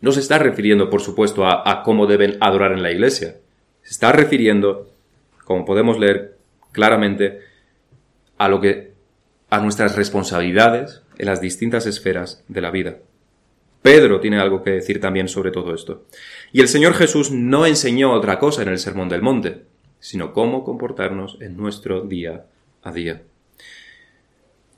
No 0.00 0.12
se 0.12 0.20
está 0.20 0.38
refiriendo, 0.38 0.88
por 0.88 1.02
supuesto, 1.02 1.46
a, 1.46 1.82
cómo 1.82 2.06
deben 2.06 2.38
adorar 2.40 2.72
en 2.72 2.82
la 2.82 2.92
iglesia. 2.92 3.36
Se 3.82 3.90
está 3.90 4.12
refiriendo, 4.12 4.90
como 5.44 5.64
podemos 5.64 5.98
leer 5.98 6.36
claramente, 6.72 7.40
a 8.38 8.48
lo 8.48 8.60
que 8.60 8.92
a 9.50 9.58
nuestras 9.60 9.96
responsabilidades 9.96 11.02
en 11.18 11.26
las 11.26 11.40
distintas 11.40 11.86
esferas 11.86 12.44
de 12.48 12.60
la 12.60 12.70
vida. 12.70 12.98
Pedro 13.82 14.20
tiene 14.20 14.38
algo 14.38 14.62
que 14.62 14.70
decir 14.70 15.00
también 15.00 15.28
sobre 15.28 15.50
todo 15.50 15.74
esto. 15.74 16.04
Y 16.52 16.60
el 16.60 16.68
Señor 16.68 16.94
Jesús 16.94 17.30
no 17.30 17.66
enseñó 17.66 18.12
otra 18.12 18.38
cosa 18.38 18.62
en 18.62 18.68
el 18.68 18.78
Sermón 18.78 19.08
del 19.08 19.22
Monte, 19.22 19.62
sino 19.98 20.32
cómo 20.32 20.64
comportarnos 20.64 21.38
en 21.40 21.56
nuestro 21.56 22.02
día 22.02 22.46
a 22.82 22.92
día. 22.92 23.22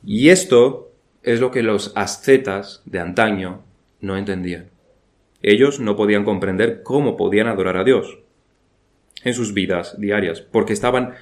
Y 0.04 0.30
esto 0.30 0.92
es 1.22 1.40
lo 1.40 1.50
que 1.50 1.62
los 1.62 1.92
ascetas 1.96 2.82
de 2.84 3.00
antaño 3.00 3.62
no 4.00 4.16
entendían. 4.16 4.70
Ellos 5.42 5.80
no 5.80 5.96
podían 5.96 6.24
comprender 6.24 6.82
cómo 6.82 7.16
podían 7.16 7.48
adorar 7.48 7.76
a 7.76 7.84
Dios 7.84 8.18
en 9.24 9.34
sus 9.34 9.54
vidas 9.54 10.00
diarias, 10.00 10.40
porque 10.40 10.72
estaban 10.72 11.14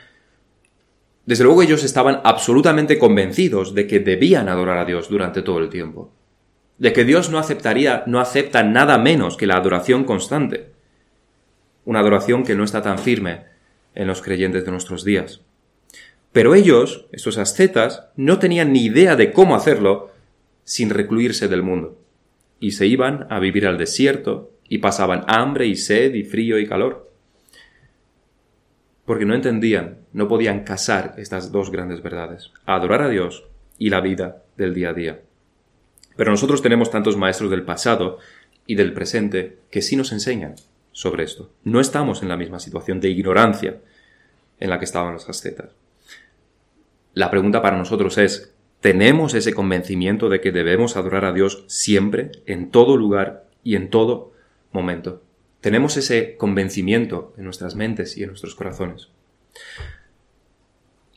desde 1.27 1.45
luego 1.45 1.63
ellos 1.63 1.85
estaban 1.85 2.21
absolutamente 2.25 2.99
convencidos 2.99 3.75
de 3.75 3.87
que 3.87 4.01
debían 4.01 4.49
adorar 4.49 4.79
a 4.79 4.85
Dios 4.85 5.09
durante 5.09 5.43
todo 5.43 5.59
el 5.59 5.69
tiempo, 5.69 6.13
de 6.81 6.93
que 6.93 7.05
Dios 7.05 7.31
no 7.31 7.39
aceptaría, 7.39 8.03
no 8.07 8.19
acepta 8.19 8.65
nada 8.65 8.99
menos 8.99 9.37
que 9.37 9.47
la 9.47 9.55
adoración 9.55 10.03
constante, 10.03 10.73
una 11.85 12.01
adoración 12.01 12.43
que 12.43 12.57
no 12.57 12.65
está 12.65 12.83
tan 12.83 12.99
firme 12.99 13.45
en 13.95 14.09
los 14.09 14.21
creyentes 14.21 14.65
de 14.65 14.73
nuestros 14.73 15.05
días. 15.05 15.43
Pero 16.33 16.57
ellos, 16.57 17.07
estos 17.13 17.39
ascetas, 17.39 18.09
no 18.17 18.41
tenían 18.41 18.73
ni 18.73 18.85
idea 18.85 19.15
de 19.15 19.31
cómo 19.31 19.55
hacerlo 19.55 20.11
sin 20.65 20.91
recluirse 20.91 21.47
del 21.47 21.63
mundo, 21.63 22.01
y 22.59 22.73
se 22.73 22.89
iban 22.89 23.29
a 23.31 23.39
vivir 23.39 23.69
al 23.69 23.79
desierto, 23.79 24.51
y 24.69 24.79
pasaban 24.79 25.25
hambre 25.29 25.67
y 25.67 25.77
sed 25.77 26.15
y 26.15 26.25
frío 26.25 26.59
y 26.59 26.67
calor 26.67 27.11
porque 29.11 29.25
no 29.25 29.35
entendían, 29.35 29.99
no 30.13 30.29
podían 30.29 30.63
casar 30.63 31.15
estas 31.17 31.51
dos 31.51 31.73
grandes 31.73 32.01
verdades, 32.01 32.53
adorar 32.65 33.03
a 33.03 33.09
Dios 33.09 33.43
y 33.77 33.91
la 33.91 34.01
vida 34.01 34.45
del 34.57 34.73
día 34.73 34.91
a 34.91 34.93
día. 34.93 35.21
Pero 36.21 36.33
nosotros 36.33 36.61
tenemos 36.61 36.91
tantos 36.91 37.17
maestros 37.17 37.51
del 37.51 37.63
pasado 37.63 38.19
y 38.67 38.75
del 38.75 38.93
presente 38.93 39.57
que 39.71 39.81
sí 39.81 39.97
nos 39.97 40.13
enseñan 40.13 40.55
sobre 40.93 41.25
esto. 41.25 41.51
No 41.65 41.81
estamos 41.81 42.21
en 42.21 42.29
la 42.29 42.37
misma 42.37 42.61
situación 42.61 43.01
de 43.01 43.09
ignorancia 43.09 43.79
en 44.59 44.69
la 44.69 44.79
que 44.79 44.85
estaban 44.85 45.15
los 45.15 45.31
ascetas. 45.31 45.71
La 47.15 47.31
pregunta 47.31 47.63
para 47.63 47.79
nosotros 47.79 48.19
es, 48.19 48.53
¿tenemos 48.81 49.33
ese 49.33 49.55
convencimiento 49.55 50.29
de 50.29 50.43
que 50.43 50.53
debemos 50.53 50.99
adorar 50.99 51.25
a 51.25 51.33
Dios 51.33 51.65
siempre, 51.69 52.33
en 52.45 52.71
todo 52.71 52.99
lugar 52.99 53.47
y 53.65 53.77
en 53.77 53.89
todo 53.89 54.35
momento? 54.73 55.23
Tenemos 55.63 55.97
ese 55.97 56.37
convencimiento 56.37 57.33
en 57.39 57.45
nuestras 57.45 57.77
mentes 57.77 58.19
y 58.19 58.25
en 58.25 58.29
nuestros 58.29 58.55
corazones. 58.55 59.09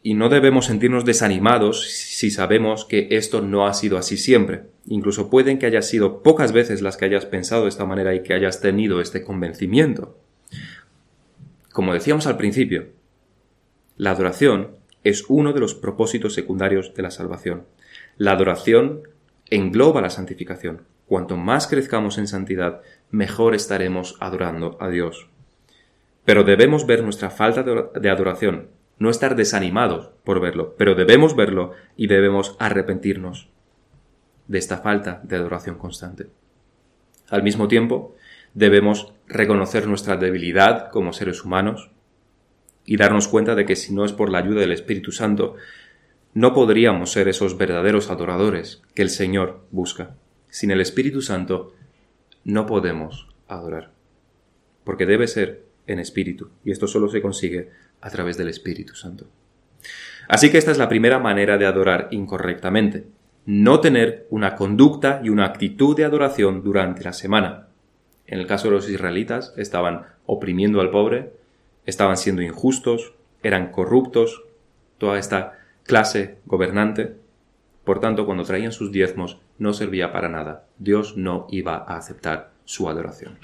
Y 0.06 0.16
no 0.16 0.28
debemos 0.28 0.66
sentirnos 0.66 1.06
desanimados 1.06 1.90
si 1.90 2.30
sabemos 2.30 2.84
que 2.84 3.08
esto 3.12 3.42
no 3.42 3.66
ha 3.66 3.74
sido 3.74 3.98
así 3.98 4.18
siempre. 4.18 4.64
Incluso 4.86 5.30
pueden 5.30 5.58
que 5.58 5.66
haya 5.66 5.82
sido 5.82 6.22
pocas 6.22 6.52
veces 6.52 6.82
las 6.82 6.98
que 6.98 7.06
hayas 7.06 7.26
pensado 7.26 7.64
de 7.64 7.70
esta 7.70 7.86
manera 7.86 8.14
y 8.14 8.22
que 8.22 8.34
hayas 8.34 8.60
tenido 8.60 9.00
este 9.00 9.24
convencimiento. 9.24 10.18
Como 11.72 11.94
decíamos 11.94 12.28
al 12.28 12.36
principio, 12.36 12.88
la 13.96 14.12
adoración 14.12 14.76
es 15.06 15.24
uno 15.30 15.54
de 15.54 15.62
los 15.62 15.74
propósitos 15.74 16.34
secundarios 16.34 16.94
de 16.94 17.02
la 17.02 17.10
salvación. 17.10 17.64
La 18.18 18.34
adoración 18.34 19.04
engloba 19.50 20.02
la 20.02 20.10
santificación. 20.10 20.82
Cuanto 21.08 21.38
más 21.38 21.68
crezcamos 21.68 22.18
en 22.18 22.28
santidad, 22.28 22.82
mejor 23.10 23.56
estaremos 23.56 24.18
adorando 24.20 24.78
a 24.82 24.90
Dios. 24.90 25.30
Pero 26.26 26.44
debemos 26.44 26.86
ver 26.86 27.04
nuestra 27.04 27.30
falta 27.30 27.64
de 27.64 28.10
adoración, 28.10 28.68
no 29.04 29.10
estar 29.10 29.36
desanimados 29.36 30.12
por 30.24 30.40
verlo, 30.40 30.76
pero 30.78 30.96
debemos 30.96 31.36
verlo 31.36 31.74
y 31.98 32.08
debemos 32.08 32.56
arrepentirnos 32.58 33.50
de 34.48 34.58
esta 34.58 34.78
falta 34.78 35.20
de 35.26 35.36
adoración 35.36 35.78
constante. 35.78 36.28
Al 37.30 37.44
mismo 37.44 37.68
tiempo, 37.68 38.16
debemos 38.54 39.14
reconocer 39.28 39.88
nuestra 39.88 40.16
debilidad 40.16 40.90
como 40.90 41.12
seres 41.12 41.44
humanos 41.44 41.92
y 42.86 42.96
darnos 42.96 43.28
cuenta 43.28 43.56
de 43.56 43.66
que 43.66 43.76
si 43.76 43.94
no 43.94 44.06
es 44.06 44.14
por 44.14 44.30
la 44.30 44.38
ayuda 44.38 44.62
del 44.62 44.72
Espíritu 44.72 45.12
Santo, 45.12 45.58
no 46.34 46.54
podríamos 46.54 47.12
ser 47.12 47.28
esos 47.28 47.58
verdaderos 47.58 48.10
adoradores 48.10 48.84
que 48.96 49.02
el 49.02 49.10
Señor 49.10 49.66
busca. 49.70 50.16
Sin 50.48 50.72
el 50.72 50.80
Espíritu 50.80 51.22
Santo 51.22 51.74
no 52.46 52.66
podemos 52.66 53.28
adorar. 53.50 53.92
Porque 54.86 55.06
debe 55.06 55.28
ser 55.28 55.66
en 55.88 56.00
espíritu. 56.00 56.52
Y 56.64 56.72
esto 56.72 56.88
solo 56.88 57.10
se 57.10 57.22
consigue 57.22 57.70
a 58.04 58.10
través 58.10 58.38
del 58.38 58.50
Espíritu 58.50 58.96
Santo. 58.96 59.28
Así 60.28 60.52
que 60.52 60.58
esta 60.58 60.72
es 60.72 60.78
la 60.78 60.90
primera 60.90 61.20
manera 61.20 61.58
de 61.58 61.66
adorar 61.66 62.10
incorrectamente. 62.12 63.08
No 63.46 63.80
tener 63.80 64.28
una 64.30 64.56
conducta 64.56 65.22
y 65.24 65.30
una 65.30 65.46
actitud 65.46 65.96
de 65.96 66.04
adoración 66.04 66.64
durante 66.64 67.04
la 67.04 67.14
semana. 67.14 67.68
En 68.28 68.40
el 68.40 68.48
caso 68.48 68.68
de 68.68 68.76
los 68.76 68.90
israelitas, 68.90 69.54
estaban 69.58 70.04
oprimiendo 70.26 70.82
al 70.82 70.92
pobre, 70.92 71.32
estaban 71.86 72.18
siendo 72.18 72.42
injustos, 72.42 73.14
eran 73.42 73.72
corruptos, 73.72 74.44
toda 74.98 75.18
esta 75.18 75.60
clase 75.84 76.38
gobernante. 76.46 77.16
Por 77.86 78.00
tanto, 78.00 78.26
cuando 78.26 78.44
traían 78.44 78.72
sus 78.72 78.92
diezmos, 78.92 79.40
no 79.58 79.74
servía 79.74 80.12
para 80.12 80.30
nada. 80.30 80.66
Dios 80.78 81.18
no 81.18 81.48
iba 81.50 81.76
a 81.76 81.98
aceptar 81.98 82.52
su 82.66 82.90
adoración. 82.90 83.38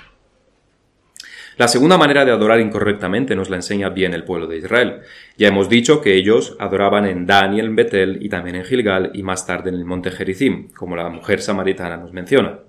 La 1.60 1.68
segunda 1.68 1.98
manera 1.98 2.24
de 2.24 2.32
adorar 2.32 2.62
incorrectamente 2.62 3.36
nos 3.36 3.50
la 3.50 3.58
enseña 3.58 3.90
bien 3.90 4.14
el 4.14 4.24
pueblo 4.24 4.48
de 4.48 4.60
Israel. 4.60 5.02
Ya 5.38 5.50
hemos 5.50 5.68
dicho 5.68 6.00
que 6.00 6.16
ellos 6.16 6.56
adoraban 6.58 7.06
en 7.06 7.26
Dan 7.26 7.54
y 7.54 7.60
en 7.60 7.76
Betel 7.76 8.20
y 8.22 8.30
también 8.30 8.56
en 8.56 8.64
Gilgal 8.64 9.12
y 9.14 9.24
más 9.24 9.46
tarde 9.46 9.68
en 9.68 9.76
el 9.76 9.84
monte 9.84 10.10
Gerizim, 10.10 10.70
como 10.70 10.96
la 10.96 11.10
mujer 11.10 11.42
samaritana 11.42 11.98
nos 11.98 12.14
menciona. 12.14 12.60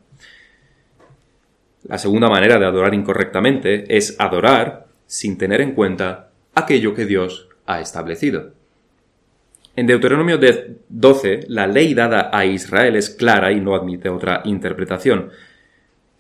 La 1.85 1.99
segunda 1.99 2.29
manera 2.29 2.59
de 2.59 2.67
adorar 2.67 2.93
incorrectamente 2.93 3.97
es 3.97 4.17
adorar 4.19 4.87
sin 5.07 5.39
tener 5.39 5.61
en 5.61 5.71
cuenta 5.71 6.31
aquello 6.57 6.93
que 6.93 7.07
Dios 7.07 7.49
ha 7.67 7.81
establecido. 7.81 8.55
En 9.77 9.87
Deuteronomio 9.87 10.41
12, 10.89 11.45
la 11.47 11.69
ley 11.69 11.95
dada 11.95 12.29
a 12.33 12.45
Israel 12.45 12.97
es 12.97 13.11
clara 13.11 13.53
y 13.53 13.61
no 13.61 13.77
admite 13.77 14.09
otra 14.09 14.43
interpretación. 14.47 15.31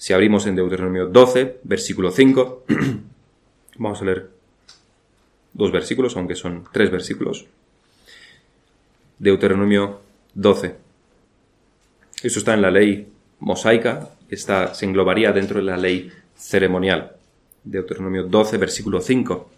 Si 0.00 0.14
abrimos 0.14 0.46
en 0.46 0.56
Deuteronomio 0.56 1.08
12, 1.08 1.60
versículo 1.62 2.10
5, 2.10 2.64
vamos 3.76 4.00
a 4.00 4.04
leer 4.06 4.30
dos 5.52 5.70
versículos, 5.70 6.16
aunque 6.16 6.36
son 6.36 6.64
tres 6.72 6.90
versículos. 6.90 7.44
Deuteronomio 9.18 10.00
12. 10.32 10.74
Eso 12.22 12.38
está 12.38 12.54
en 12.54 12.62
la 12.62 12.70
ley 12.70 13.12
mosaica, 13.40 14.08
está, 14.30 14.72
se 14.72 14.86
englobaría 14.86 15.32
dentro 15.32 15.58
de 15.58 15.66
la 15.66 15.76
ley 15.76 16.10
ceremonial. 16.34 17.16
Deuteronomio 17.62 18.22
12, 18.22 18.56
versículo 18.56 19.02
5. 19.02 19.50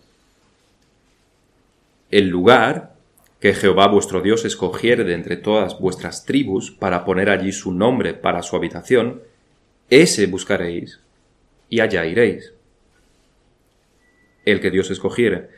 El 2.11 2.27
lugar 2.27 2.97
que 3.39 3.55
Jehová 3.55 3.87
vuestro 3.87 4.21
Dios 4.21 4.45
escogiere 4.45 5.05
de 5.05 5.15
entre 5.15 5.37
todas 5.37 5.79
vuestras 5.79 6.25
tribus 6.25 6.73
para 6.73 7.05
poner 7.05 7.31
allí 7.31 7.53
su 7.53 7.71
nombre 7.73 8.13
para 8.13 8.43
su 8.43 8.57
habitación, 8.57 9.23
ese 9.93 10.25
buscaréis 10.27 11.01
y 11.69 11.81
allá 11.81 12.07
iréis. 12.07 12.55
El 14.47 14.61
que 14.61 14.71
Dios 14.71 14.91
escogiere. 14.91 15.51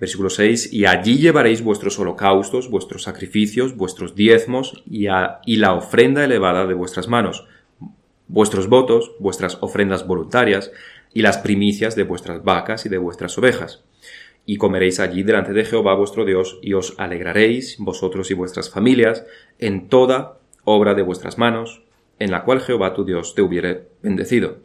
Versículo 0.00 0.30
6, 0.30 0.72
y 0.72 0.86
allí 0.86 1.18
llevaréis 1.18 1.62
vuestros 1.62 1.98
holocaustos, 1.98 2.70
vuestros 2.70 3.02
sacrificios, 3.02 3.76
vuestros 3.76 4.16
diezmos 4.16 4.82
y, 4.90 5.08
y 5.44 5.56
la 5.56 5.74
ofrenda 5.74 6.24
elevada 6.24 6.66
de 6.66 6.74
vuestras 6.74 7.06
manos, 7.06 7.46
vuestros 8.28 8.68
votos, 8.68 9.12
vuestras 9.20 9.58
ofrendas 9.60 10.06
voluntarias 10.06 10.72
y 11.12 11.20
las 11.20 11.38
primicias 11.38 11.94
de 11.94 12.04
vuestras 12.04 12.42
vacas 12.42 12.86
y 12.86 12.88
de 12.88 12.98
vuestras 12.98 13.36
ovejas. 13.36 13.84
Y 14.46 14.56
comeréis 14.56 15.00
allí 15.00 15.22
delante 15.22 15.52
de 15.52 15.66
Jehová 15.66 15.94
vuestro 15.94 16.24
Dios, 16.24 16.58
y 16.62 16.72
os 16.72 16.94
alegraréis, 16.96 17.76
vosotros 17.78 18.30
y 18.30 18.34
vuestras 18.34 18.70
familias, 18.70 19.24
en 19.58 19.88
toda 19.88 20.38
obra 20.64 20.94
de 20.94 21.02
vuestras 21.02 21.36
manos, 21.36 21.81
en 22.22 22.30
la 22.30 22.44
cual 22.44 22.60
Jehová 22.60 22.94
tu 22.94 23.04
Dios 23.04 23.34
te 23.34 23.42
hubiere 23.42 23.88
bendecido. 24.00 24.58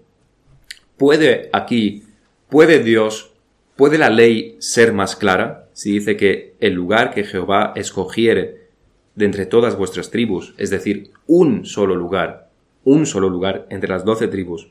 ¿Puede 0.96 1.50
aquí, 1.54 2.04
puede 2.50 2.84
Dios, 2.84 3.32
puede 3.76 3.98
la 3.98 4.12
ley 4.12 4.58
ser 4.60 4.94
más 4.94 5.16
clara 5.16 5.68
si 5.74 5.94
dice 5.94 6.18
que 6.18 6.54
el 6.60 6.74
lugar 6.74 7.14
que 7.16 7.24
Jehová 7.24 7.74
escogiere 7.76 8.68
de 9.16 9.26
entre 9.26 9.48
todas 9.48 9.76
vuestras 9.76 10.12
tribus, 10.12 10.54
es 10.60 10.70
decir, 10.70 11.12
un 11.26 11.66
solo 11.66 11.96
lugar, 11.96 12.52
un 12.84 13.08
solo 13.08 13.28
lugar 13.28 13.66
entre 13.72 13.90
las 13.90 14.06
doce 14.06 14.28
tribus, 14.28 14.70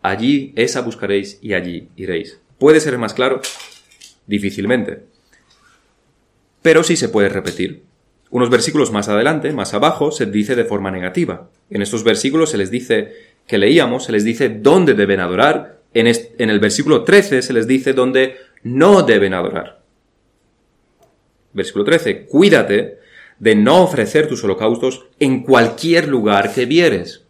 allí 0.00 0.54
esa 0.56 0.80
buscaréis 0.80 1.38
y 1.42 1.52
allí 1.52 1.88
iréis. 1.96 2.40
¿Puede 2.58 2.80
ser 2.80 2.96
más 2.96 3.12
claro? 3.12 3.42
Difícilmente. 4.26 5.04
Pero 6.62 6.82
sí 6.82 6.96
se 6.96 7.10
puede 7.10 7.28
repetir. 7.28 7.82
Unos 8.34 8.50
versículos 8.50 8.90
más 8.90 9.08
adelante, 9.08 9.52
más 9.52 9.74
abajo, 9.74 10.10
se 10.10 10.26
dice 10.26 10.56
de 10.56 10.64
forma 10.64 10.90
negativa. 10.90 11.50
En 11.70 11.82
estos 11.82 12.02
versículos 12.02 12.50
se 12.50 12.58
les 12.58 12.68
dice 12.68 13.12
que 13.46 13.58
leíamos, 13.58 14.06
se 14.06 14.10
les 14.10 14.24
dice 14.24 14.48
dónde 14.48 14.94
deben 14.94 15.20
adorar. 15.20 15.78
En, 15.92 16.08
el 16.08 16.58
versículo 16.58 17.04
13 17.04 17.42
se 17.42 17.52
les 17.52 17.68
dice 17.68 17.92
dónde 17.92 18.34
no 18.64 19.04
deben 19.04 19.34
adorar. 19.34 19.82
Versículo 21.52 21.84
13. 21.84 22.26
Cuídate 22.26 22.98
de 23.38 23.54
no 23.54 23.84
ofrecer 23.84 24.26
tus 24.26 24.42
holocaustos 24.42 25.06
en 25.20 25.44
cualquier 25.44 26.08
lugar 26.08 26.52
que 26.52 26.66
vieres, 26.66 27.22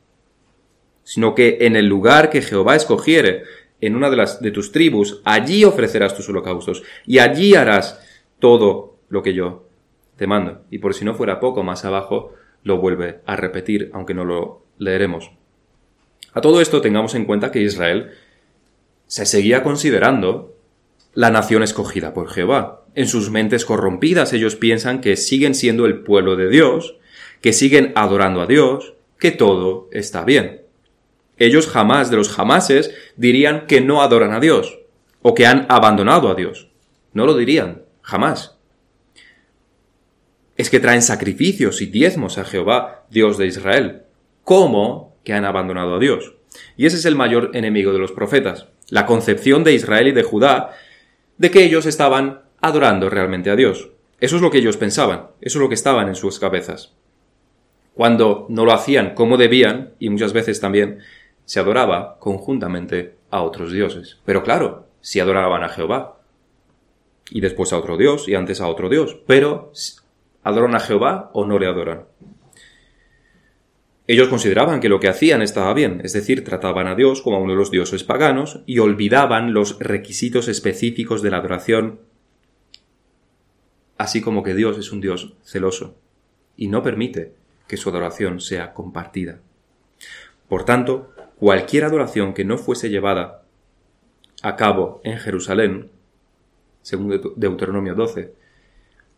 sino 1.03 1.35
que 1.35 1.59
en 1.61 1.77
el 1.77 1.85
lugar 1.85 2.31
que 2.31 2.41
Jehová 2.41 2.77
escogiere, 2.77 3.43
en 3.83 3.95
una 3.95 4.09
de 4.09 4.17
las 4.17 4.41
de 4.41 4.53
tus 4.53 4.73
tribus, 4.73 5.21
allí 5.27 5.65
ofrecerás 5.65 6.17
tus 6.17 6.31
holocaustos, 6.31 6.83
y 7.05 7.19
allí 7.19 7.57
harás 7.57 8.01
todo 8.39 8.97
lo 9.11 9.23
que 9.23 9.35
yo 9.35 9.64
te 10.17 10.27
mando. 10.27 10.63
Y 10.71 10.79
por 10.79 10.95
si 10.95 11.05
no 11.05 11.15
fuera 11.15 11.41
poco, 11.41 11.63
más 11.63 11.85
abajo 11.85 12.33
lo 12.63 12.79
vuelve 12.79 13.21
a 13.27 13.37
repetir, 13.37 13.91
aunque 13.93 14.15
no 14.15 14.25
lo 14.25 14.65
leeremos. 14.79 15.31
A 16.33 16.41
todo 16.41 16.61
esto 16.61 16.81
tengamos 16.81 17.15
en 17.15 17.27
cuenta 17.27 17.53
que 17.53 17.63
Israel 17.63 18.11
se 19.07 19.27
seguía 19.27 19.63
considerando 19.63 20.57
la 21.13 21.31
nación 21.31 21.63
escogida 21.63 22.13
por 22.15 22.29
Jehová. 22.29 22.85
En 22.95 23.07
sus 23.07 23.31
mentes 23.31 23.65
corrompidas 23.65 24.33
ellos 24.33 24.57
piensan 24.57 25.01
que 25.01 25.17
siguen 25.17 25.55
siendo 25.55 25.87
el 25.87 26.01
pueblo 26.01 26.37
de 26.37 26.49
Dios, 26.49 26.97
que 27.41 27.53
siguen 27.53 27.93
adorando 27.95 28.41
a 28.41 28.47
Dios, 28.47 28.95
que 29.19 29.31
todo 29.31 29.89
está 29.93 30.25
bien. 30.25 30.63
Ellos 31.37 31.69
jamás 31.69 32.11
de 32.11 32.17
los 32.17 32.31
jamases 32.31 32.95
dirían 33.17 33.67
que 33.67 33.81
no 33.81 34.03
adoran 34.03 34.33
a 34.33 34.41
Dios, 34.41 34.79
o 35.23 35.35
que 35.35 35.47
han 35.47 35.67
abandonado 35.69 36.29
a 36.29 36.35
Dios. 36.35 36.69
No 37.13 37.27
lo 37.27 37.37
dirían, 37.37 37.83
jamás 38.03 38.54
es 40.57 40.71
que 40.71 40.81
traen 40.81 41.03
sacrificios 41.03 41.83
y 41.83 41.87
diezmos 41.87 42.39
a 42.39 42.45
Jehová, 42.45 43.05
Dios 43.11 43.39
de 43.39 43.47
Israel. 43.47 44.03
¿Cómo 44.45 45.17
que 45.25 45.33
han 45.33 45.45
abandonado 45.45 45.97
a 45.97 45.99
Dios? 45.99 46.35
Y 46.77 46.87
ese 46.87 46.97
es 46.97 47.05
el 47.05 47.17
mayor 47.17 47.51
enemigo 47.55 47.93
de 47.93 47.99
los 47.99 48.13
profetas, 48.13 48.67
la 48.89 49.07
concepción 49.07 49.65
de 49.65 49.73
Israel 49.73 50.09
y 50.09 50.13
de 50.13 50.23
Judá 50.23 50.71
de 51.39 51.51
que 51.51 51.65
ellos 51.65 51.87
estaban 51.87 52.43
adorando 52.61 53.11
realmente 53.11 53.51
a 53.51 53.57
Dios. 53.57 53.91
Eso 54.21 54.37
es 54.37 54.43
lo 54.43 54.51
que 54.51 54.59
ellos 54.59 54.77
pensaban, 54.77 55.29
eso 55.41 55.59
es 55.59 55.63
lo 55.63 55.69
que 55.69 55.75
estaban 55.75 56.09
en 56.09 56.15
sus 56.15 56.39
cabezas. 56.39 56.93
Cuando 57.95 58.47
no 58.49 58.65
lo 58.65 58.73
hacían 58.73 59.15
como 59.15 59.37
debían, 59.37 59.95
y 59.99 60.11
muchas 60.11 60.33
veces 60.33 60.61
también 60.61 61.01
se 61.45 61.61
adoraba 61.61 62.19
conjuntamente 62.19 63.17
a 63.31 63.43
otros 63.43 63.73
dioses. 63.73 64.19
Pero 64.25 64.43
claro, 64.43 64.87
si 65.01 65.21
adoraban 65.21 65.63
a 65.63 65.69
Jehová, 65.69 66.21
y 67.31 67.41
después 67.41 67.73
a 67.73 67.79
otro 67.79 67.97
dios, 67.97 68.29
y 68.29 68.35
antes 68.35 68.61
a 68.61 68.69
otro 68.69 68.89
dios, 68.89 69.17
pero 69.27 69.73
¿Adoran 70.45 70.77
a 70.77 70.81
Jehová 70.81 71.31
o 71.33 71.47
no 71.47 71.59
le 71.59 71.67
adoran? 71.67 72.05
Ellos 74.07 74.29
consideraban 74.29 74.81
que 74.81 74.91
lo 74.91 75.01
que 75.01 75.09
hacían 75.09 75.41
estaba 75.41 75.73
bien, 75.73 76.03
es 76.05 76.13
decir, 76.13 76.45
trataban 76.45 76.87
a 76.87 76.95
Dios 76.95 77.23
como 77.23 77.39
a 77.39 77.41
uno 77.41 77.53
de 77.53 77.59
los 77.59 77.71
dioses 77.71 78.05
paganos 78.05 78.61
y 78.67 78.79
olvidaban 78.79 79.55
los 79.55 79.79
requisitos 79.79 80.47
específicos 80.49 81.23
de 81.23 81.31
la 81.31 81.39
adoración, 81.39 82.01
así 83.97 84.21
como 84.21 84.43
que 84.43 84.55
Dios 84.55 84.77
es 84.77 84.93
un 84.93 85.01
Dios 85.01 85.35
celoso 85.43 85.97
y 86.55 86.69
no 86.69 86.83
permite 86.83 87.33
que 87.67 87.79
su 87.79 87.89
adoración 87.89 88.41
sea 88.41 88.75
compartida. 88.75 89.41
Por 90.49 90.67
tanto, 90.67 91.15
cualquier 91.37 91.85
adoración 91.85 92.35
que 92.35 92.45
no 92.45 92.59
fuese 92.59 92.91
llevada 92.91 93.45
a 94.43 94.57
cabo 94.57 95.01
en 95.05 95.17
Jerusalén, 95.17 95.91
según 96.83 97.19
Deuteronomio 97.37 97.95
12, 97.95 98.35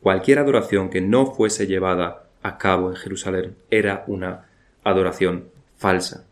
Cualquier 0.01 0.39
adoración 0.39 0.91
que 0.91 1.01
no 1.01 1.27
fuese 1.27 1.67
llevada 1.67 2.27
a 2.43 2.59
cabo 2.59 2.91
en 2.91 2.97
Jerusalén 2.97 3.57
era 3.71 4.05
una 4.07 4.47
adoración 4.85 5.49
falsa. 5.77 6.27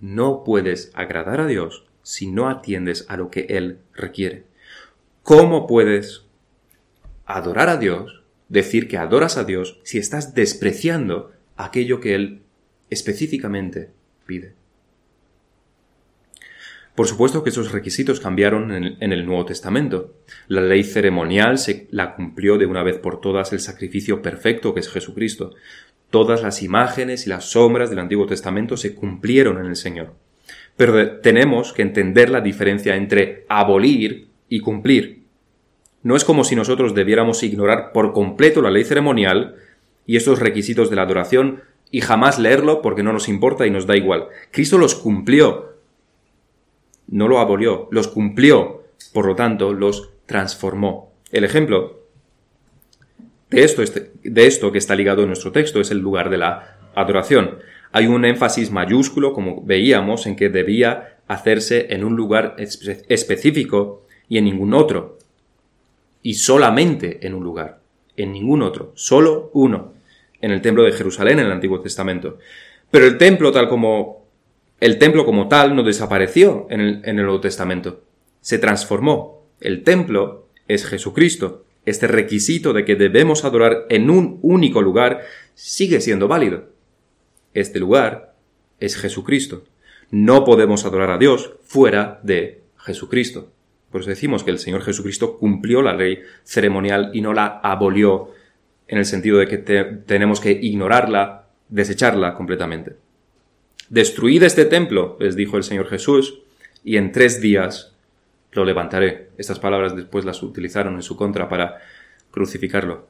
No 0.00 0.44
puedes 0.44 0.90
agradar 0.94 1.40
a 1.40 1.46
Dios 1.46 1.86
si 2.02 2.26
no 2.26 2.48
atiendes 2.48 3.06
a 3.08 3.16
lo 3.16 3.30
que 3.30 3.46
Él 3.48 3.78
requiere. 3.94 4.44
¿Cómo 5.22 5.66
puedes 5.66 6.24
adorar 7.24 7.68
a 7.68 7.78
Dios, 7.78 8.22
decir 8.48 8.86
que 8.86 8.98
adoras 8.98 9.36
a 9.36 9.44
Dios, 9.44 9.80
si 9.82 9.98
estás 9.98 10.34
despreciando 10.34 11.32
aquello 11.56 12.00
que 12.00 12.14
Él 12.14 12.42
específicamente 12.90 13.90
pide? 14.26 14.54
Por 16.96 17.06
supuesto 17.06 17.44
que 17.44 17.50
esos 17.50 17.72
requisitos 17.72 18.20
cambiaron 18.20 18.72
en 18.72 19.12
el, 19.12 19.26
Nuevo 19.26 19.44
Testamento. 19.44 20.14
La 20.48 20.62
ley 20.62 20.82
ceremonial 20.82 21.58
se 21.58 21.88
la 21.90 22.14
cumplió 22.14 22.56
de 22.56 22.64
una 22.64 22.82
vez 22.82 22.96
por 22.96 23.20
todas 23.20 23.52
el 23.52 23.60
sacrificio 23.60 24.22
perfecto 24.22 24.72
que 24.72 24.80
es 24.80 24.88
Jesucristo. 24.88 25.54
Todas 26.08 26.42
las 26.42 26.62
imágenes 26.62 27.26
y 27.26 27.28
las 27.28 27.50
sombras 27.50 27.90
del 27.90 27.98
Antiguo 27.98 28.24
Testamento 28.24 28.78
se 28.78 28.94
cumplieron 28.94 29.58
en 29.58 29.66
el 29.66 29.76
Señor. 29.76 30.14
Pero 30.78 31.18
tenemos 31.18 31.74
que 31.74 31.82
entender 31.82 32.30
la 32.30 32.40
diferencia 32.40 32.96
entre 32.96 33.44
abolir 33.50 34.28
y 34.48 34.60
cumplir. 34.60 35.24
No 36.02 36.16
es 36.16 36.24
como 36.24 36.44
si 36.44 36.56
nosotros 36.56 36.94
debiéramos 36.94 37.42
ignorar 37.42 37.92
por 37.92 38.14
completo 38.14 38.62
la 38.62 38.70
ley 38.70 38.84
ceremonial 38.84 39.56
y 40.06 40.16
estos 40.16 40.40
requisitos 40.40 40.88
de 40.88 40.96
la 40.96 41.02
adoración 41.02 41.60
y 41.90 42.00
jamás 42.00 42.38
leerlo 42.38 42.80
porque 42.80 43.02
no 43.02 43.12
nos 43.12 43.28
importa 43.28 43.66
y 43.66 43.70
nos 43.70 43.86
da 43.86 43.98
igual. 43.98 44.28
Cristo 44.50 44.78
los 44.78 44.94
cumplió 44.94 45.75
no 47.08 47.28
lo 47.28 47.38
abolió, 47.38 47.88
los 47.90 48.08
cumplió, 48.08 48.84
por 49.12 49.26
lo 49.26 49.34
tanto, 49.34 49.72
los 49.72 50.10
transformó. 50.26 51.12
El 51.30 51.44
ejemplo 51.44 52.00
de 53.50 53.64
esto, 53.64 53.82
de 54.22 54.46
esto 54.46 54.72
que 54.72 54.78
está 54.78 54.94
ligado 54.94 55.22
en 55.22 55.28
nuestro 55.28 55.52
texto 55.52 55.80
es 55.80 55.90
el 55.90 55.98
lugar 55.98 56.30
de 56.30 56.38
la 56.38 56.78
adoración. 56.94 57.58
Hay 57.92 58.06
un 58.06 58.24
énfasis 58.24 58.70
mayúsculo, 58.70 59.32
como 59.32 59.62
veíamos, 59.62 60.26
en 60.26 60.36
que 60.36 60.48
debía 60.48 61.18
hacerse 61.28 61.86
en 61.90 62.04
un 62.04 62.16
lugar 62.16 62.56
específico 62.58 64.04
y 64.28 64.38
en 64.38 64.44
ningún 64.44 64.74
otro. 64.74 65.18
Y 66.22 66.34
solamente 66.34 67.24
en 67.26 67.34
un 67.34 67.44
lugar, 67.44 67.80
en 68.16 68.32
ningún 68.32 68.62
otro, 68.62 68.92
solo 68.94 69.50
uno, 69.54 69.94
en 70.40 70.50
el 70.50 70.60
templo 70.60 70.82
de 70.82 70.92
Jerusalén 70.92 71.38
en 71.38 71.46
el 71.46 71.52
Antiguo 71.52 71.80
Testamento. 71.80 72.38
Pero 72.90 73.06
el 73.06 73.18
templo, 73.18 73.52
tal 73.52 73.68
como 73.68 74.25
el 74.80 74.98
templo 74.98 75.24
como 75.24 75.48
tal 75.48 75.74
no 75.74 75.82
desapareció 75.82 76.66
en 76.70 76.80
el, 77.02 77.16
Nuevo 77.16 77.40
Testamento, 77.40 78.02
se 78.40 78.58
transformó. 78.58 79.46
El 79.60 79.82
templo 79.84 80.48
es 80.68 80.84
Jesucristo. 80.84 81.64
Este 81.86 82.06
requisito 82.06 82.72
de 82.72 82.84
que 82.84 82.96
debemos 82.96 83.44
adorar 83.44 83.86
en 83.88 84.10
un 84.10 84.38
único 84.42 84.82
lugar 84.82 85.22
sigue 85.54 86.00
siendo 86.00 86.28
válido. 86.28 86.70
Este 87.54 87.78
lugar 87.78 88.34
es 88.80 88.96
Jesucristo. 88.96 89.64
No 90.10 90.44
podemos 90.44 90.84
adorar 90.84 91.10
a 91.10 91.18
Dios 91.18 91.54
fuera 91.62 92.20
de 92.22 92.62
Jesucristo. 92.76 93.50
Por 93.90 94.02
eso 94.02 94.10
decimos 94.10 94.44
que 94.44 94.50
el 94.50 94.58
Señor 94.58 94.82
Jesucristo 94.82 95.38
cumplió 95.38 95.80
la 95.80 95.94
ley 95.94 96.18
ceremonial 96.44 97.10
y 97.14 97.22
no 97.22 97.32
la 97.32 97.60
abolió 97.62 98.30
en 98.88 98.98
el 98.98 99.06
sentido 99.06 99.38
de 99.38 99.48
que 99.48 99.58
tenemos 99.58 100.40
que 100.40 100.52
ignorarla, 100.52 101.46
desecharla 101.68 102.34
completamente. 102.34 103.05
Destruid 103.88 104.42
este 104.42 104.64
templo, 104.64 105.16
les 105.20 105.36
dijo 105.36 105.56
el 105.56 105.62
Señor 105.62 105.88
Jesús, 105.88 106.40
y 106.84 106.96
en 106.96 107.12
tres 107.12 107.40
días 107.40 107.94
lo 108.52 108.64
levantaré. 108.64 109.28
Estas 109.38 109.60
palabras 109.60 109.94
después 109.94 110.24
las 110.24 110.42
utilizaron 110.42 110.94
en 110.94 111.02
su 111.02 111.16
contra 111.16 111.48
para 111.48 111.78
crucificarlo. 112.30 113.06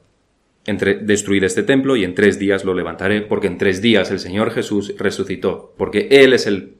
Entre, 0.65 0.95
destruid 0.95 1.43
este 1.43 1.63
templo 1.63 1.95
y 1.95 2.03
en 2.03 2.13
tres 2.13 2.37
días 2.37 2.65
lo 2.65 2.73
levantaré, 2.73 3.21
porque 3.21 3.47
en 3.47 3.57
tres 3.57 3.81
días 3.81 4.11
el 4.11 4.19
Señor 4.19 4.51
Jesús 4.51 4.93
resucitó, 4.97 5.73
porque 5.77 6.07
Él 6.11 6.33
es 6.33 6.45
el 6.45 6.75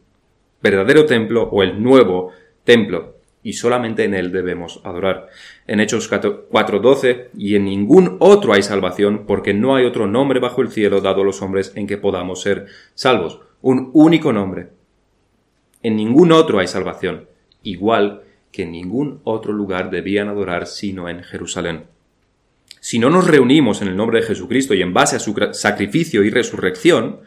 verdadero 0.62 1.06
templo 1.06 1.44
o 1.44 1.64
el 1.64 1.82
nuevo 1.82 2.34
templo, 2.66 3.16
y 3.42 3.54
solamente 3.54 4.04
en 4.04 4.14
Él 4.14 4.32
debemos 4.32 4.82
adorar. 4.84 5.30
En 5.68 5.80
Hechos 5.80 6.12
4:12, 6.12 7.30
y 7.38 7.56
en 7.56 7.66
ningún 7.66 8.18
otro 8.20 8.54
hay 8.54 8.62
salvación, 8.62 9.26
porque 9.26 9.54
no 9.54 9.76
hay 9.76 9.86
otro 9.86 10.06
nombre 10.06 10.40
bajo 10.40 10.62
el 10.62 10.70
cielo 10.70 11.00
dado 11.00 11.22
a 11.22 11.26
los 11.26 11.42
hombres 11.42 11.72
en 11.76 11.88
que 11.88 11.98
podamos 11.98 12.42
ser 12.42 12.66
salvos 12.94 13.47
un 13.62 13.90
único 13.94 14.32
nombre. 14.34 14.70
En 15.84 15.96
ningún 15.96 16.32
otro 16.32 16.60
hay 16.60 16.68
salvación, 16.68 17.28
igual 17.64 18.24
que 18.52 18.64
en 18.64 18.72
ningún 18.72 19.22
otro 19.24 19.54
lugar 19.54 19.90
debían 19.90 20.30
adorar 20.30 20.68
sino 20.68 21.10
en 21.10 21.24
Jerusalén. 21.24 21.86
Si 22.80 23.00
no 23.00 23.10
nos 23.10 23.28
reunimos 23.28 23.82
en 23.82 23.90
el 23.90 23.98
nombre 23.98 24.22
de 24.22 24.28
Jesucristo 24.28 24.74
y 24.74 24.82
en 24.82 24.94
base 24.94 25.16
a 25.16 25.20
su 25.20 25.36
sacrificio 25.52 26.24
y 26.24 26.30
resurrección, 26.30 27.20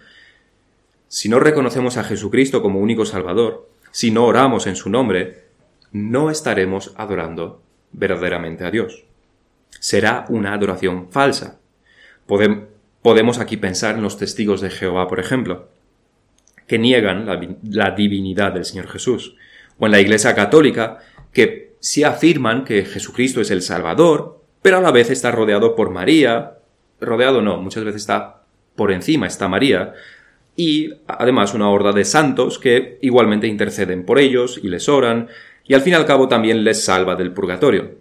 si 1.08 1.28
no 1.28 1.40
reconocemos 1.40 1.96
a 1.96 2.04
Jesucristo 2.04 2.62
como 2.62 2.80
único 2.80 3.04
Salvador, 3.04 3.68
si 3.90 4.10
no 4.10 4.24
oramos 4.24 4.66
en 4.66 4.76
su 4.76 4.88
nombre, 4.90 5.44
no 5.92 6.30
estaremos 6.30 6.94
adorando 6.96 7.62
verdaderamente 7.92 8.64
a 8.64 8.70
Dios. 8.70 9.04
Será 9.80 10.24
una 10.28 10.54
adoración 10.54 11.10
falsa. 11.10 11.58
Podemos 13.02 13.38
aquí 13.38 13.56
pensar 13.56 13.96
en 13.96 14.02
los 14.02 14.16
testigos 14.16 14.60
de 14.60 14.70
Jehová, 14.70 15.08
por 15.08 15.18
ejemplo 15.18 15.68
que 16.70 16.78
niegan 16.78 17.26
la, 17.26 17.90
divinidad 17.90 18.52
del 18.52 18.64
Señor 18.64 18.86
Jesús. 18.86 19.34
O 19.80 19.86
en 19.86 19.90
la 19.90 20.00
Iglesia 20.00 20.36
Católica, 20.36 20.98
que 21.32 21.72
sí 21.80 22.04
afirman 22.04 22.62
que 22.62 22.84
Jesucristo 22.84 23.40
es 23.40 23.50
el 23.50 23.62
Salvador, 23.62 24.44
pero 24.62 24.76
a 24.76 24.80
la 24.80 24.92
vez 24.92 25.10
está 25.10 25.32
rodeado 25.32 25.74
por 25.74 25.90
María, 25.90 26.58
rodeado 27.00 27.42
no, 27.42 27.56
muchas 27.56 27.82
veces 27.82 28.02
está 28.02 28.44
por 28.76 28.92
encima, 28.92 29.26
está 29.26 29.48
María, 29.48 29.94
y 30.54 30.92
además 31.08 31.54
una 31.54 31.68
horda 31.68 31.90
de 31.90 32.04
santos 32.04 32.60
que 32.60 32.98
igualmente 33.02 33.48
interceden 33.48 34.06
por 34.06 34.20
ellos 34.20 34.60
y 34.62 34.68
les 34.68 34.88
oran, 34.88 35.26
y 35.66 35.74
al 35.74 35.80
fin 35.80 35.94
y 35.94 35.96
al 35.96 36.06
cabo 36.06 36.28
también 36.28 36.62
les 36.62 36.84
salva 36.84 37.16
del 37.16 37.32
purgatorio. 37.32 37.96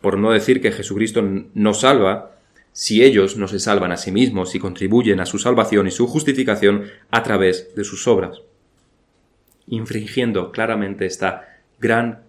Por 0.00 0.16
no 0.16 0.30
decir 0.30 0.62
que 0.62 0.70
Jesucristo 0.70 1.24
no 1.54 1.74
salva, 1.74 2.33
si 2.74 3.04
ellos 3.04 3.36
no 3.36 3.46
se 3.46 3.60
salvan 3.60 3.92
a 3.92 3.96
sí 3.96 4.10
mismos 4.10 4.56
y 4.56 4.58
contribuyen 4.58 5.20
a 5.20 5.26
su 5.26 5.38
salvación 5.38 5.86
y 5.86 5.92
su 5.92 6.08
justificación 6.08 6.86
a 7.12 7.22
través 7.22 7.72
de 7.76 7.84
sus 7.84 8.08
obras, 8.08 8.42
infringiendo 9.68 10.50
claramente 10.50 11.06
esta 11.06 11.60
gran 11.78 12.24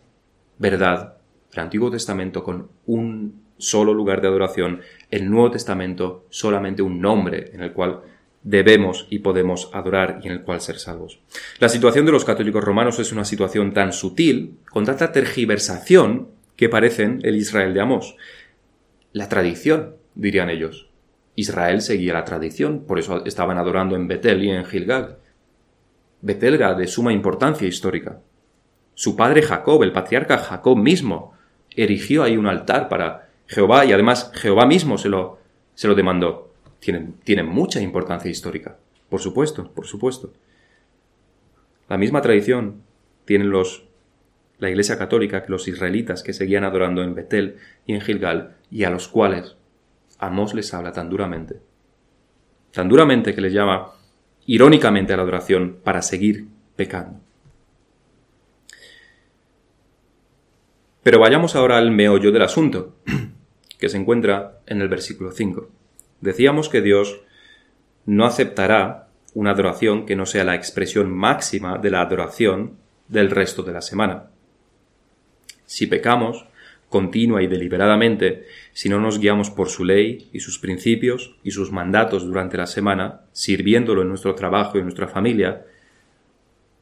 verdad 0.59 1.15
del 1.49 1.61
Antiguo 1.61 1.89
Testamento 1.89 2.43
con 2.43 2.69
un 2.85 3.41
solo 3.57 3.91
lugar 3.91 4.21
de 4.21 4.27
adoración, 4.27 4.81
el 5.09 5.31
Nuevo 5.31 5.49
Testamento 5.49 6.27
solamente 6.29 6.83
un 6.83 7.01
nombre 7.01 7.49
en 7.51 7.61
el 7.61 7.73
cual 7.73 8.01
debemos 8.43 9.07
y 9.09 9.19
podemos 9.19 9.71
adorar 9.73 10.19
y 10.21 10.27
en 10.27 10.33
el 10.33 10.43
cual 10.43 10.61
ser 10.61 10.77
salvos. 10.77 11.21
La 11.57 11.69
situación 11.69 12.05
de 12.05 12.11
los 12.11 12.23
católicos 12.23 12.63
romanos 12.63 12.99
es 12.99 13.11
una 13.11 13.25
situación 13.25 13.73
tan 13.73 13.93
sutil, 13.93 14.59
con 14.69 14.85
tanta 14.85 15.11
tergiversación, 15.11 16.27
que 16.55 16.69
parecen 16.69 17.19
el 17.23 17.35
Israel 17.35 17.73
de 17.73 17.81
Amós. 17.81 18.15
La 19.11 19.27
tradición 19.27 19.95
dirían 20.15 20.49
ellos. 20.49 20.89
Israel 21.35 21.81
seguía 21.81 22.13
la 22.13 22.23
tradición, 22.23 22.85
por 22.87 22.97
eso 22.97 23.25
estaban 23.25 23.57
adorando 23.57 23.95
en 23.95 24.07
Betel 24.07 24.43
y 24.43 24.51
en 24.51 24.65
Gilgal. 24.65 25.17
Betel 26.21 26.55
era 26.55 26.73
de 26.73 26.87
suma 26.87 27.13
importancia 27.13 27.67
histórica. 27.67 28.21
Su 28.93 29.15
padre 29.15 29.41
Jacob, 29.41 29.83
el 29.83 29.91
patriarca 29.91 30.37
Jacob 30.37 30.77
mismo, 30.77 31.33
erigió 31.75 32.23
ahí 32.23 32.37
un 32.37 32.47
altar 32.47 32.87
para 32.87 33.29
Jehová 33.47 33.85
y 33.85 33.91
además 33.91 34.31
Jehová 34.33 34.65
mismo 34.65 34.97
se 34.97 35.09
lo, 35.09 35.39
se 35.73 35.87
lo 35.87 35.95
demandó. 35.95 36.53
Tienen 36.79 37.47
mucha 37.47 37.81
importancia 37.81 38.31
histórica. 38.31 38.77
Por 39.09 39.19
supuesto, 39.19 39.71
por 39.73 39.85
supuesto. 39.85 40.33
La 41.89 41.97
misma 41.97 42.21
tradición 42.21 42.81
tienen 43.25 43.49
los 43.49 43.85
la 44.57 44.69
Iglesia 44.69 44.97
Católica 44.97 45.43
que 45.43 45.51
los 45.51 45.67
israelitas 45.67 46.23
que 46.23 46.33
seguían 46.33 46.63
adorando 46.63 47.03
en 47.03 47.13
Betel 47.13 47.57
y 47.85 47.93
en 47.93 48.01
Gilgal 48.01 48.55
y 48.71 48.85
a 48.85 48.89
los 48.89 49.07
cuales 49.07 49.57
Amós 50.19 50.53
les 50.53 50.73
habla 50.73 50.91
tan 50.91 51.09
duramente, 51.09 51.61
tan 52.71 52.87
duramente 52.87 53.33
que 53.33 53.41
les 53.41 53.53
llama 53.53 53.91
irónicamente 54.45 55.13
a 55.13 55.17
la 55.17 55.23
adoración 55.23 55.79
para 55.83 56.01
seguir 56.01 56.47
pecando. 56.75 57.19
Pero 61.03 61.19
vayamos 61.19 61.55
ahora 61.55 61.77
al 61.77 61.91
meollo 61.91 62.31
del 62.31 62.41
asunto, 62.41 62.95
que 63.79 63.89
se 63.89 63.97
encuentra 63.97 64.59
en 64.65 64.81
el 64.81 64.89
versículo 64.89 65.31
5. 65.31 65.69
Decíamos 66.21 66.69
que 66.69 66.81
Dios 66.81 67.21
no 68.05 68.25
aceptará 68.25 69.09
una 69.33 69.51
adoración 69.51 70.05
que 70.05 70.15
no 70.15 70.25
sea 70.25 70.43
la 70.43 70.55
expresión 70.55 71.11
máxima 71.11 71.77
de 71.77 71.91
la 71.91 72.01
adoración 72.01 72.77
del 73.07 73.29
resto 73.29 73.63
de 73.63 73.73
la 73.73 73.81
semana. 73.81 74.31
Si 75.65 75.87
pecamos, 75.87 76.47
continua 76.95 77.43
y 77.43 77.47
deliberadamente, 77.47 78.45
si 78.71 78.87
no 78.87 79.01
nos 79.01 79.19
guiamos 79.19 79.49
por 79.49 79.67
su 79.67 79.83
ley 79.83 80.29
y 80.31 80.39
sus 80.39 80.59
principios 80.59 81.35
y 81.43 81.51
sus 81.51 81.69
mandatos 81.69 82.25
durante 82.25 82.55
la 82.55 82.67
semana, 82.67 83.23
sirviéndolo 83.33 84.01
en 84.01 84.07
nuestro 84.07 84.33
trabajo 84.33 84.77
y 84.77 84.79
en 84.79 84.85
nuestra 84.85 85.09
familia, 85.09 85.65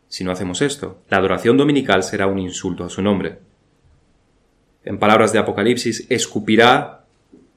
si 0.08 0.24
no 0.24 0.32
hacemos 0.32 0.62
esto, 0.62 1.02
la 1.10 1.18
adoración 1.18 1.58
dominical 1.58 2.04
será 2.04 2.28
un 2.28 2.38
insulto 2.38 2.84
a 2.84 2.90
su 2.90 3.02
nombre. 3.02 3.40
En 4.86 5.00
palabras 5.00 5.34
de 5.34 5.40
Apocalipsis, 5.40 6.06
escupirá 6.12 7.06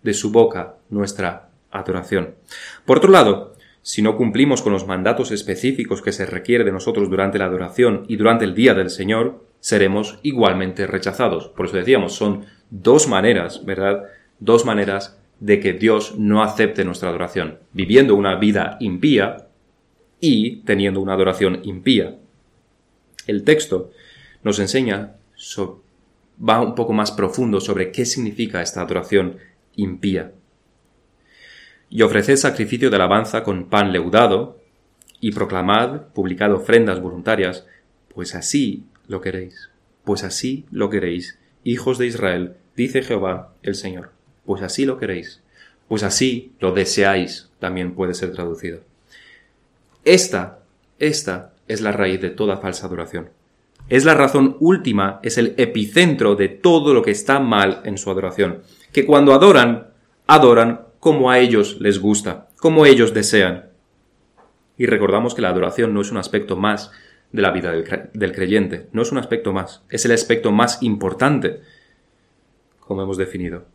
de 0.02 0.14
su 0.14 0.32
boca 0.32 0.76
nuestra 0.88 1.50
adoración. 1.70 2.36
Por 2.86 2.96
otro 2.96 3.10
lado, 3.10 3.54
si 3.82 4.00
no 4.00 4.16
cumplimos 4.16 4.62
con 4.62 4.72
los 4.72 4.86
mandatos 4.86 5.30
específicos 5.30 6.00
que 6.00 6.12
se 6.12 6.24
requiere 6.24 6.64
de 6.64 6.72
nosotros 6.72 7.10
durante 7.10 7.38
la 7.38 7.44
adoración 7.44 8.06
y 8.08 8.16
durante 8.16 8.46
el 8.46 8.54
día 8.54 8.72
del 8.72 8.88
Señor, 8.88 9.44
seremos 9.66 10.20
igualmente 10.22 10.86
rechazados. 10.86 11.48
Por 11.48 11.66
eso 11.66 11.76
decíamos, 11.76 12.14
son 12.14 12.44
dos 12.70 13.08
maneras, 13.08 13.64
¿verdad? 13.64 14.04
Dos 14.38 14.64
maneras 14.64 15.18
de 15.40 15.58
que 15.58 15.72
Dios 15.72 16.14
no 16.16 16.44
acepte 16.44 16.84
nuestra 16.84 17.08
adoración. 17.08 17.58
Viviendo 17.72 18.14
una 18.14 18.36
vida 18.36 18.76
impía 18.78 19.48
y 20.20 20.58
teniendo 20.58 21.00
una 21.00 21.14
adoración 21.14 21.62
impía. 21.64 22.16
El 23.26 23.42
texto 23.42 23.90
nos 24.44 24.60
enseña, 24.60 25.16
va 26.48 26.60
un 26.60 26.76
poco 26.76 26.92
más 26.92 27.10
profundo 27.10 27.60
sobre 27.60 27.90
qué 27.90 28.06
significa 28.06 28.62
esta 28.62 28.82
adoración 28.82 29.38
impía. 29.74 30.30
Y 31.90 32.02
ofreced 32.02 32.36
sacrificio 32.36 32.88
de 32.88 32.94
alabanza 32.94 33.42
con 33.42 33.64
pan 33.64 33.90
leudado, 33.90 34.60
y 35.18 35.32
proclamad, 35.32 36.02
publicad 36.14 36.52
ofrendas 36.52 37.00
voluntarias, 37.00 37.66
pues 38.14 38.36
así 38.36 38.84
lo 39.08 39.20
queréis, 39.20 39.70
pues 40.04 40.24
así 40.24 40.66
lo 40.70 40.90
queréis, 40.90 41.38
hijos 41.64 41.98
de 41.98 42.06
Israel, 42.06 42.54
dice 42.76 43.02
Jehová 43.02 43.52
el 43.62 43.74
Señor, 43.74 44.10
pues 44.44 44.62
así 44.62 44.84
lo 44.84 44.98
queréis, 44.98 45.42
pues 45.88 46.02
así 46.02 46.52
lo 46.60 46.72
deseáis, 46.72 47.50
también 47.58 47.94
puede 47.94 48.14
ser 48.14 48.32
traducido. 48.32 48.80
Esta, 50.04 50.60
esta 50.98 51.52
es 51.68 51.80
la 51.80 51.92
raíz 51.92 52.20
de 52.20 52.30
toda 52.30 52.58
falsa 52.58 52.86
adoración. 52.86 53.30
Es 53.88 54.04
la 54.04 54.14
razón 54.14 54.56
última, 54.60 55.20
es 55.22 55.38
el 55.38 55.54
epicentro 55.58 56.34
de 56.34 56.48
todo 56.48 56.92
lo 56.92 57.02
que 57.02 57.12
está 57.12 57.38
mal 57.38 57.82
en 57.84 57.98
su 57.98 58.10
adoración. 58.10 58.62
Que 58.92 59.06
cuando 59.06 59.32
adoran, 59.32 59.88
adoran 60.26 60.80
como 60.98 61.30
a 61.30 61.38
ellos 61.38 61.76
les 61.80 62.00
gusta, 62.00 62.48
como 62.58 62.84
ellos 62.86 63.14
desean. 63.14 63.66
Y 64.76 64.86
recordamos 64.86 65.34
que 65.34 65.42
la 65.42 65.50
adoración 65.50 65.94
no 65.94 66.00
es 66.00 66.10
un 66.10 66.16
aspecto 66.16 66.56
más 66.56 66.90
de 67.36 67.42
la 67.42 67.50
vida 67.50 67.70
del, 67.70 68.32
creyente, 68.32 68.88
no 68.92 69.02
es 69.02 69.12
un 69.12 69.18
aspecto 69.18 69.52
más, 69.52 69.84
es 69.90 70.06
el 70.06 70.12
aspecto 70.12 70.52
más 70.52 70.82
importante, 70.82 71.60
como 72.80 73.02
hemos 73.02 73.18
definido. 73.18 73.66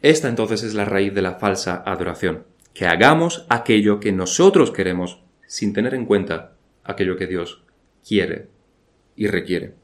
Esta 0.00 0.28
entonces 0.28 0.62
es 0.62 0.74
la 0.74 0.84
raíz 0.84 1.12
de 1.12 1.20
la 1.20 1.34
falsa 1.34 1.82
adoración, 1.84 2.44
que 2.72 2.86
hagamos 2.86 3.44
aquello 3.48 3.98
que 3.98 4.12
nosotros 4.12 4.70
queremos 4.70 5.20
sin 5.48 5.72
tener 5.72 5.94
en 5.94 6.06
cuenta 6.06 6.52
aquello 6.84 7.16
que 7.16 7.26
Dios 7.26 7.64
quiere 8.06 8.46
y 9.16 9.26
requiere. 9.26 9.74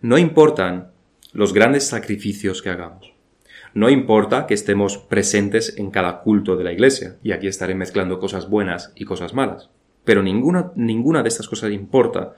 No 0.00 0.16
importan 0.16 0.92
los 1.34 1.52
grandes 1.52 1.86
sacrificios 1.86 2.62
que 2.62 2.70
hagamos. 2.70 3.12
No 3.74 3.90
importa 3.90 4.46
que 4.46 4.54
estemos 4.54 4.96
presentes 4.96 5.76
en 5.76 5.90
cada 5.90 6.20
culto 6.22 6.56
de 6.56 6.64
la 6.64 6.72
iglesia, 6.72 7.18
y 7.22 7.32
aquí 7.32 7.46
estaré 7.46 7.74
mezclando 7.74 8.18
cosas 8.18 8.48
buenas 8.48 8.90
y 8.94 9.04
cosas 9.04 9.34
malas. 9.34 9.68
Pero 10.08 10.22
ninguna, 10.22 10.72
ninguna 10.74 11.22
de 11.22 11.28
estas 11.28 11.46
cosas 11.46 11.70
importa 11.70 12.34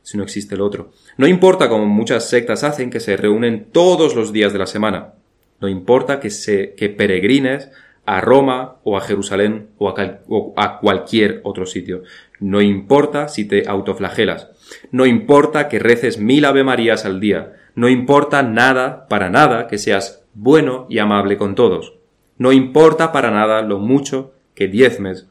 si 0.00 0.16
no 0.16 0.22
existe 0.22 0.54
el 0.54 0.62
otro. 0.62 0.92
No 1.18 1.26
importa 1.26 1.68
como 1.68 1.84
muchas 1.84 2.26
sectas 2.26 2.64
hacen 2.64 2.88
que 2.88 3.00
se 3.00 3.18
reúnen 3.18 3.66
todos 3.70 4.16
los 4.16 4.32
días 4.32 4.54
de 4.54 4.58
la 4.58 4.64
semana. 4.64 5.12
No 5.60 5.68
importa 5.68 6.20
que, 6.20 6.30
se, 6.30 6.72
que 6.74 6.88
peregrines 6.88 7.70
a 8.06 8.22
Roma 8.22 8.76
o 8.82 8.96
a 8.96 9.02
Jerusalén 9.02 9.68
o 9.76 9.90
a, 9.90 10.20
o 10.26 10.54
a 10.56 10.78
cualquier 10.78 11.42
otro 11.44 11.66
sitio. 11.66 12.02
No 12.40 12.62
importa 12.62 13.28
si 13.28 13.44
te 13.44 13.68
autoflagelas. 13.68 14.48
No 14.90 15.04
importa 15.04 15.68
que 15.68 15.80
reces 15.80 16.18
mil 16.18 16.46
Ave 16.46 16.64
Marías 16.64 17.04
al 17.04 17.20
día. 17.20 17.56
No 17.74 17.90
importa 17.90 18.42
nada, 18.42 19.06
para 19.06 19.28
nada, 19.28 19.66
que 19.66 19.76
seas 19.76 20.24
bueno 20.32 20.86
y 20.88 20.98
amable 20.98 21.36
con 21.36 21.56
todos. 21.56 21.92
No 22.38 22.52
importa 22.52 23.12
para 23.12 23.30
nada 23.30 23.60
lo 23.60 23.78
mucho 23.80 24.32
que 24.54 24.66
diezmes. 24.66 25.26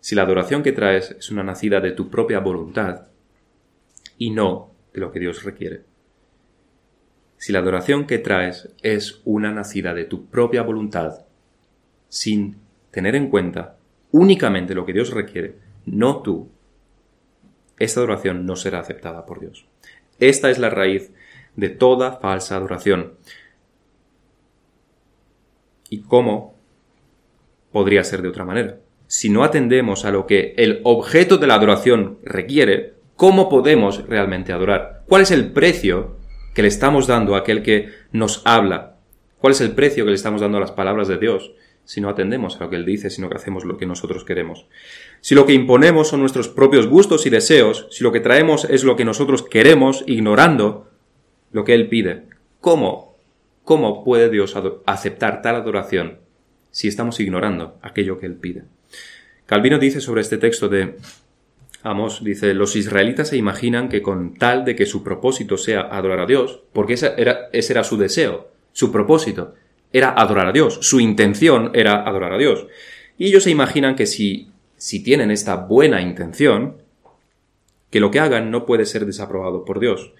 Si 0.00 0.14
la 0.14 0.22
adoración 0.22 0.62
que 0.62 0.72
traes 0.72 1.10
es 1.12 1.30
una 1.30 1.42
nacida 1.42 1.80
de 1.80 1.92
tu 1.92 2.08
propia 2.08 2.40
voluntad 2.40 3.08
y 4.18 4.30
no 4.30 4.70
de 4.92 5.00
lo 5.00 5.12
que 5.12 5.20
Dios 5.20 5.44
requiere. 5.44 5.84
Si 7.36 7.52
la 7.52 7.60
adoración 7.60 8.06
que 8.06 8.18
traes 8.18 8.68
es 8.82 9.20
una 9.24 9.52
nacida 9.52 9.94
de 9.94 10.04
tu 10.04 10.26
propia 10.26 10.62
voluntad, 10.62 11.24
sin 12.08 12.56
tener 12.90 13.14
en 13.14 13.30
cuenta 13.30 13.76
únicamente 14.10 14.74
lo 14.74 14.84
que 14.84 14.92
Dios 14.92 15.10
requiere, 15.10 15.56
no 15.86 16.20
tú, 16.22 16.50
esta 17.78 18.00
adoración 18.00 18.44
no 18.44 18.56
será 18.56 18.80
aceptada 18.80 19.24
por 19.24 19.40
Dios. 19.40 19.66
Esta 20.18 20.50
es 20.50 20.58
la 20.58 20.68
raíz 20.68 21.12
de 21.56 21.70
toda 21.70 22.18
falsa 22.18 22.56
adoración. 22.56 23.14
¿Y 25.88 26.02
cómo 26.02 26.54
podría 27.72 28.04
ser 28.04 28.20
de 28.20 28.28
otra 28.28 28.44
manera? 28.44 28.79
Si 29.10 29.28
no 29.28 29.42
atendemos 29.42 30.04
a 30.04 30.12
lo 30.12 30.28
que 30.28 30.54
el 30.56 30.82
objeto 30.84 31.36
de 31.38 31.48
la 31.48 31.54
adoración 31.54 32.20
requiere, 32.22 32.94
¿cómo 33.16 33.48
podemos 33.48 34.06
realmente 34.06 34.52
adorar? 34.52 35.02
¿Cuál 35.08 35.22
es 35.22 35.32
el 35.32 35.50
precio 35.50 36.16
que 36.54 36.62
le 36.62 36.68
estamos 36.68 37.08
dando 37.08 37.34
a 37.34 37.38
aquel 37.38 37.64
que 37.64 37.88
nos 38.12 38.40
habla? 38.44 38.98
¿Cuál 39.40 39.54
es 39.54 39.60
el 39.62 39.72
precio 39.72 40.04
que 40.04 40.10
le 40.10 40.14
estamos 40.14 40.40
dando 40.40 40.58
a 40.58 40.60
las 40.60 40.70
palabras 40.70 41.08
de 41.08 41.18
Dios? 41.18 41.50
si 41.82 42.00
no 42.00 42.08
atendemos 42.08 42.54
a 42.54 42.64
lo 42.64 42.70
que 42.70 42.76
Él 42.76 42.84
dice, 42.84 43.10
sino 43.10 43.28
que 43.28 43.36
hacemos 43.36 43.64
lo 43.64 43.76
que 43.76 43.84
nosotros 43.84 44.22
queremos. 44.22 44.66
Si 45.22 45.34
lo 45.34 45.44
que 45.44 45.54
imponemos 45.54 46.06
son 46.06 46.20
nuestros 46.20 46.48
propios 46.48 46.86
gustos 46.86 47.26
y 47.26 47.30
deseos, 47.30 47.88
si 47.90 48.04
lo 48.04 48.12
que 48.12 48.20
traemos 48.20 48.64
es 48.66 48.84
lo 48.84 48.94
que 48.94 49.04
nosotros 49.04 49.42
queremos, 49.42 50.04
ignorando 50.06 50.88
lo 51.50 51.64
que 51.64 51.74
Él 51.74 51.88
pide, 51.88 52.28
¿cómo? 52.60 53.16
¿Cómo 53.64 54.04
puede 54.04 54.30
Dios 54.30 54.56
aceptar 54.86 55.42
tal 55.42 55.56
adoración 55.56 56.18
si 56.70 56.86
estamos 56.86 57.18
ignorando 57.18 57.76
aquello 57.82 58.20
que 58.20 58.26
Él 58.26 58.36
pide? 58.36 58.62
Calvino 59.50 59.80
dice 59.80 60.00
sobre 60.00 60.20
este 60.20 60.38
texto 60.38 60.68
de 60.68 60.94
Amos, 61.82 62.22
dice, 62.22 62.54
los 62.54 62.76
israelitas 62.76 63.30
se 63.30 63.36
imaginan 63.36 63.88
que 63.88 64.00
con 64.00 64.36
tal 64.36 64.64
de 64.64 64.76
que 64.76 64.86
su 64.86 65.02
propósito 65.02 65.58
sea 65.58 65.80
adorar 65.90 66.20
a 66.20 66.26
Dios, 66.26 66.60
porque 66.72 66.92
ese 66.92 67.14
era, 67.16 67.48
ese 67.52 67.72
era 67.72 67.82
su 67.82 67.96
deseo, 67.96 68.52
su 68.70 68.92
propósito, 68.92 69.56
era 69.92 70.10
adorar 70.10 70.46
a 70.46 70.52
Dios, 70.52 70.78
su 70.82 71.00
intención 71.00 71.72
era 71.74 72.08
adorar 72.08 72.32
a 72.32 72.38
Dios. 72.38 72.68
Y 73.18 73.26
ellos 73.26 73.42
se 73.42 73.50
imaginan 73.50 73.96
que 73.96 74.06
si, 74.06 74.52
si 74.76 75.02
tienen 75.02 75.32
esta 75.32 75.56
buena 75.56 76.00
intención, 76.00 76.76
que 77.90 77.98
lo 77.98 78.12
que 78.12 78.20
hagan 78.20 78.52
no 78.52 78.66
puede 78.66 78.86
ser 78.86 79.04
desaprobado 79.04 79.64
por 79.64 79.80
Dios. 79.80 80.12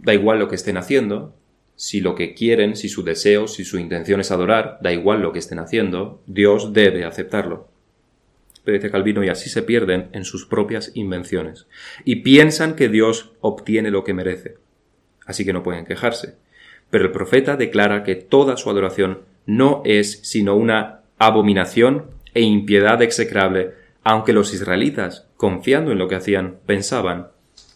Da 0.00 0.12
igual 0.12 0.40
lo 0.40 0.48
que 0.48 0.56
estén 0.56 0.76
haciendo, 0.76 1.36
si 1.82 2.00
lo 2.00 2.14
que 2.14 2.32
quieren, 2.32 2.76
si 2.76 2.88
su 2.88 3.02
deseo, 3.02 3.48
si 3.48 3.64
su 3.64 3.76
intención 3.76 4.20
es 4.20 4.30
adorar, 4.30 4.78
da 4.82 4.92
igual 4.92 5.20
lo 5.20 5.32
que 5.32 5.40
estén 5.40 5.58
haciendo, 5.58 6.22
Dios 6.26 6.72
debe 6.72 7.04
aceptarlo. 7.04 7.68
Pero 8.62 8.76
dice 8.76 8.92
Calvino, 8.92 9.24
y 9.24 9.28
así 9.28 9.50
se 9.50 9.62
pierden 9.62 10.08
en 10.12 10.24
sus 10.24 10.46
propias 10.46 10.92
invenciones, 10.94 11.66
y 12.04 12.16
piensan 12.16 12.76
que 12.76 12.88
Dios 12.88 13.32
obtiene 13.40 13.90
lo 13.90 14.04
que 14.04 14.14
merece, 14.14 14.58
así 15.26 15.44
que 15.44 15.52
no 15.52 15.64
pueden 15.64 15.84
quejarse 15.84 16.36
pero 16.92 17.06
el 17.06 17.10
profeta 17.10 17.56
declara 17.56 18.04
que 18.04 18.16
toda 18.16 18.58
su 18.58 18.68
adoración 18.68 19.22
no 19.46 19.80
es 19.86 20.20
sino 20.24 20.56
una 20.56 21.00
abominación 21.16 22.10
e 22.34 22.42
impiedad 22.42 23.00
execrable, 23.00 23.72
aunque 24.04 24.34
los 24.34 24.52
israelitas, 24.52 25.26
confiando 25.38 25.90
en 25.90 25.96
lo 25.96 26.06
que 26.06 26.16
hacían, 26.16 26.58
pensaban 26.66 27.28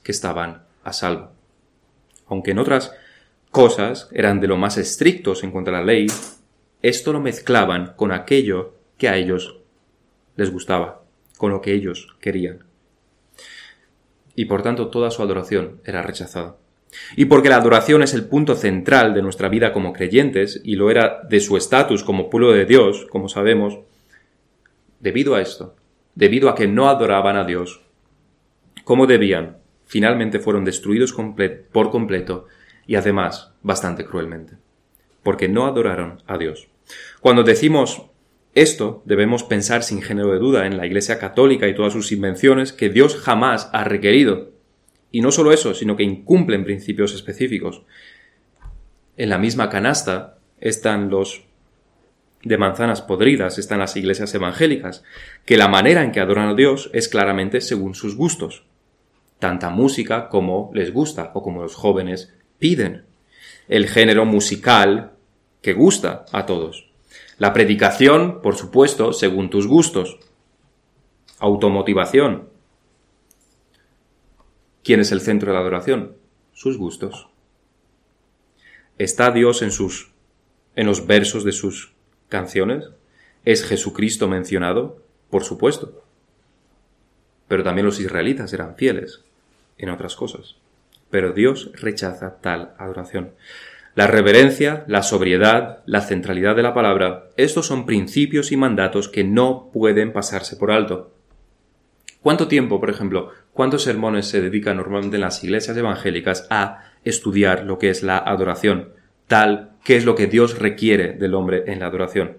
que 0.03 0.13
estaban 0.13 0.65
a 0.85 0.93
salvo. 0.93 1.31
Aunque 2.27 2.51
en 2.51 2.59
otras 2.59 2.93
cosas 3.57 4.11
eran 4.13 4.39
de 4.39 4.49
lo 4.49 4.59
más 4.59 4.77
estrictos 4.77 5.43
en 5.43 5.51
cuanto 5.51 5.71
a 5.71 5.73
la 5.73 5.83
ley, 5.83 6.09
esto 6.83 7.15
lo 7.15 7.21
mezclaban 7.21 7.95
con 7.97 8.13
aquello 8.13 8.75
que 8.99 9.09
a 9.09 9.17
ellos 9.17 9.61
les 10.37 10.53
gustaba, 10.53 11.05
con 11.39 11.53
lo 11.53 11.63
que 11.63 11.73
ellos 11.73 12.19
querían. 12.21 12.65
Y 14.35 14.45
por 14.45 14.61
tanto 14.61 14.89
toda 14.89 15.11
su 15.11 15.23
adoración 15.23 15.81
era 15.87 16.03
rechazada. 16.03 16.57
Y 17.17 17.25
porque 17.25 17.49
la 17.49 17.57
adoración 17.57 18.03
es 18.03 18.13
el 18.13 18.27
punto 18.27 18.57
central 18.57 19.15
de 19.15 19.23
nuestra 19.23 19.49
vida 19.49 19.73
como 19.73 19.95
creyentes, 19.95 20.61
y 20.63 20.77
lo 20.77 20.91
era 20.91 21.23
de 21.27 21.41
su 21.41 21.57
estatus 21.57 22.05
como 22.05 22.29
pueblo 22.29 22.53
de 22.53 22.67
Dios, 22.67 23.07
como 23.09 23.31
sabemos, 23.31 23.79
debido 25.01 25.35
a 25.35 25.41
esto, 25.41 25.77
debido 26.15 26.51
a 26.51 26.55
que 26.55 26.69
no 26.69 26.91
adoraban 26.91 27.39
a 27.39 27.45
Dios 27.45 27.81
como 28.85 29.07
debían, 29.07 29.57
finalmente 29.87 30.41
fueron 30.41 30.67
destruidos 30.67 31.15
por 31.73 31.91
completo 31.91 32.49
y 32.87 32.97
además 32.97 33.53
bastante 33.63 34.05
cruelmente, 34.05 34.55
porque 35.23 35.49
no 35.49 35.67
adoraron 35.67 36.23
a 36.27 36.39
Dios. 36.39 36.69
Cuando 37.21 37.43
decimos 37.43 38.03
esto, 38.55 39.03
debemos 39.05 39.45
pensar 39.45 39.83
sin 39.83 40.03
género 40.03 40.33
de 40.33 40.39
duda 40.39 40.67
en 40.67 40.77
la 40.77 40.87
Iglesia 40.87 41.19
católica 41.19 41.69
y 41.69 41.75
todas 41.75 41.93
sus 41.93 42.13
invenciones 42.13 42.73
que 42.73 42.89
Dios 42.89 43.17
jamás 43.17 43.69
ha 43.73 43.85
requerido 43.85 44.57
y 45.17 45.21
no 45.21 45.33
solo 45.33 45.53
eso, 45.53 45.75
sino 45.75 45.97
que 45.97 46.03
incumplen 46.03 46.65
principios 46.65 47.15
específicos. 47.15 47.83
En 49.17 49.31
la 49.31 49.39
misma 49.39 49.71
canasta 49.71 50.39
están 50.61 51.11
los 51.11 51.45
de 52.43 52.59
manzanas 52.59 53.03
podridas, 53.03 53.59
están 53.59 53.79
las 53.79 53.97
iglesias 53.97 54.35
evangélicas, 54.35 55.05
que 55.45 55.57
la 55.57 55.69
manera 55.69 56.05
en 56.05 56.13
que 56.13 56.21
adoran 56.21 56.51
a 56.51 56.55
Dios 56.55 56.91
es 56.93 57.09
claramente 57.09 57.61
según 57.61 57.95
sus 57.95 58.15
gustos. 58.15 58.65
Tanta 59.39 59.71
música 59.71 60.29
como 60.29 60.71
les 60.75 60.93
gusta 60.93 61.31
o 61.35 61.43
como 61.43 61.63
los 61.63 61.75
jóvenes 61.75 62.35
piden. 62.59 63.05
El 63.69 63.89
género 63.89 64.25
musical 64.25 65.13
que 65.63 65.73
gusta 65.73 66.27
a 66.33 66.47
todos. 66.47 66.89
La 67.39 67.53
predicación, 67.53 68.41
por 68.43 68.57
supuesto, 68.57 69.13
según 69.13 69.51
tus 69.51 69.67
gustos. 69.67 70.19
Automotivación, 71.39 72.49
¿Quién 74.87 75.01
es 75.01 75.11
el 75.11 75.21
centro 75.21 75.49
de 75.49 75.55
la 75.55 75.63
adoración? 75.63 76.17
Sus 76.53 76.79
gustos. 76.79 77.27
¿Está 78.99 79.33
Dios 79.33 79.63
en 79.63 79.73
sus 79.73 80.13
en 80.77 80.87
los 80.87 81.09
versos 81.09 81.43
de 81.43 81.51
sus 81.51 81.93
canciones? 82.29 82.85
¿Es 83.45 83.65
Jesucristo 83.65 84.29
mencionado? 84.29 85.03
Por 85.29 85.43
supuesto. 85.43 86.05
pero 87.49 87.65
también 87.65 87.87
los 87.87 87.99
israelitas 87.99 88.53
eran 88.53 88.77
fieles 88.77 89.25
en 89.77 89.89
otras 89.89 90.15
cosas. 90.15 90.55
Pero 91.11 91.33
Dios 91.33 91.71
rechaza 91.75 92.39
tal 92.41 92.75
adoración. 92.79 93.33
La 93.95 94.07
reverencia, 94.07 94.85
la 94.89 95.03
sobriedad, 95.03 95.79
la 95.87 96.03
centralidad 96.03 96.55
de 96.55 96.63
la 96.63 96.75
palabra, 96.75 97.31
estos 97.39 97.67
son 97.67 97.87
principios 97.87 98.53
y 98.53 98.57
mandatos 98.57 99.09
que 99.09 99.25
no 99.25 99.71
pueden 99.73 100.13
pasarse 100.13 100.57
por 100.57 100.71
alto. 100.71 101.15
¿Cuánto 102.21 102.49
tiempo, 102.49 102.79
por 102.81 102.91
ejemplo, 102.91 103.31
cuántos 103.53 103.85
sermones 103.85 104.27
se 104.27 104.43
dedican 104.43 104.77
normalmente 104.77 105.17
en 105.17 105.23
las 105.23 105.43
iglesias 105.43 105.77
evangélicas 105.77 106.47
a 106.51 106.93
estudiar 107.05 107.65
lo 107.65 107.79
que 107.79 107.89
es 107.89 108.03
la 108.03 108.19
adoración, 108.19 108.91
tal, 109.29 109.71
qué 109.83 109.97
es 109.97 110.05
lo 110.05 110.15
que 110.15 110.27
Dios 110.27 110.59
requiere 110.59 111.13
del 111.13 111.35
hombre 111.35 111.65
en 111.69 111.81
la 111.81 111.87
adoración? 111.87 112.37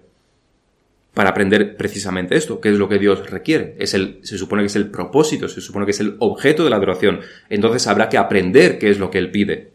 Para 1.14 1.30
aprender 1.30 1.76
precisamente 1.76 2.36
esto, 2.36 2.60
qué 2.60 2.68
es 2.70 2.78
lo 2.78 2.88
que 2.88 2.98
Dios 2.98 3.28
requiere. 3.30 3.74
Es 3.78 3.94
el, 3.94 4.20
se 4.22 4.38
supone 4.38 4.62
que 4.62 4.66
es 4.66 4.76
el 4.76 4.90
propósito, 4.90 5.48
se 5.48 5.60
supone 5.60 5.84
que 5.84 5.90
es 5.92 6.00
el 6.00 6.16
objeto 6.20 6.64
de 6.64 6.70
la 6.70 6.76
adoración. 6.76 7.20
Entonces 7.48 7.86
habrá 7.86 8.08
que 8.08 8.18
aprender 8.18 8.78
qué 8.78 8.90
es 8.90 8.98
lo 8.98 9.10
que 9.10 9.18
Él 9.18 9.30
pide. 9.30 9.72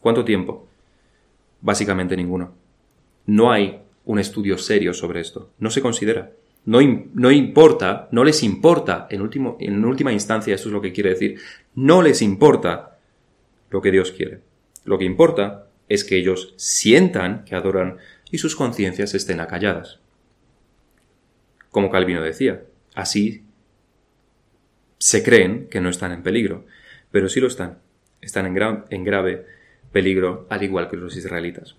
¿Cuánto 0.00 0.24
tiempo? 0.24 0.68
Básicamente 1.60 2.16
ninguno. 2.16 2.52
No 3.26 3.50
hay 3.50 3.80
un 4.04 4.18
estudio 4.18 4.58
serio 4.58 4.92
sobre 4.92 5.20
esto. 5.20 5.50
No 5.58 5.70
se 5.70 5.80
considera. 5.80 6.32
No, 6.64 6.80
no 7.14 7.30
importa, 7.30 8.08
no 8.10 8.24
les 8.24 8.42
importa, 8.42 9.06
en, 9.08 9.22
último, 9.22 9.56
en 9.60 9.84
última 9.84 10.12
instancia 10.12 10.54
eso 10.54 10.68
es 10.68 10.72
lo 10.72 10.82
que 10.82 10.92
quiere 10.92 11.10
decir, 11.10 11.38
no 11.76 12.02
les 12.02 12.22
importa 12.22 12.98
lo 13.70 13.80
que 13.80 13.92
Dios 13.92 14.10
quiere. 14.10 14.40
Lo 14.84 14.98
que 14.98 15.04
importa 15.04 15.68
es 15.88 16.02
que 16.02 16.16
ellos 16.16 16.54
sientan 16.56 17.44
que 17.44 17.54
adoran 17.54 17.98
y 18.32 18.38
sus 18.38 18.56
conciencias 18.56 19.14
estén 19.14 19.38
acalladas 19.38 20.00
como 21.76 21.90
Calvino 21.90 22.22
decía. 22.22 22.62
Así 22.94 23.44
se 24.96 25.22
creen 25.22 25.68
que 25.68 25.82
no 25.82 25.90
están 25.90 26.10
en 26.10 26.22
peligro, 26.22 26.64
pero 27.10 27.28
sí 27.28 27.38
lo 27.38 27.48
están. 27.48 27.80
Están 28.22 28.46
en, 28.46 29.04
grave 29.04 29.44
peligro, 29.92 30.46
al 30.48 30.62
igual 30.62 30.88
que 30.88 30.96
los 30.96 31.14
israelitas. 31.18 31.76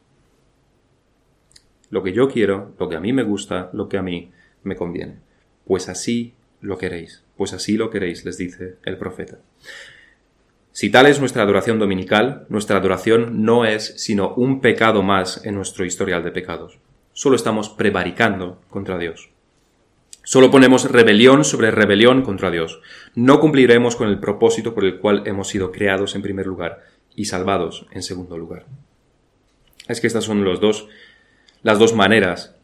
Lo 1.90 2.04
que 2.04 2.14
yo 2.14 2.30
quiero, 2.30 2.76
lo 2.78 2.88
que 2.88 2.96
a 2.96 3.00
mí 3.00 3.12
me 3.12 3.24
gusta, 3.24 3.72
lo 3.74 3.90
que 3.90 3.98
a 3.98 4.04
mí 4.04 4.32
me 4.62 4.76
conviene. 4.76 5.16
Pues 5.66 5.90
así 5.90 6.36
lo 6.62 6.78
queréis, 6.78 7.24
pues 7.36 7.54
así 7.54 7.76
lo 7.76 7.90
queréis, 7.90 8.24
les 8.24 8.38
dice 8.38 8.76
el 8.86 8.98
profeta. 8.98 9.40
Si 10.74 10.92
tal 10.92 11.08
es 11.08 11.20
nuestra 11.20 11.42
adoración 11.42 11.80
dominical, 11.80 12.46
nuestra 12.50 12.78
adoración 12.78 13.44
no 13.44 13.66
es 13.66 13.96
sino 13.98 14.36
un 14.36 14.62
pecado 14.62 15.02
más 15.02 15.44
en 15.44 15.56
nuestro 15.56 15.86
historial 15.86 16.24
de 16.24 16.30
pecados. 16.30 16.78
Solo 17.14 17.36
estamos 17.36 17.70
prevaricando 17.70 18.62
contra 18.70 19.00
Dios. 19.00 19.32
Solo 20.30 20.52
ponemos 20.52 20.92
rebelión 20.92 21.46
sobre 21.46 21.72
rebelión 21.72 22.22
contra 22.22 22.52
Dios. 22.52 22.82
No 23.16 23.40
cumpliremos 23.40 23.96
con 23.96 24.10
el 24.10 24.20
propósito 24.20 24.74
por 24.74 24.84
el 24.84 25.00
cual 25.00 25.24
hemos 25.26 25.48
sido 25.48 25.72
creados 25.72 26.16
en 26.16 26.22
primer 26.22 26.46
lugar 26.46 26.84
y 27.16 27.24
salvados 27.24 27.88
en 27.92 28.04
segundo 28.04 28.38
lugar. 28.38 28.66
Es 29.88 30.02
que 30.02 30.08
estas 30.08 30.26
son 30.26 30.44
las 30.44 30.60
dos 31.80 31.94
maneras 31.96 32.58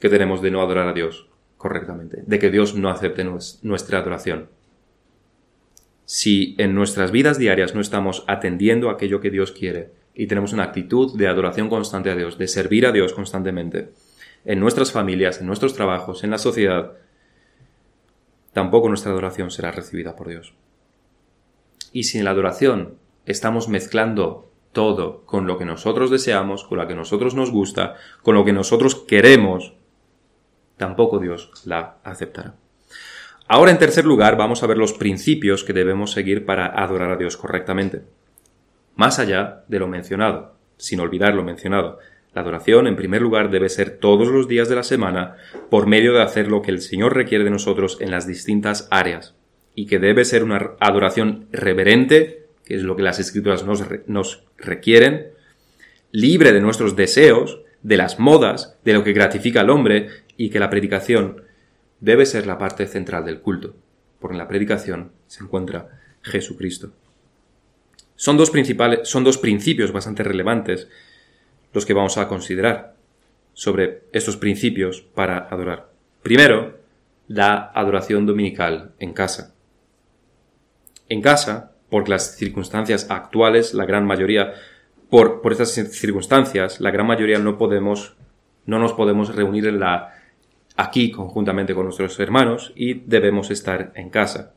que 0.00 0.08
tenemos 0.08 0.42
de 0.42 0.50
no 0.50 0.60
adorar 0.60 0.88
a 0.88 0.92
Dios 0.92 1.28
correctamente, 1.58 2.24
de 2.26 2.38
que 2.40 2.50
Dios 2.50 2.74
no 2.74 2.90
acepte 2.90 3.24
nuestra 3.62 4.00
adoración. 4.00 4.48
Si 6.06 6.56
en 6.58 6.74
nuestras 6.74 7.12
vidas 7.12 7.38
diarias 7.38 7.72
no 7.72 7.80
estamos 7.80 8.24
atendiendo 8.26 8.90
a 8.90 8.94
aquello 8.94 9.20
que 9.20 9.30
Dios 9.30 9.52
quiere 9.52 9.92
y 10.12 10.26
tenemos 10.26 10.52
una 10.52 10.64
actitud 10.64 11.16
de 11.16 11.28
adoración 11.28 11.68
constante 11.68 12.10
a 12.10 12.16
Dios, 12.16 12.36
de 12.36 12.48
servir 12.48 12.84
a 12.84 12.90
Dios 12.90 13.12
constantemente, 13.12 13.90
en 14.44 14.60
nuestras 14.60 14.92
familias, 14.92 15.40
en 15.40 15.46
nuestros 15.46 15.74
trabajos, 15.74 16.24
en 16.24 16.30
la 16.30 16.38
sociedad, 16.38 16.92
tampoco 18.52 18.88
nuestra 18.88 19.12
adoración 19.12 19.50
será 19.50 19.70
recibida 19.70 20.16
por 20.16 20.28
Dios. 20.28 20.54
Y 21.92 22.04
si 22.04 22.18
en 22.18 22.24
la 22.24 22.30
adoración 22.30 22.96
estamos 23.26 23.68
mezclando 23.68 24.50
todo 24.72 25.24
con 25.26 25.46
lo 25.46 25.58
que 25.58 25.64
nosotros 25.64 26.10
deseamos, 26.10 26.64
con 26.64 26.78
lo 26.78 26.86
que 26.86 26.94
nosotros 26.94 27.34
nos 27.34 27.50
gusta, 27.50 27.96
con 28.22 28.34
lo 28.34 28.44
que 28.44 28.52
nosotros 28.52 28.94
queremos, 28.94 29.74
tampoco 30.76 31.18
Dios 31.18 31.50
la 31.64 31.96
aceptará. 32.04 32.54
Ahora, 33.48 33.72
en 33.72 33.78
tercer 33.78 34.04
lugar, 34.04 34.36
vamos 34.36 34.62
a 34.62 34.66
ver 34.68 34.78
los 34.78 34.92
principios 34.92 35.64
que 35.64 35.72
debemos 35.72 36.12
seguir 36.12 36.46
para 36.46 36.66
adorar 36.66 37.10
a 37.10 37.16
Dios 37.16 37.36
correctamente. 37.36 38.02
Más 38.94 39.18
allá 39.18 39.64
de 39.66 39.80
lo 39.80 39.88
mencionado, 39.88 40.54
sin 40.76 41.00
olvidar 41.00 41.34
lo 41.34 41.42
mencionado, 41.42 41.98
la 42.34 42.42
adoración, 42.42 42.86
en 42.86 42.96
primer 42.96 43.22
lugar, 43.22 43.50
debe 43.50 43.68
ser 43.68 43.98
todos 43.98 44.28
los 44.28 44.46
días 44.46 44.68
de 44.68 44.76
la 44.76 44.82
semana 44.82 45.36
por 45.68 45.86
medio 45.86 46.12
de 46.12 46.22
hacer 46.22 46.48
lo 46.48 46.62
que 46.62 46.70
el 46.70 46.80
Señor 46.80 47.14
requiere 47.14 47.44
de 47.44 47.50
nosotros 47.50 47.98
en 48.00 48.10
las 48.10 48.26
distintas 48.26 48.86
áreas, 48.90 49.34
y 49.74 49.86
que 49.86 49.98
debe 49.98 50.24
ser 50.24 50.44
una 50.44 50.72
adoración 50.78 51.48
reverente, 51.50 52.46
que 52.64 52.76
es 52.76 52.82
lo 52.82 52.94
que 52.94 53.02
las 53.02 53.18
escrituras 53.18 53.64
nos, 53.64 53.84
nos 54.06 54.44
requieren, 54.58 55.28
libre 56.12 56.52
de 56.52 56.60
nuestros 56.60 56.94
deseos, 56.94 57.60
de 57.82 57.96
las 57.96 58.20
modas, 58.20 58.78
de 58.84 58.92
lo 58.92 59.02
que 59.02 59.12
gratifica 59.12 59.62
al 59.62 59.70
hombre, 59.70 60.08
y 60.36 60.50
que 60.50 60.60
la 60.60 60.70
predicación 60.70 61.42
debe 61.98 62.26
ser 62.26 62.46
la 62.46 62.58
parte 62.58 62.86
central 62.86 63.24
del 63.24 63.40
culto, 63.40 63.74
porque 64.20 64.34
en 64.34 64.38
la 64.38 64.48
predicación 64.48 65.12
se 65.26 65.42
encuentra 65.42 66.00
Jesucristo. 66.22 66.92
Son 68.14 68.36
dos, 68.36 68.50
principales, 68.50 69.08
son 69.08 69.24
dos 69.24 69.38
principios 69.38 69.92
bastante 69.92 70.22
relevantes 70.22 70.88
los 71.72 71.86
que 71.86 71.94
vamos 71.94 72.18
a 72.18 72.28
considerar 72.28 72.94
sobre 73.52 74.04
estos 74.12 74.36
principios 74.36 75.00
para 75.00 75.48
adorar. 75.50 75.90
Primero, 76.22 76.78
la 77.28 77.70
adoración 77.74 78.26
dominical 78.26 78.92
en 78.98 79.12
casa. 79.12 79.54
En 81.08 81.22
casa, 81.22 81.72
por 81.88 82.08
las 82.08 82.36
circunstancias 82.36 83.06
actuales, 83.10 83.74
la 83.74 83.84
gran 83.84 84.06
mayoría, 84.06 84.54
por, 85.08 85.42
por 85.42 85.52
estas 85.52 85.70
circunstancias, 85.72 86.80
la 86.80 86.90
gran 86.90 87.06
mayoría 87.06 87.38
no 87.38 87.58
podemos, 87.58 88.16
no 88.66 88.78
nos 88.78 88.92
podemos 88.92 89.34
reunir 89.34 89.66
en 89.66 89.80
la, 89.80 90.14
aquí 90.76 91.10
conjuntamente 91.10 91.74
con 91.74 91.84
nuestros 91.84 92.18
hermanos 92.20 92.72
y 92.74 92.94
debemos 92.94 93.50
estar 93.50 93.92
en 93.94 94.10
casa. 94.10 94.54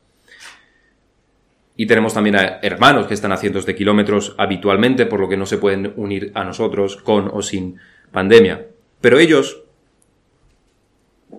Y 1.76 1.86
tenemos 1.86 2.14
también 2.14 2.36
a 2.36 2.58
hermanos 2.62 3.06
que 3.06 3.14
están 3.14 3.32
a 3.32 3.36
cientos 3.36 3.66
de 3.66 3.74
kilómetros 3.74 4.34
habitualmente, 4.38 5.06
por 5.06 5.20
lo 5.20 5.28
que 5.28 5.36
no 5.36 5.46
se 5.46 5.58
pueden 5.58 5.92
unir 5.96 6.30
a 6.34 6.44
nosotros 6.44 6.96
con 6.96 7.30
o 7.32 7.42
sin 7.42 7.78
pandemia. 8.12 8.68
Pero 9.00 9.18
ellos, 9.18 9.64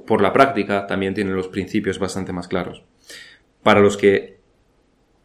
por 0.06 0.22
la 0.22 0.34
práctica, 0.34 0.88
también 0.88 1.14
tienen 1.14 1.36
los 1.36 1.48
principios 1.48 2.00
bastante 2.00 2.34
más 2.34 2.48
claros. 2.48 2.84
Para 3.64 3.80
los 3.80 3.96
que 3.98 4.38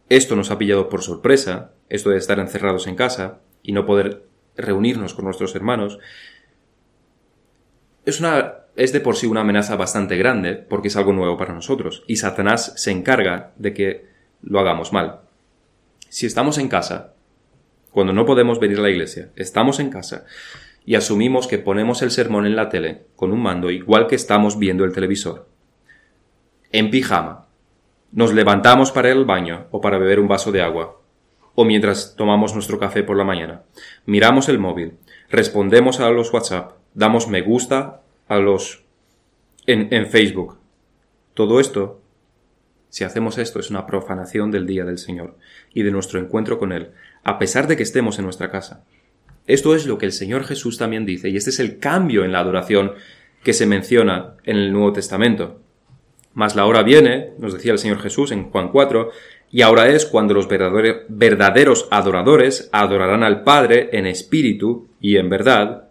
esto 0.07 0.35
nos 0.35 0.49
ha 0.49 0.57
pillado 0.57 0.89
por 0.89 1.01
sorpresa, 1.01 1.73
esto 1.89 2.09
de 2.09 2.17
estar 2.17 2.39
encerrados 2.39 2.87
en 2.87 2.95
casa 2.95 3.39
y 3.63 3.73
no 3.73 3.85
poder 3.85 4.23
reunirnos 4.55 5.13
con 5.13 5.25
nuestros 5.25 5.55
hermanos, 5.55 5.99
es 8.05 8.19
una 8.19 8.55
es 8.75 8.93
de 8.93 9.01
por 9.01 9.15
sí 9.15 9.27
una 9.27 9.41
amenaza 9.41 9.75
bastante 9.75 10.17
grande 10.17 10.55
porque 10.55 10.87
es 10.87 10.95
algo 10.95 11.13
nuevo 11.13 11.37
para 11.37 11.53
nosotros 11.53 12.03
y 12.07 12.15
Satanás 12.15 12.73
se 12.77 12.91
encarga 12.91 13.51
de 13.57 13.73
que 13.73 14.10
lo 14.43 14.59
hagamos 14.59 14.93
mal. 14.93 15.21
Si 16.09 16.25
estamos 16.25 16.57
en 16.57 16.67
casa, 16.67 17.13
cuando 17.91 18.13
no 18.13 18.25
podemos 18.25 18.59
venir 18.59 18.79
a 18.79 18.81
la 18.81 18.89
iglesia, 18.89 19.29
estamos 19.35 19.79
en 19.79 19.89
casa 19.89 20.25
y 20.85 20.95
asumimos 20.95 21.47
que 21.47 21.59
ponemos 21.59 22.01
el 22.01 22.11
sermón 22.11 22.45
en 22.45 22.55
la 22.55 22.69
tele 22.69 23.03
con 23.15 23.31
un 23.31 23.41
mando 23.41 23.69
igual 23.69 24.07
que 24.07 24.15
estamos 24.15 24.57
viendo 24.57 24.83
el 24.83 24.93
televisor. 24.93 25.47
En 26.71 26.89
pijama. 26.89 27.47
Nos 28.11 28.33
levantamos 28.33 28.91
para 28.91 29.09
ir 29.09 29.15
al 29.15 29.25
baño 29.25 29.67
o 29.71 29.79
para 29.79 29.97
beber 29.97 30.19
un 30.19 30.27
vaso 30.27 30.51
de 30.51 30.61
agua. 30.61 30.99
O 31.55 31.63
mientras 31.63 32.15
tomamos 32.17 32.53
nuestro 32.53 32.79
café 32.79 33.03
por 33.03 33.17
la 33.17 33.23
mañana. 33.23 33.63
Miramos 34.05 34.49
el 34.49 34.59
móvil. 34.59 34.97
Respondemos 35.29 35.99
a 35.99 36.09
los 36.09 36.33
WhatsApp. 36.33 36.73
Damos 36.93 37.27
me 37.27 37.41
gusta 37.41 38.01
a 38.27 38.37
los 38.37 38.83
en, 39.65 39.93
en 39.93 40.07
Facebook. 40.07 40.57
Todo 41.33 41.59
esto 41.59 42.00
si 42.91 43.05
hacemos 43.05 43.37
esto 43.37 43.59
es 43.59 43.69
una 43.69 43.87
profanación 43.87 44.51
del 44.51 44.67
día 44.67 44.83
del 44.83 44.97
Señor 44.97 45.37
y 45.73 45.83
de 45.83 45.91
nuestro 45.91 46.19
encuentro 46.19 46.59
con 46.59 46.73
Él, 46.73 46.89
a 47.23 47.39
pesar 47.39 47.67
de 47.67 47.77
que 47.77 47.83
estemos 47.83 48.19
en 48.19 48.25
nuestra 48.25 48.51
casa. 48.51 48.83
Esto 49.47 49.73
es 49.75 49.87
lo 49.87 49.97
que 49.97 50.05
el 50.05 50.11
Señor 50.11 50.43
Jesús 50.43 50.77
también 50.77 51.05
dice, 51.05 51.29
y 51.29 51.37
este 51.37 51.51
es 51.51 51.61
el 51.61 51.79
cambio 51.79 52.25
en 52.25 52.33
la 52.33 52.39
adoración 52.39 52.91
que 53.43 53.53
se 53.53 53.65
menciona 53.65 54.35
en 54.43 54.57
el 54.57 54.73
Nuevo 54.73 54.91
Testamento. 54.91 55.61
Mas 56.33 56.57
la 56.57 56.65
hora 56.65 56.83
viene, 56.83 57.31
nos 57.39 57.53
decía 57.53 57.71
el 57.71 57.79
Señor 57.79 57.99
Jesús 58.01 58.33
en 58.33 58.51
Juan 58.51 58.69
4, 58.69 59.09
y 59.51 59.61
ahora 59.61 59.87
es 59.87 60.05
cuando 60.05 60.33
los 60.33 60.49
verdaderos 60.49 61.87
adoradores 61.91 62.69
adorarán 62.73 63.23
al 63.23 63.43
Padre 63.43 63.89
en 63.93 64.05
espíritu 64.05 64.89
y 64.99 65.15
en 65.15 65.29
verdad, 65.29 65.89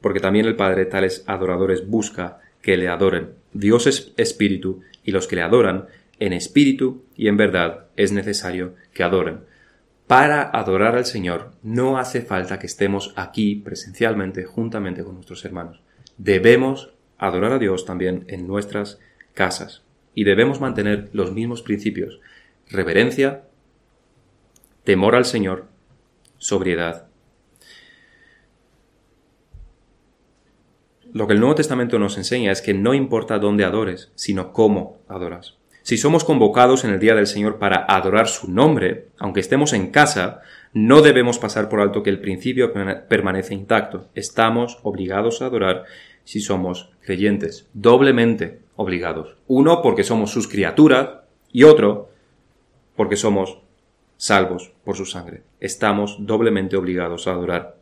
porque 0.00 0.18
también 0.18 0.46
el 0.46 0.56
Padre 0.56 0.86
tales 0.86 1.22
adoradores 1.28 1.86
busca 1.86 2.40
que 2.60 2.76
le 2.76 2.88
adoren. 2.88 3.30
Dios 3.52 3.86
es 3.86 4.12
espíritu 4.16 4.82
y 5.06 5.12
los 5.12 5.26
que 5.26 5.36
le 5.36 5.42
adoran 5.42 5.86
en 6.18 6.34
espíritu 6.34 7.04
y 7.14 7.28
en 7.28 7.38
verdad 7.38 7.86
es 7.96 8.12
necesario 8.12 8.74
que 8.92 9.02
adoren. 9.02 9.40
Para 10.06 10.42
adorar 10.42 10.96
al 10.96 11.06
Señor 11.06 11.52
no 11.62 11.98
hace 11.98 12.20
falta 12.20 12.58
que 12.58 12.66
estemos 12.66 13.14
aquí 13.16 13.56
presencialmente 13.56 14.44
juntamente 14.44 15.02
con 15.02 15.14
nuestros 15.14 15.44
hermanos. 15.44 15.80
Debemos 16.18 16.92
adorar 17.18 17.52
a 17.52 17.58
Dios 17.58 17.86
también 17.86 18.24
en 18.28 18.46
nuestras 18.46 19.00
casas. 19.32 19.82
y 20.18 20.24
debemos 20.24 20.62
mantener 20.62 21.10
los 21.12 21.32
mismos 21.32 21.60
principios. 21.60 22.20
Reverencia, 22.70 23.42
temor 24.82 25.14
al 25.14 25.26
Señor, 25.26 25.66
sobriedad. 26.38 27.05
Lo 31.12 31.26
que 31.26 31.34
el 31.34 31.40
Nuevo 31.40 31.54
Testamento 31.54 31.98
nos 31.98 32.16
enseña 32.18 32.52
es 32.52 32.62
que 32.62 32.74
no 32.74 32.94
importa 32.94 33.38
dónde 33.38 33.64
adores, 33.64 34.12
sino 34.14 34.52
cómo 34.52 34.98
adoras. 35.08 35.56
Si 35.82 35.96
somos 35.96 36.24
convocados 36.24 36.84
en 36.84 36.90
el 36.90 36.98
día 36.98 37.14
del 37.14 37.28
Señor 37.28 37.58
para 37.58 37.84
adorar 37.88 38.26
su 38.26 38.50
nombre, 38.50 39.06
aunque 39.18 39.40
estemos 39.40 39.72
en 39.72 39.92
casa, 39.92 40.42
no 40.72 41.00
debemos 41.00 41.38
pasar 41.38 41.68
por 41.68 41.80
alto 41.80 42.02
que 42.02 42.10
el 42.10 42.20
principio 42.20 42.72
permanece 43.08 43.54
intacto. 43.54 44.08
Estamos 44.14 44.78
obligados 44.82 45.40
a 45.40 45.46
adorar 45.46 45.84
si 46.24 46.40
somos 46.40 46.90
creyentes, 47.02 47.68
doblemente 47.72 48.58
obligados. 48.74 49.36
Uno 49.46 49.80
porque 49.80 50.02
somos 50.02 50.32
sus 50.32 50.48
criaturas 50.48 51.20
y 51.52 51.62
otro 51.62 52.10
porque 52.96 53.16
somos 53.16 53.58
salvos 54.16 54.72
por 54.84 54.96
su 54.96 55.06
sangre. 55.06 55.42
Estamos 55.60 56.16
doblemente 56.18 56.76
obligados 56.76 57.28
a 57.28 57.32
adorar. 57.32 57.75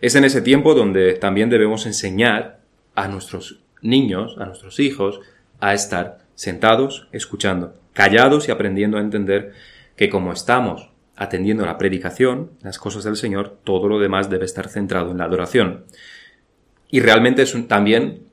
Es 0.00 0.14
en 0.14 0.24
ese 0.24 0.42
tiempo 0.42 0.74
donde 0.74 1.14
también 1.14 1.50
debemos 1.50 1.86
enseñar 1.86 2.60
a 2.94 3.08
nuestros 3.08 3.60
niños, 3.80 4.36
a 4.38 4.46
nuestros 4.46 4.80
hijos, 4.80 5.20
a 5.60 5.74
estar 5.74 6.18
sentados, 6.34 7.08
escuchando, 7.12 7.74
callados 7.92 8.48
y 8.48 8.50
aprendiendo 8.50 8.98
a 8.98 9.00
entender 9.00 9.52
que 9.96 10.10
como 10.10 10.32
estamos 10.32 10.90
atendiendo 11.16 11.64
la 11.64 11.78
predicación, 11.78 12.50
las 12.62 12.78
cosas 12.78 13.04
del 13.04 13.16
Señor, 13.16 13.58
todo 13.62 13.88
lo 13.88 14.00
demás 14.00 14.30
debe 14.30 14.44
estar 14.44 14.68
centrado 14.68 15.12
en 15.12 15.18
la 15.18 15.24
adoración. 15.24 15.84
Y 16.90 17.00
realmente 17.00 17.44
también 17.68 18.24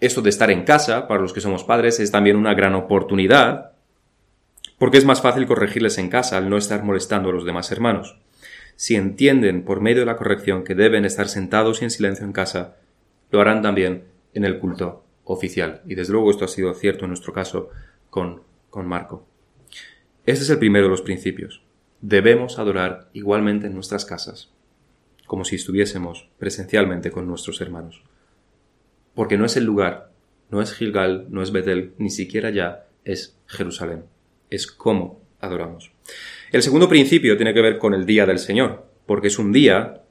esto 0.00 0.22
de 0.22 0.30
estar 0.30 0.50
en 0.50 0.64
casa, 0.64 1.08
para 1.08 1.20
los 1.20 1.32
que 1.32 1.40
somos 1.40 1.64
padres, 1.64 2.00
es 2.00 2.10
también 2.10 2.36
una 2.36 2.54
gran 2.54 2.74
oportunidad, 2.74 3.72
porque 4.78 4.98
es 4.98 5.04
más 5.04 5.20
fácil 5.20 5.46
corregirles 5.46 5.98
en 5.98 6.08
casa 6.08 6.36
al 6.36 6.48
no 6.48 6.56
estar 6.56 6.84
molestando 6.84 7.30
a 7.30 7.32
los 7.32 7.44
demás 7.44 7.72
hermanos. 7.72 8.16
Si 8.78 8.94
entienden 8.94 9.64
por 9.64 9.80
medio 9.80 10.02
de 10.02 10.06
la 10.06 10.16
corrección 10.16 10.62
que 10.62 10.76
deben 10.76 11.04
estar 11.04 11.28
sentados 11.28 11.82
y 11.82 11.84
en 11.84 11.90
silencio 11.90 12.24
en 12.24 12.30
casa, 12.30 12.76
lo 13.32 13.40
harán 13.40 13.60
también 13.60 14.04
en 14.34 14.44
el 14.44 14.60
culto 14.60 15.02
oficial. 15.24 15.82
Y 15.84 15.96
desde 15.96 16.12
luego 16.12 16.30
esto 16.30 16.44
ha 16.44 16.48
sido 16.48 16.72
cierto 16.74 17.04
en 17.04 17.10
nuestro 17.10 17.32
caso 17.32 17.70
con, 18.08 18.42
con 18.70 18.86
Marco. 18.86 19.26
Este 20.26 20.44
es 20.44 20.50
el 20.50 20.60
primero 20.60 20.84
de 20.84 20.90
los 20.92 21.02
principios. 21.02 21.64
Debemos 22.02 22.60
adorar 22.60 23.08
igualmente 23.14 23.66
en 23.66 23.74
nuestras 23.74 24.04
casas, 24.04 24.52
como 25.26 25.44
si 25.44 25.56
estuviésemos 25.56 26.28
presencialmente 26.38 27.10
con 27.10 27.26
nuestros 27.26 27.60
hermanos. 27.60 28.04
Porque 29.12 29.36
no 29.36 29.44
es 29.44 29.56
el 29.56 29.64
lugar, 29.64 30.12
no 30.50 30.62
es 30.62 30.72
Gilgal, 30.72 31.26
no 31.30 31.42
es 31.42 31.50
Betel, 31.50 31.94
ni 31.98 32.10
siquiera 32.10 32.50
ya 32.50 32.86
es 33.04 33.36
Jerusalén. 33.46 34.04
Es 34.50 34.68
cómo 34.68 35.20
adoramos. 35.40 35.90
El 36.50 36.62
segundo 36.62 36.88
principio 36.88 37.36
tiene 37.36 37.52
que 37.52 37.60
ver 37.60 37.78
con 37.78 37.94
el 37.94 38.06
día 38.06 38.24
del 38.26 38.38
Señor, 38.38 38.86
porque 39.06 39.28
es 39.28 39.38
un 39.38 39.52
día, 39.52 40.02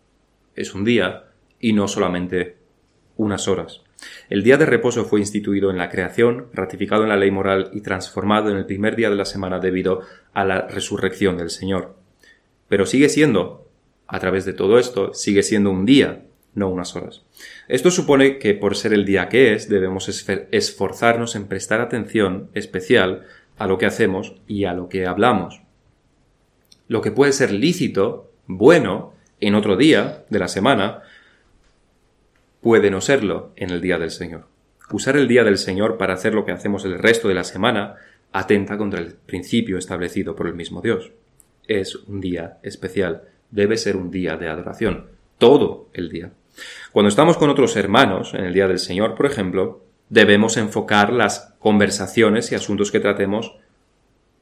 es 0.55 0.73
un 0.75 0.83
día, 0.83 1.25
y 1.59 1.73
no 1.73 1.87
solamente 1.87 2.57
unas 3.15 3.47
horas. 3.47 3.81
El 4.29 4.43
día 4.43 4.57
de 4.57 4.65
reposo 4.65 5.05
fue 5.05 5.19
instituido 5.19 5.71
en 5.71 5.77
la 5.77 5.89
creación, 5.89 6.47
ratificado 6.53 7.03
en 7.03 7.09
la 7.09 7.17
ley 7.17 7.31
moral 7.31 7.71
y 7.73 7.81
transformado 7.81 8.51
en 8.51 8.57
el 8.57 8.65
primer 8.65 8.95
día 8.95 9.09
de 9.09 9.15
la 9.15 9.25
semana 9.25 9.59
debido 9.59 10.01
a 10.33 10.45
la 10.45 10.67
resurrección 10.67 11.37
del 11.37 11.49
Señor. 11.49 11.95
Pero 12.67 12.85
sigue 12.85 13.09
siendo, 13.09 13.69
a 14.07 14.19
través 14.19 14.45
de 14.45 14.53
todo 14.53 14.77
esto, 14.77 15.13
sigue 15.13 15.41
siendo 15.41 15.71
un 15.71 15.85
día, 15.85 16.25
no 16.53 16.69
unas 16.69 16.95
horas. 16.95 17.23
Esto 17.67 17.91
supone 17.91 18.37
que 18.37 18.53
por 18.53 18.75
ser 18.75 18.93
el 18.93 19.05
día 19.05 19.29
que 19.29 19.53
es, 19.53 19.69
debemos 19.69 20.09
esforzarnos 20.51 21.35
en 21.35 21.47
prestar 21.47 21.81
atención 21.81 22.49
especial 22.53 23.25
a 23.57 23.67
lo 23.67 23.77
que 23.77 23.85
hacemos 23.85 24.35
y 24.47 24.65
a 24.65 24.73
lo 24.73 24.89
que 24.89 25.05
hablamos. 25.05 25.61
Lo 26.87 27.01
que 27.01 27.11
puede 27.11 27.33
ser 27.33 27.51
lícito, 27.51 28.31
bueno, 28.45 29.13
en 29.39 29.55
otro 29.55 29.75
día 29.75 30.25
de 30.29 30.39
la 30.39 30.47
semana, 30.47 31.01
puede 32.61 32.89
no 32.89 33.01
serlo 33.01 33.51
en 33.55 33.69
el 33.69 33.81
día 33.81 33.97
del 33.97 34.11
Señor. 34.11 34.47
Usar 34.91 35.17
el 35.17 35.27
día 35.27 35.43
del 35.43 35.57
Señor 35.57 35.97
para 35.97 36.13
hacer 36.13 36.33
lo 36.33 36.45
que 36.45 36.51
hacemos 36.51 36.85
el 36.85 36.97
resto 36.97 37.27
de 37.27 37.33
la 37.33 37.43
semana 37.43 37.95
atenta 38.31 38.77
contra 38.77 38.99
el 38.99 39.13
principio 39.13 39.77
establecido 39.77 40.35
por 40.35 40.47
el 40.47 40.53
mismo 40.53 40.81
Dios. 40.81 41.11
Es 41.67 41.95
un 41.95 42.21
día 42.21 42.59
especial, 42.63 43.23
debe 43.51 43.77
ser 43.77 43.97
un 43.97 44.11
día 44.11 44.37
de 44.37 44.47
adoración, 44.47 45.07
todo 45.37 45.89
el 45.93 46.09
día. 46.09 46.31
Cuando 46.91 47.09
estamos 47.09 47.37
con 47.37 47.49
otros 47.49 47.75
hermanos, 47.75 48.33
en 48.33 48.45
el 48.45 48.53
día 48.53 48.67
del 48.67 48.79
Señor, 48.79 49.15
por 49.15 49.25
ejemplo, 49.25 49.83
debemos 50.09 50.57
enfocar 50.57 51.11
las 51.11 51.53
conversaciones 51.59 52.51
y 52.51 52.55
asuntos 52.55 52.91
que 52.91 52.99
tratemos 52.99 53.55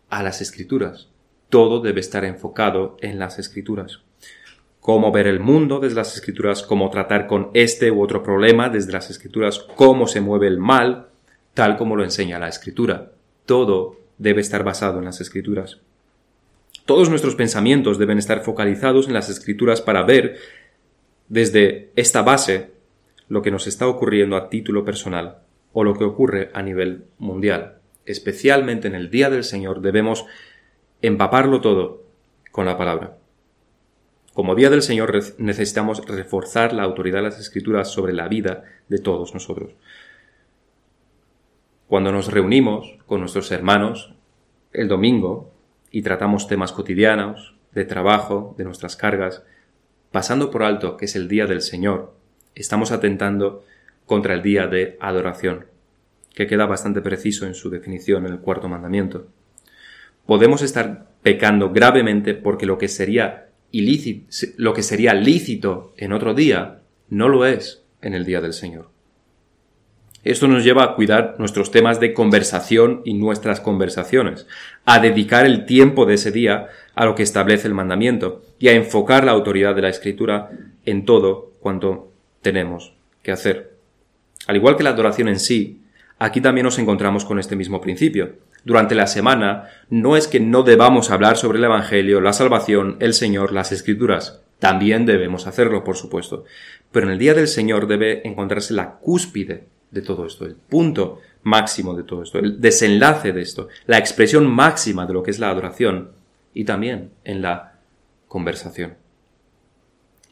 a 0.09 0.23
las 0.23 0.41
escrituras. 0.41 1.09
Todo 1.49 1.79
debe 1.79 1.99
estar 1.99 2.25
enfocado 2.25 2.97
en 3.01 3.19
las 3.19 3.39
escrituras 3.39 4.01
cómo 4.85 5.11
ver 5.11 5.25
el 5.25 5.39
mundo 5.39 5.79
desde 5.79 5.95
las 5.95 6.13
escrituras, 6.13 6.61
cómo 6.61 6.91
tratar 6.91 7.25
con 7.25 7.49
este 7.55 7.89
u 7.89 8.03
otro 8.03 8.21
problema 8.21 8.69
desde 8.69 8.91
las 8.91 9.09
escrituras, 9.09 9.57
cómo 9.57 10.05
se 10.05 10.21
mueve 10.21 10.45
el 10.45 10.59
mal, 10.59 11.07
tal 11.55 11.75
como 11.75 11.95
lo 11.95 12.03
enseña 12.03 12.37
la 12.37 12.49
escritura. 12.49 13.09
Todo 13.47 13.97
debe 14.19 14.41
estar 14.41 14.63
basado 14.63 14.99
en 14.99 15.05
las 15.05 15.21
escrituras. 15.21 15.79
Todos 16.85 17.09
nuestros 17.09 17.33
pensamientos 17.33 17.97
deben 17.97 18.19
estar 18.19 18.43
focalizados 18.43 19.07
en 19.07 19.15
las 19.15 19.27
escrituras 19.27 19.81
para 19.81 20.03
ver 20.03 20.37
desde 21.29 21.89
esta 21.95 22.21
base 22.21 22.69
lo 23.27 23.41
que 23.41 23.49
nos 23.49 23.65
está 23.65 23.87
ocurriendo 23.87 24.35
a 24.37 24.49
título 24.49 24.85
personal 24.85 25.39
o 25.73 25.83
lo 25.83 25.95
que 25.95 26.03
ocurre 26.03 26.51
a 26.53 26.61
nivel 26.61 27.05
mundial. 27.17 27.79
Especialmente 28.05 28.87
en 28.87 28.93
el 28.93 29.09
día 29.09 29.31
del 29.31 29.43
Señor 29.43 29.81
debemos 29.81 30.27
empaparlo 31.07 31.61
todo 31.61 32.03
con 32.51 32.65
la 32.65 32.77
palabra. 32.77 33.17
Como 34.33 34.55
día 34.55 34.69
del 34.69 34.81
Señor 34.81 35.13
necesitamos 35.37 36.05
reforzar 36.05 36.73
la 36.73 36.83
autoridad 36.83 37.19
de 37.19 37.29
las 37.29 37.39
Escrituras 37.39 37.89
sobre 37.89 38.13
la 38.13 38.27
vida 38.27 38.63
de 38.89 38.99
todos 38.99 39.33
nosotros. 39.33 39.71
Cuando 41.87 42.11
nos 42.11 42.31
reunimos 42.31 42.97
con 43.05 43.19
nuestros 43.19 43.51
hermanos 43.51 44.13
el 44.73 44.87
domingo 44.87 45.51
y 45.91 46.01
tratamos 46.01 46.47
temas 46.47 46.71
cotidianos, 46.71 47.55
de 47.71 47.85
trabajo, 47.85 48.55
de 48.57 48.63
nuestras 48.63 48.95
cargas, 48.95 49.43
pasando 50.11 50.49
por 50.49 50.63
alto 50.63 50.97
que 50.97 51.05
es 51.05 51.15
el 51.15 51.27
día 51.27 51.45
del 51.45 51.61
Señor, 51.61 52.13
estamos 52.55 52.91
atentando 52.91 53.63
contra 54.05 54.33
el 54.33 54.41
día 54.41 54.67
de 54.67 54.97
adoración, 54.99 55.65
que 56.33 56.47
queda 56.47 56.65
bastante 56.65 57.01
preciso 57.01 57.45
en 57.45 57.53
su 57.53 57.69
definición 57.69 58.25
en 58.25 58.33
el 58.33 58.39
cuarto 58.39 58.69
mandamiento. 58.69 59.27
Podemos 60.25 60.61
estar 60.61 61.07
pecando 61.21 61.71
gravemente 61.71 62.33
porque 62.33 62.65
lo 62.65 62.77
que 62.77 62.87
sería 62.87 63.47
ilícito, 63.71 64.27
lo 64.57 64.73
que 64.73 64.83
sería 64.83 65.13
lícito 65.13 65.93
en 65.97 66.13
otro 66.13 66.33
día, 66.33 66.81
no 67.09 67.29
lo 67.29 67.45
es 67.45 67.83
en 68.01 68.13
el 68.13 68.25
día 68.25 68.41
del 68.41 68.53
Señor. 68.53 68.89
Esto 70.23 70.47
nos 70.47 70.63
lleva 70.63 70.83
a 70.83 70.95
cuidar 70.95 71.35
nuestros 71.37 71.69
temas 71.69 71.99
de 71.99 72.13
conversación 72.13 73.01
y 73.05 73.13
nuestras 73.13 73.61
conversaciones, 73.61 74.47
a 74.83 74.99
dedicar 74.99 75.45
el 75.45 75.67
tiempo 75.67 76.07
de 76.07 76.15
ese 76.15 76.31
día 76.31 76.67
a 76.95 77.05
lo 77.05 77.13
que 77.13 77.21
establece 77.21 77.67
el 77.67 77.75
mandamiento 77.75 78.41
y 78.57 78.69
a 78.69 78.73
enfocar 78.73 79.23
la 79.23 79.33
autoridad 79.33 79.75
de 79.75 79.83
la 79.83 79.89
Escritura 79.89 80.49
en 80.83 81.05
todo 81.05 81.51
cuanto 81.59 82.11
tenemos 82.41 82.93
que 83.21 83.31
hacer. 83.31 83.75
Al 84.47 84.55
igual 84.55 84.77
que 84.77 84.83
la 84.83 84.91
adoración 84.91 85.27
en 85.27 85.39
sí, 85.39 85.81
aquí 86.17 86.41
también 86.41 86.65
nos 86.65 86.79
encontramos 86.79 87.23
con 87.23 87.37
este 87.37 87.55
mismo 87.55 87.79
principio 87.79 88.33
durante 88.65 88.95
la 88.95 89.07
semana, 89.07 89.69
no 89.89 90.17
es 90.17 90.27
que 90.27 90.39
no 90.39 90.63
debamos 90.63 91.11
hablar 91.11 91.37
sobre 91.37 91.59
el 91.59 91.63
Evangelio, 91.63 92.19
la 92.19 92.33
salvación, 92.33 92.97
el 92.99 93.13
Señor, 93.13 93.53
las 93.53 93.71
Escrituras. 93.71 94.41
También 94.59 95.05
debemos 95.05 95.47
hacerlo, 95.47 95.83
por 95.83 95.95
supuesto. 95.95 96.43
Pero 96.91 97.05
en 97.05 97.13
el 97.13 97.19
día 97.19 97.35
del 97.35 97.47
Señor 97.47 97.87
debe 97.87 98.27
encontrarse 98.27 98.73
la 98.73 98.95
cúspide 98.95 99.67
de 99.91 100.01
todo 100.01 100.25
esto, 100.25 100.45
el 100.45 100.55
punto 100.55 101.21
máximo 101.43 101.93
de 101.93 102.03
todo 102.03 102.23
esto, 102.23 102.39
el 102.39 102.59
desenlace 102.59 103.31
de 103.31 103.41
esto, 103.41 103.69
la 103.85 103.99
expresión 103.99 104.47
máxima 104.47 105.05
de 105.05 105.13
lo 105.13 105.21
que 105.21 105.31
es 105.31 105.39
la 105.39 105.49
adoración 105.49 106.09
y 106.53 106.65
también 106.65 107.11
en 107.23 107.43
la 107.43 107.75
conversación. 108.27 108.95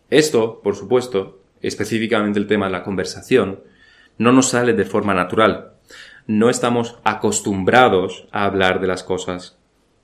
Esto, 0.09 0.59
por 0.61 0.75
supuesto, 0.75 1.39
específicamente 1.61 2.39
el 2.39 2.47
tema 2.47 2.65
de 2.65 2.71
la 2.71 2.83
conversación, 2.83 3.61
no 4.17 4.31
nos 4.31 4.49
sale 4.49 4.73
de 4.73 4.85
forma 4.85 5.13
natural, 5.13 5.72
no 6.27 6.49
estamos 6.49 6.97
acostumbrados 7.03 8.27
a 8.31 8.45
hablar 8.45 8.79
de 8.79 8.87
las 8.87 9.03
cosas 9.03 9.57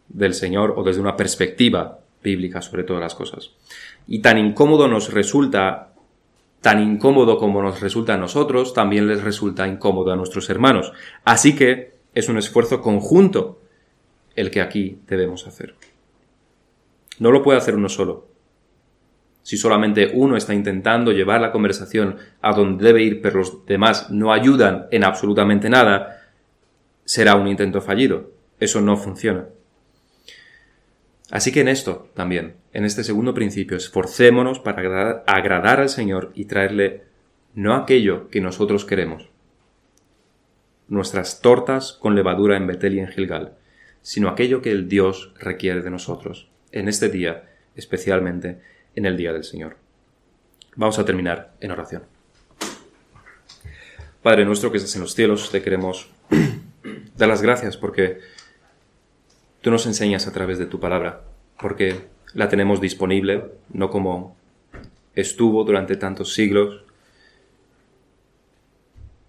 del 0.10 0.34
Señor 0.34 0.74
o 0.78 0.84
desde 0.84 1.02
una 1.02 1.16
perspectiva 1.16 2.00
bíblica 2.24 2.62
sobre 2.62 2.84
todas 2.84 3.02
las 3.02 3.16
cosas. 3.16 3.52
Y 4.08 4.22
tan 4.22 4.38
incómodo 4.38 4.88
nos 4.88 5.14
resulta, 5.14 5.94
tan 6.62 6.82
incómodo 6.82 7.38
como 7.38 7.62
nos 7.62 7.80
resulta 7.80 8.16
a 8.16 8.18
nosotros, 8.18 8.74
también 8.74 9.08
les 9.08 9.24
resulta 9.24 9.68
incómodo 9.68 10.12
a 10.12 10.16
nuestros 10.16 10.50
hermanos. 10.50 10.92
Así 11.24 11.56
que 11.56 11.94
es 12.14 12.28
un 12.28 12.38
esfuerzo 12.38 12.82
conjunto 12.82 13.60
el 14.36 14.52
que 14.52 14.62
aquí 14.62 15.00
debemos 15.08 15.48
hacer. 15.48 15.76
No 17.20 17.32
lo 17.32 17.44
puede 17.44 17.58
hacer 17.58 17.76
uno 17.76 17.90
solo. 17.90 18.29
Si 19.50 19.58
solamente 19.58 20.12
uno 20.14 20.38
está 20.38 20.54
intentando 20.54 21.12
llevar 21.12 21.42
la 21.42 21.52
conversación 21.52 22.18
a 22.40 22.54
donde 22.54 22.86
debe 22.86 23.02
ir, 23.02 23.20
pero 23.20 23.40
los 23.40 23.66
demás 23.66 24.12
no 24.12 24.32
ayudan 24.32 24.86
en 24.92 25.04
absolutamente 25.04 25.72
nada, 25.72 26.22
será 27.04 27.34
un 27.34 27.48
intento 27.48 27.82
fallido. 27.82 28.30
Eso 28.60 28.80
no 28.80 28.96
funciona. 28.96 29.48
Así 31.32 31.52
que 31.52 31.62
en 31.62 31.68
esto 31.68 32.12
también, 32.14 32.58
en 32.74 32.86
este 32.86 33.04
segundo 33.04 33.34
principio, 33.34 33.76
esforcémonos 33.76 34.60
para 34.60 35.24
agradar, 35.26 35.80
al 35.80 35.90
Señor 35.90 36.32
y 36.36 36.46
traerle 36.46 37.06
no 37.56 37.74
aquello 37.74 38.30
que 38.30 38.42
nosotros 38.42 38.86
queremos, 38.86 39.30
nuestras 40.88 41.42
tortas 41.42 41.94
con 41.94 42.14
levadura 42.14 42.56
en 42.56 42.68
Betel 42.68 42.94
y 42.94 43.00
en 43.00 43.08
Gilgal, 43.08 43.54
sino 44.04 44.30
aquello 44.30 44.62
que 44.62 44.70
el 44.70 44.88
Dios 44.88 45.34
requiere 45.40 45.82
de 45.82 45.90
nosotros, 45.90 46.52
en 46.72 46.88
este 46.88 47.10
día, 47.10 47.50
especialmente 47.76 48.78
en 48.96 49.06
el 49.06 49.18
día 49.18 49.34
del 49.34 49.44
Señor. 49.44 49.78
Vamos 50.76 51.00
a 51.00 51.06
terminar 51.06 51.54
en 51.60 51.72
oración. 51.72 52.04
Padre 54.22 54.46
nuestro 54.46 54.72
que 54.72 54.78
estás 54.78 54.96
en 54.96 55.02
los 55.02 55.16
cielos, 55.16 55.50
te 55.52 55.62
queremos 55.62 56.10
dar 57.18 57.30
las 57.30 57.42
gracias 57.42 57.78
porque 57.78 58.20
tú 59.62 59.72
nos 59.72 59.86
enseñas 59.86 60.28
a 60.28 60.34
través 60.34 60.58
de 60.60 60.66
tu 60.66 60.80
palabra, 60.80 61.22
porque 61.60 62.08
la 62.34 62.50
tenemos 62.50 62.82
disponible, 62.82 63.46
no 63.74 63.90
como 63.90 64.36
estuvo 65.16 65.64
durante 65.64 65.96
tantos 65.96 66.34
siglos, 66.34 66.84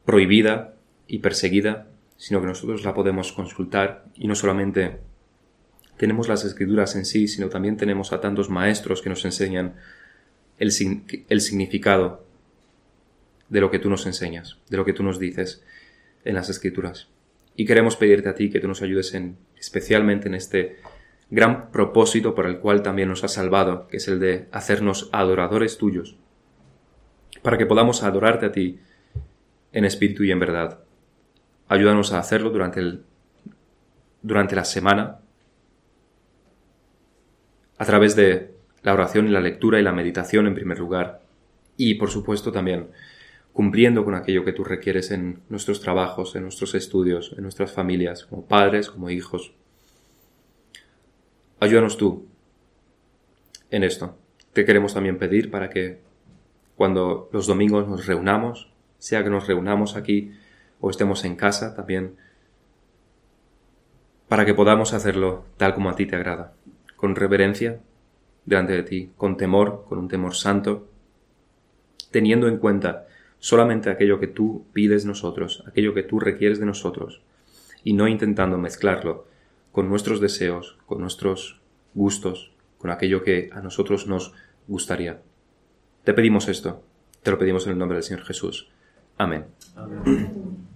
prohibida 0.05 0.75
y 1.07 1.19
perseguida, 1.19 1.87
sino 2.17 2.41
que 2.41 2.47
nosotros 2.47 2.85
la 2.85 2.95
podemos 2.95 3.33
consultar 3.33 4.05
y 4.15 4.29
no 4.29 4.35
solamente 4.35 4.99
tenemos 6.01 6.29
las 6.29 6.47
escrituras 6.47 6.97
en 6.97 7.05
sí, 7.05 7.29
sino 7.29 7.51
también 7.51 7.77
tenemos 7.77 8.15
a 8.15 8.23
tantos 8.23 8.49
maestros 8.49 9.03
que 9.03 9.11
nos 9.11 9.23
enseñan 9.27 9.75
el, 10.57 10.73
el 11.29 11.41
significado 11.43 12.25
de 13.51 13.61
lo 13.61 13.71
que 13.71 13.79
tú 13.79 13.91
nos 13.91 14.07
enseñas, 14.07 14.57
de 14.71 14.79
lo 14.79 14.87
que 14.87 14.95
tú 14.95 15.03
nos 15.03 15.19
dices 15.19 15.63
en 16.25 16.37
las 16.37 16.49
escrituras. 16.49 17.09
Y 17.55 17.67
queremos 17.67 17.97
pedirte 17.97 18.31
a 18.31 18.35
ti 18.35 18.49
que 18.49 18.61
tú 18.61 18.67
nos 18.67 18.81
ayudes 18.81 19.13
en, 19.13 19.37
especialmente 19.59 20.29
en 20.29 20.37
este 20.37 20.79
gran 21.29 21.71
propósito 21.71 22.35
por 22.35 22.47
el 22.47 22.61
cual 22.61 22.83
también 22.83 23.11
nos 23.11 23.23
has 23.23 23.35
salvado, 23.35 23.87
que 23.87 23.99
es 23.99 24.09
el 24.09 24.21
de 24.21 24.49
hacernos 24.53 25.11
adoradores 25.13 25.77
tuyos, 25.77 26.17
para 27.43 27.59
que 27.59 27.67
podamos 27.67 28.03
adorarte 28.03 28.47
a 28.47 28.53
ti 28.53 28.81
en 29.75 29.85
espíritu 29.85 30.25
y 30.25 30.31
en 30.31 30.41
verdad. 30.41 30.79
Ayúdanos 31.69 32.15
a 32.15 32.21
hacerlo 32.21 32.49
durante, 32.49 32.81
el, 32.81 33.03
durante 34.23 34.57
la 34.57 34.65
semana, 34.65 35.19
a 37.81 37.85
través 37.87 38.15
de 38.15 38.51
la 38.83 38.93
oración 38.93 39.27
y 39.27 39.31
la 39.31 39.41
lectura 39.41 39.81
y 39.81 39.83
la 39.83 39.93
meditación 39.93 40.47
en 40.47 40.55
primer 40.55 40.79
lugar, 40.79 41.23
y 41.79 41.95
por 41.95 42.11
supuesto 42.11 42.53
también 42.53 42.89
cumpliendo 43.55 44.05
con 44.05 44.15
aquello 44.15 44.45
que 44.45 44.53
tú 44.53 44.65
requieres 44.65 45.11
en 45.11 45.41
nuestros 45.49 45.81
trabajos, 45.81 46.37
en 46.37 46.43
nuestros 46.43 46.75
estudios, 46.75 47.33
en 47.35 47.43
nuestras 47.43 47.73
familias, 47.73 48.27
como 48.27 48.45
padres, 48.45 48.91
como 48.91 49.09
hijos. 49.09 49.55
Ayúdanos 51.59 51.97
tú 51.97 52.27
en 53.71 53.83
esto. 53.83 54.15
Te 54.53 54.67
queremos 54.67 54.93
también 54.93 55.17
pedir 55.17 55.51
para 55.51 55.71
que 55.71 56.01
cuando 56.77 57.31
los 57.33 57.47
domingos 57.47 57.89
nos 57.89 58.05
reunamos, 58.07 58.71
sea 58.99 59.25
que 59.25 59.31
nos 59.31 59.47
reunamos 59.47 59.97
aquí 59.97 60.33
o 60.81 60.91
estemos 60.91 61.25
en 61.25 61.35
casa 61.35 61.75
también, 61.75 62.17
para 64.29 64.45
que 64.45 64.53
podamos 64.53 64.93
hacerlo 64.93 65.47
tal 65.57 65.73
como 65.73 65.89
a 65.89 65.97
ti 65.97 66.05
te 66.05 66.17
agrada, 66.17 66.53
con 67.01 67.17
reverencia 67.17 67.81
delante 68.45 68.75
de 68.75 68.83
ti, 68.83 69.11
con 69.17 69.39
temor, 69.39 69.87
con 69.89 69.97
un 69.97 70.09
temor 70.09 70.35
santo, 70.35 70.87
teniendo 72.11 72.47
en 72.47 72.59
cuenta 72.59 73.07
solamente 73.39 73.89
aquello 73.89 74.21
que 74.21 74.27
tú 74.27 74.67
pides 74.75 75.07
nosotros, 75.07 75.65
aquello 75.67 75.95
que 75.95 76.03
tú 76.03 76.21
requieres 76.21 76.61
de 76.61 76.67
nosotros, 76.67 77.23
y 77.85 77.95
no 77.95 78.07
intentando 78.07 78.59
mezclarlo 78.59 79.27
con 79.73 79.89
nuestros 79.89 80.21
deseos, 80.21 80.77
con 80.85 81.01
nuestros 81.01 81.63
gustos, 81.95 82.53
con 82.77 82.91
aquello 82.91 83.23
que 83.23 83.49
a 83.51 83.63
nosotros 83.63 84.07
nos 84.07 84.35
gustaría. 84.69 85.23
Te 86.05 86.13
pedimos 86.13 86.49
esto, 86.49 86.83
te 87.23 87.31
lo 87.31 87.39
pedimos 87.39 87.65
en 87.65 87.73
el 87.73 87.79
nombre 87.79 87.97
del 87.97 88.05
Señor 88.05 88.25
Jesús. 88.25 88.69
Amén. 89.17 89.47
Amén. 89.75 90.69